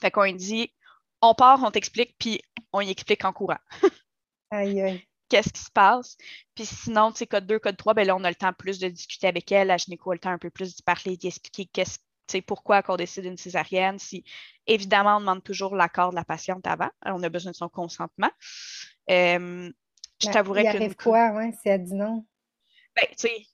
[0.00, 0.72] Fait qu'on dit,
[1.20, 2.40] on part, on t'explique, puis
[2.72, 3.58] on y explique en courant.
[5.28, 6.16] Qu'est-ce qui se passe?
[6.54, 8.78] Puis sinon, tu sais, code 2, code 3, ben là, on a le temps plus
[8.78, 9.68] de discuter avec elle.
[9.68, 11.98] La gynéco a le temps un peu plus d'y parler, d'y expliquer qu'est-ce
[12.46, 13.98] pourquoi on décide une césarienne.
[13.98, 14.24] Si,
[14.66, 16.90] évidemment, on demande toujours l'accord de la patiente avant.
[17.04, 18.30] On a besoin de son consentement.
[19.10, 19.70] Euh,
[20.20, 20.68] je ben, t'avouerais que.
[20.68, 22.26] arrive quoi, si elle dit non?
[22.94, 23.46] Ben, tu sais,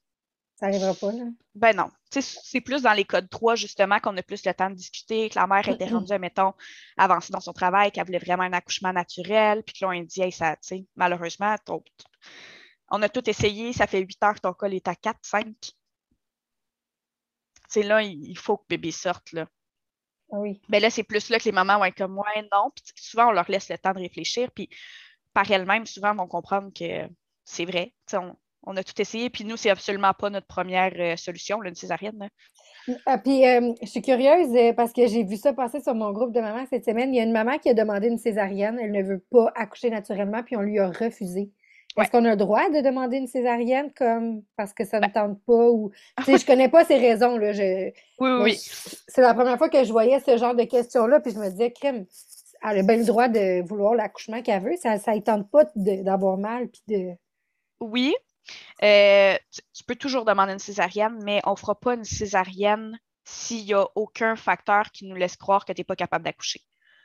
[0.64, 1.24] ça n'arrivera pas, là?
[1.54, 1.90] Ben non.
[2.10, 5.38] C'est plus dans les codes 3, justement, qu'on a plus le temps de discuter, que
[5.38, 6.54] la mère était rendue, mettons,
[6.96, 10.22] avancée dans son travail, qu'elle voulait vraiment un accouchement naturel, puis que là, on dit,
[10.22, 11.56] hey, ça, tu sais, malheureusement,
[12.90, 15.54] on a tout essayé, ça fait 8 heures que ton col est à 4, 5.
[17.68, 19.46] C'est là, il faut que bébé sorte, là.
[20.28, 20.62] Oui.
[20.68, 22.70] Ben là, c'est plus là que les mamans vont être comme, ouais, non.
[22.74, 24.70] Puis souvent, on leur laisse le temps de réfléchir, puis
[25.34, 27.08] par elles-mêmes, souvent, vont comprendre que
[27.44, 27.92] c'est vrai.
[28.14, 28.34] On,
[28.66, 31.74] on, a tout essayé, puis nous, c'est absolument pas notre première euh, solution, là, une
[31.74, 32.28] césarienne.
[33.06, 36.12] Ah, puis, euh, je suis curieuse euh, parce que j'ai vu ça passer sur mon
[36.12, 37.14] groupe de mamans cette semaine.
[37.14, 38.78] Il y a une maman qui a demandé une césarienne.
[38.80, 41.50] Elle ne veut pas accoucher naturellement, puis on lui a refusé.
[41.96, 45.12] Est-ce qu'on a le droit de demander une césarienne comme parce que ça ne ben
[45.12, 47.52] tente pas ou tu sais, je connais pas ces raisons là.
[47.52, 48.56] Je, oui, oui.
[48.58, 51.70] C'est la première fois que je voyais ce genre de questions-là, puis je me disais,
[51.70, 52.04] crème,
[52.62, 54.76] elle a bien le droit de vouloir l'accouchement qu'elle veut.
[54.76, 57.14] Ça ne tente pas d'avoir mal puis de.
[57.80, 58.14] Oui,
[58.82, 59.36] euh,
[59.72, 63.74] tu peux toujours demander une césarienne, mais on ne fera pas une césarienne s'il n'y
[63.74, 66.60] a aucun facteur qui nous laisse croire que tu n'es pas capable d'accoucher.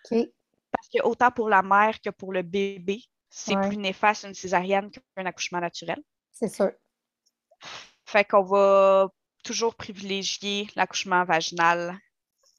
[0.09, 4.89] Parce que autant pour la mère que pour le bébé, c'est plus néfaste une césarienne
[4.91, 6.01] qu'un accouchement naturel.
[6.31, 6.71] C'est sûr.
[8.05, 9.09] Fait qu'on va
[9.43, 11.97] toujours privilégier l'accouchement vaginal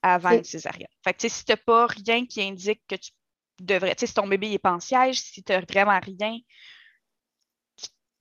[0.02, 0.88] avant une césarienne.
[1.04, 3.10] Fait que si tu n'as pas rien qui indique que tu
[3.60, 6.38] devrais, si ton bébé n'est pas en siège, si tu n'as vraiment rien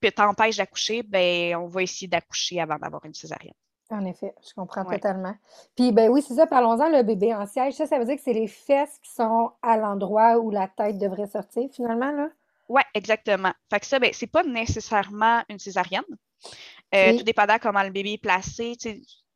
[0.08, 3.54] t'empêche d'accoucher, ben, on va essayer d'accoucher avant d'avoir une césarienne.
[3.90, 5.34] En effet, je comprends totalement.
[5.74, 7.74] Puis, ben oui, c'est ça, parlons-en, le bébé en siège.
[7.74, 10.96] Ça, ça veut dire que c'est les fesses qui sont à l'endroit où la tête
[10.98, 12.28] devrait sortir, finalement, là?
[12.68, 13.52] Oui, exactement.
[13.68, 16.04] Fait que ça, ben, c'est pas nécessairement une césarienne.
[16.94, 18.76] Euh, tout dépendant comment le bébé est placé.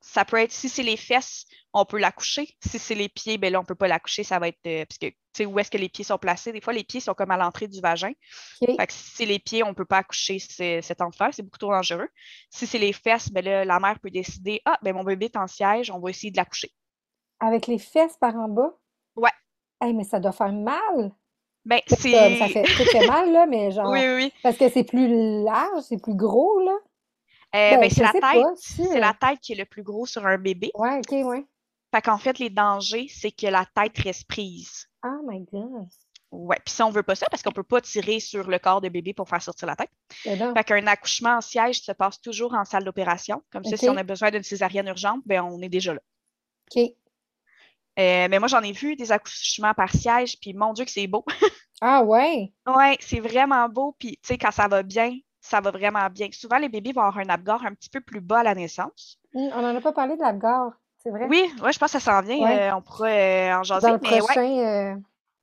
[0.07, 2.55] Ça peut être, si c'est les fesses, on peut l'accoucher.
[2.65, 4.23] Si c'est les pieds, ben là, on ne peut pas l'accoucher.
[4.23, 6.53] Ça va être, euh, parce que, tu sais, où est-ce que les pieds sont placés?
[6.53, 8.13] Des fois, les pieds sont comme à l'entrée du vagin.
[8.61, 11.31] Fait que si c'est les pieds, on ne peut pas accoucher cet enfant.
[11.33, 12.09] C'est beaucoup trop dangereux.
[12.51, 15.37] Si c'est les fesses, ben là, la mère peut décider, ah, ben mon bébé est
[15.37, 16.71] en siège, on va essayer de l'accoucher.
[17.41, 18.77] Avec les fesses par en bas?
[19.17, 19.33] Ouais.
[19.81, 21.13] Hey, mais ça doit faire mal.
[21.65, 22.39] Ben, c'est.
[22.39, 23.91] Ça fait, ça fait mal, là, mais genre.
[23.91, 24.33] Oui, oui.
[24.43, 26.77] Parce que c'est plus large, c'est plus gros, là.
[27.55, 28.47] Euh, ben, c'est la tête.
[28.57, 30.71] C'est la tête qui est le plus gros sur un bébé.
[30.75, 31.45] Ouais, ok, ouais.
[31.95, 34.89] Fait qu'en fait, les dangers, c'est que la tête reste prise.
[35.05, 35.87] Oh my God.
[36.33, 38.81] Ouais, puis ça, on veut pas ça parce qu'on peut pas tirer sur le corps
[38.81, 39.91] de bébé pour faire sortir la tête.
[40.25, 43.43] Ben fait qu'un accouchement en siège se passe toujours en salle d'opération.
[43.53, 46.01] Comme ça, si on a besoin d'une césarienne urgente, ben on est déjà là.
[46.75, 46.83] OK.
[47.97, 51.07] Euh, mais moi, j'en ai vu des accouchements par siège, puis mon Dieu que c'est
[51.07, 51.25] beau.
[51.81, 52.53] ah ouais?
[52.67, 53.95] Ouais, c'est vraiment beau.
[53.99, 56.29] Puis, tu sais, quand ça va bien, ça va vraiment bien.
[56.33, 59.19] Souvent, les bébés vont avoir un abgor un petit peu plus bas à la naissance.
[59.35, 60.73] Hum, on n'en a pas parlé de l'abgor.
[61.05, 62.51] Oui, ouais, je pense que ça s'en vient.
[62.51, 63.89] Euh, on pourrait euh, en jaser.
[63.89, 64.95] Dans le prochain, euh,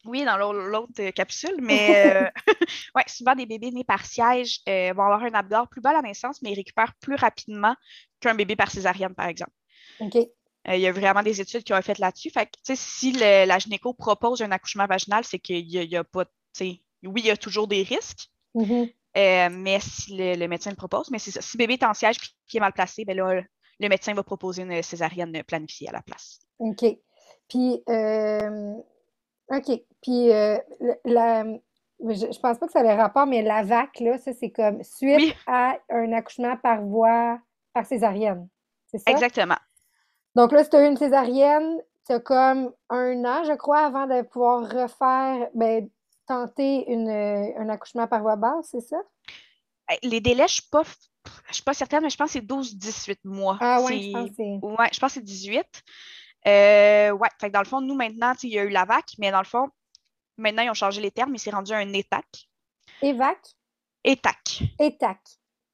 [0.06, 1.56] Oui, dans l'autre capsule.
[1.62, 2.32] Mais
[2.96, 6.02] ouais, souvent, des bébés nés par siège vont avoir un abgor plus bas à la
[6.02, 7.76] naissance, mais ils récupèrent plus rapidement
[8.22, 9.52] qu'un bébé par césarienne, par exemple.
[10.00, 10.18] OK.
[10.68, 12.32] Il y a vraiment des études qui ont été faites là-dessus.
[12.32, 16.26] Fait que, si la gynéco propose un accouchement vaginal, c'est qu'il n'y a, pas,
[16.60, 18.32] oui, il y a toujours des risques,
[19.16, 19.50] mm-hmm.
[19.58, 21.42] mais si le, médecin le propose, mais c'est ça.
[21.42, 23.42] Si le bébé est en siège et est mal placé, ben là,
[23.80, 26.40] le médecin va proposer une césarienne planifiée à la place.
[26.60, 26.86] OK.
[27.48, 28.76] Puis, euh,
[29.50, 29.82] OK.
[30.02, 30.58] Puis, euh,
[31.06, 31.44] la,
[32.10, 34.84] je, ne pense pas que ça ait rapport, mais la VAC, là, ça, c'est comme
[34.84, 37.40] suite à un accouchement par voie,
[37.74, 38.48] par césarienne.
[38.88, 39.12] C'est ça?
[39.12, 39.58] Exactement.
[40.36, 41.78] Donc là, si tu as eu une césarienne,
[42.08, 45.90] tu as comme un an, je crois, avant de pouvoir refaire, ben,
[46.32, 48.98] tenter une, un accouchement par voie basse, c'est ça?
[50.02, 50.96] Les délais, je ne suis
[51.52, 53.58] suis pas certaine, mais je pense que c'est 12-18 mois.
[53.60, 54.60] Ah oui, je pense que c'est.
[54.62, 55.66] Ouais, je pense que c'est 18.
[56.48, 59.12] Euh, ouais, fait que dans le fond, nous, maintenant, il y a eu la VAC,
[59.20, 59.68] mais dans le fond,
[60.38, 62.26] maintenant, ils ont changé les termes, mais c'est rendu un ETAC.
[63.02, 63.38] EVAC?
[64.04, 64.64] ETAC.
[64.80, 65.20] ETAC.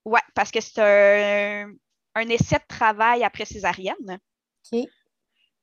[0.05, 1.71] Ouais, parce que c'est un,
[2.15, 4.19] un, essai de travail après césarienne.
[4.73, 4.79] OK.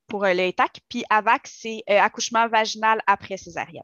[0.07, 0.81] Pour euh, le ETAC.
[0.89, 3.83] Puis AVAC, c'est euh, accouchement vaginal après césarienne.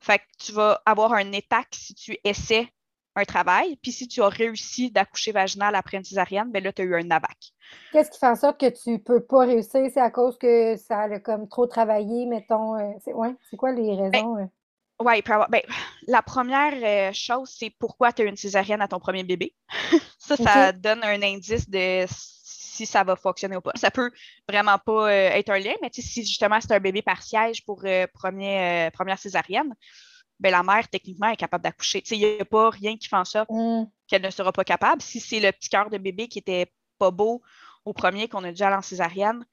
[0.00, 2.68] Fait que tu vas avoir un ETAC si tu essaies
[3.14, 3.76] un travail.
[3.82, 6.94] Puis si tu as réussi d'accoucher vaginal après une césarienne, ben là, tu as eu
[6.94, 7.52] un NAVAC.
[7.92, 9.82] Qu'est-ce qui fait en sorte que tu ne peux pas réussir?
[9.92, 12.76] C'est à cause que ça a comme trop travaillé, mettons.
[12.76, 14.36] Euh, c'est ouais, quoi les ben, raisons?
[14.38, 14.46] Euh?
[15.00, 15.60] oui, ben,
[16.06, 19.54] la première euh, chose, c'est pourquoi tu as eu une césarienne à ton premier bébé.
[20.18, 22.06] ça, ça donne un indice de
[22.86, 23.72] si ça va fonctionner ou pas.
[23.74, 24.10] Ça peut
[24.48, 27.84] vraiment pas être un lien, mais si justement c'est un bébé par siège pour
[28.14, 29.74] premier, première césarienne,
[30.42, 32.02] ben, la mère, techniquement, est capable d'accoucher.
[32.10, 33.84] Il n'y a pas rien qui fait en sorte mm.
[34.08, 35.00] qu'elle ne sera pas capable.
[35.00, 37.42] Si c'est le petit cœur de bébé qui était pas beau
[37.84, 39.46] au premier, qu'on a déjà en césarienne,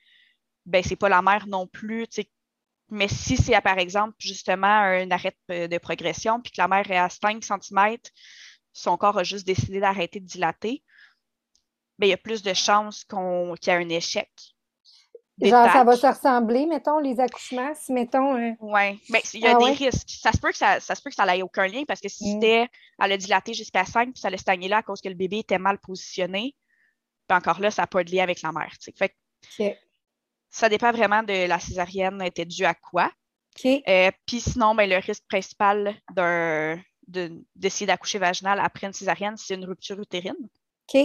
[0.66, 2.08] ben, c'est pas la mère non plus.
[2.90, 6.98] Mais si c'est, par exemple, justement, un arrêt de progression, puis que la mère est
[6.98, 7.98] à 5 cm,
[8.74, 10.84] son corps a juste décidé d'arrêter de dilater,
[12.00, 14.30] ben, il y a plus de chances qu'il y ait un échec.
[15.42, 18.36] Genre, ça va se ressembler, mettons, les accouchements, si, mettons...
[18.36, 20.10] Euh, oui, mais il y a ah des risques.
[20.10, 22.10] Ça se peut que ça, ça se peut que ça n'ait aucun lien, parce que
[22.10, 22.42] si mm.
[22.42, 22.68] c'était,
[23.02, 25.40] elle a dilaté jusqu'à 5, puis ça allait stagner là à cause que le bébé
[25.40, 26.56] était mal positionné,
[27.28, 29.16] puis encore là, ça n'a pas de lien avec la mère, Fait
[30.50, 33.12] ça dépend vraiment de la césarienne était due à quoi.
[33.66, 35.96] Euh, puis sinon, ben, le risque principal
[37.56, 40.50] d'essayer d'accoucher vaginal après une césarienne, c'est une rupture utérine.
[40.94, 41.02] OK.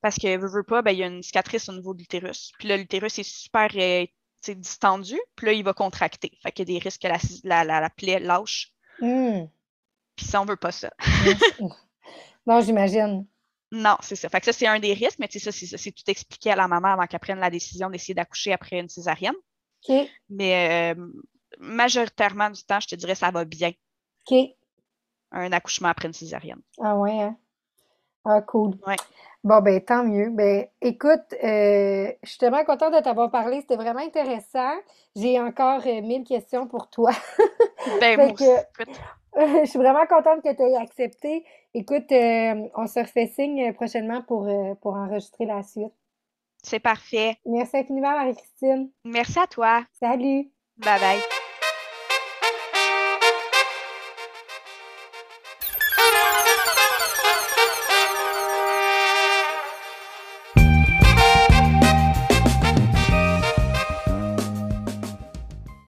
[0.00, 2.52] Parce que, veut, veut pas, ben, il y a une cicatrice au niveau de l'utérus.
[2.58, 4.06] Puis là, l'utérus est super euh,
[4.46, 6.32] distendu, puis là, il va contracter.
[6.42, 8.72] Fait qu'il y a des risques que la, la, la, plaie lâche.
[9.00, 9.46] Hmm.
[10.16, 10.90] Puis ça, on veut pas ça.
[12.46, 13.26] non, j'imagine.
[13.70, 14.28] Non, c'est ça.
[14.28, 16.88] Fait que ça, c'est un des risques, mais ça, c'est tout expliqué à la maman
[16.88, 19.34] avant qu'elle prenne la décision d'essayer d'accoucher après une césarienne.
[20.28, 21.06] Mais euh,
[21.58, 23.72] majoritairement du temps, je te dirais, ça va bien.
[24.26, 24.38] OK.
[25.30, 26.62] Un accouchement après une césarienne.
[26.80, 27.36] Ah ouais, hein?
[28.30, 28.74] Ah, cool.
[28.86, 28.96] Ouais.
[29.42, 30.28] Bon, ben tant mieux.
[30.28, 33.62] Ben, écoute, euh, je suis tellement contente de t'avoir parlé.
[33.62, 34.74] C'était vraiment intéressant.
[35.16, 37.12] J'ai encore euh, mille questions pour toi.
[38.00, 41.46] ben, je suis vraiment contente que tu aies accepté.
[41.72, 44.46] Écoute, euh, on se refait signe prochainement pour,
[44.82, 45.94] pour enregistrer la suite.
[46.62, 47.38] C'est parfait.
[47.46, 48.90] Merci infiniment, Marie-Christine.
[49.04, 49.84] Merci à toi.
[49.98, 50.50] Salut.
[50.76, 51.37] Bye bye.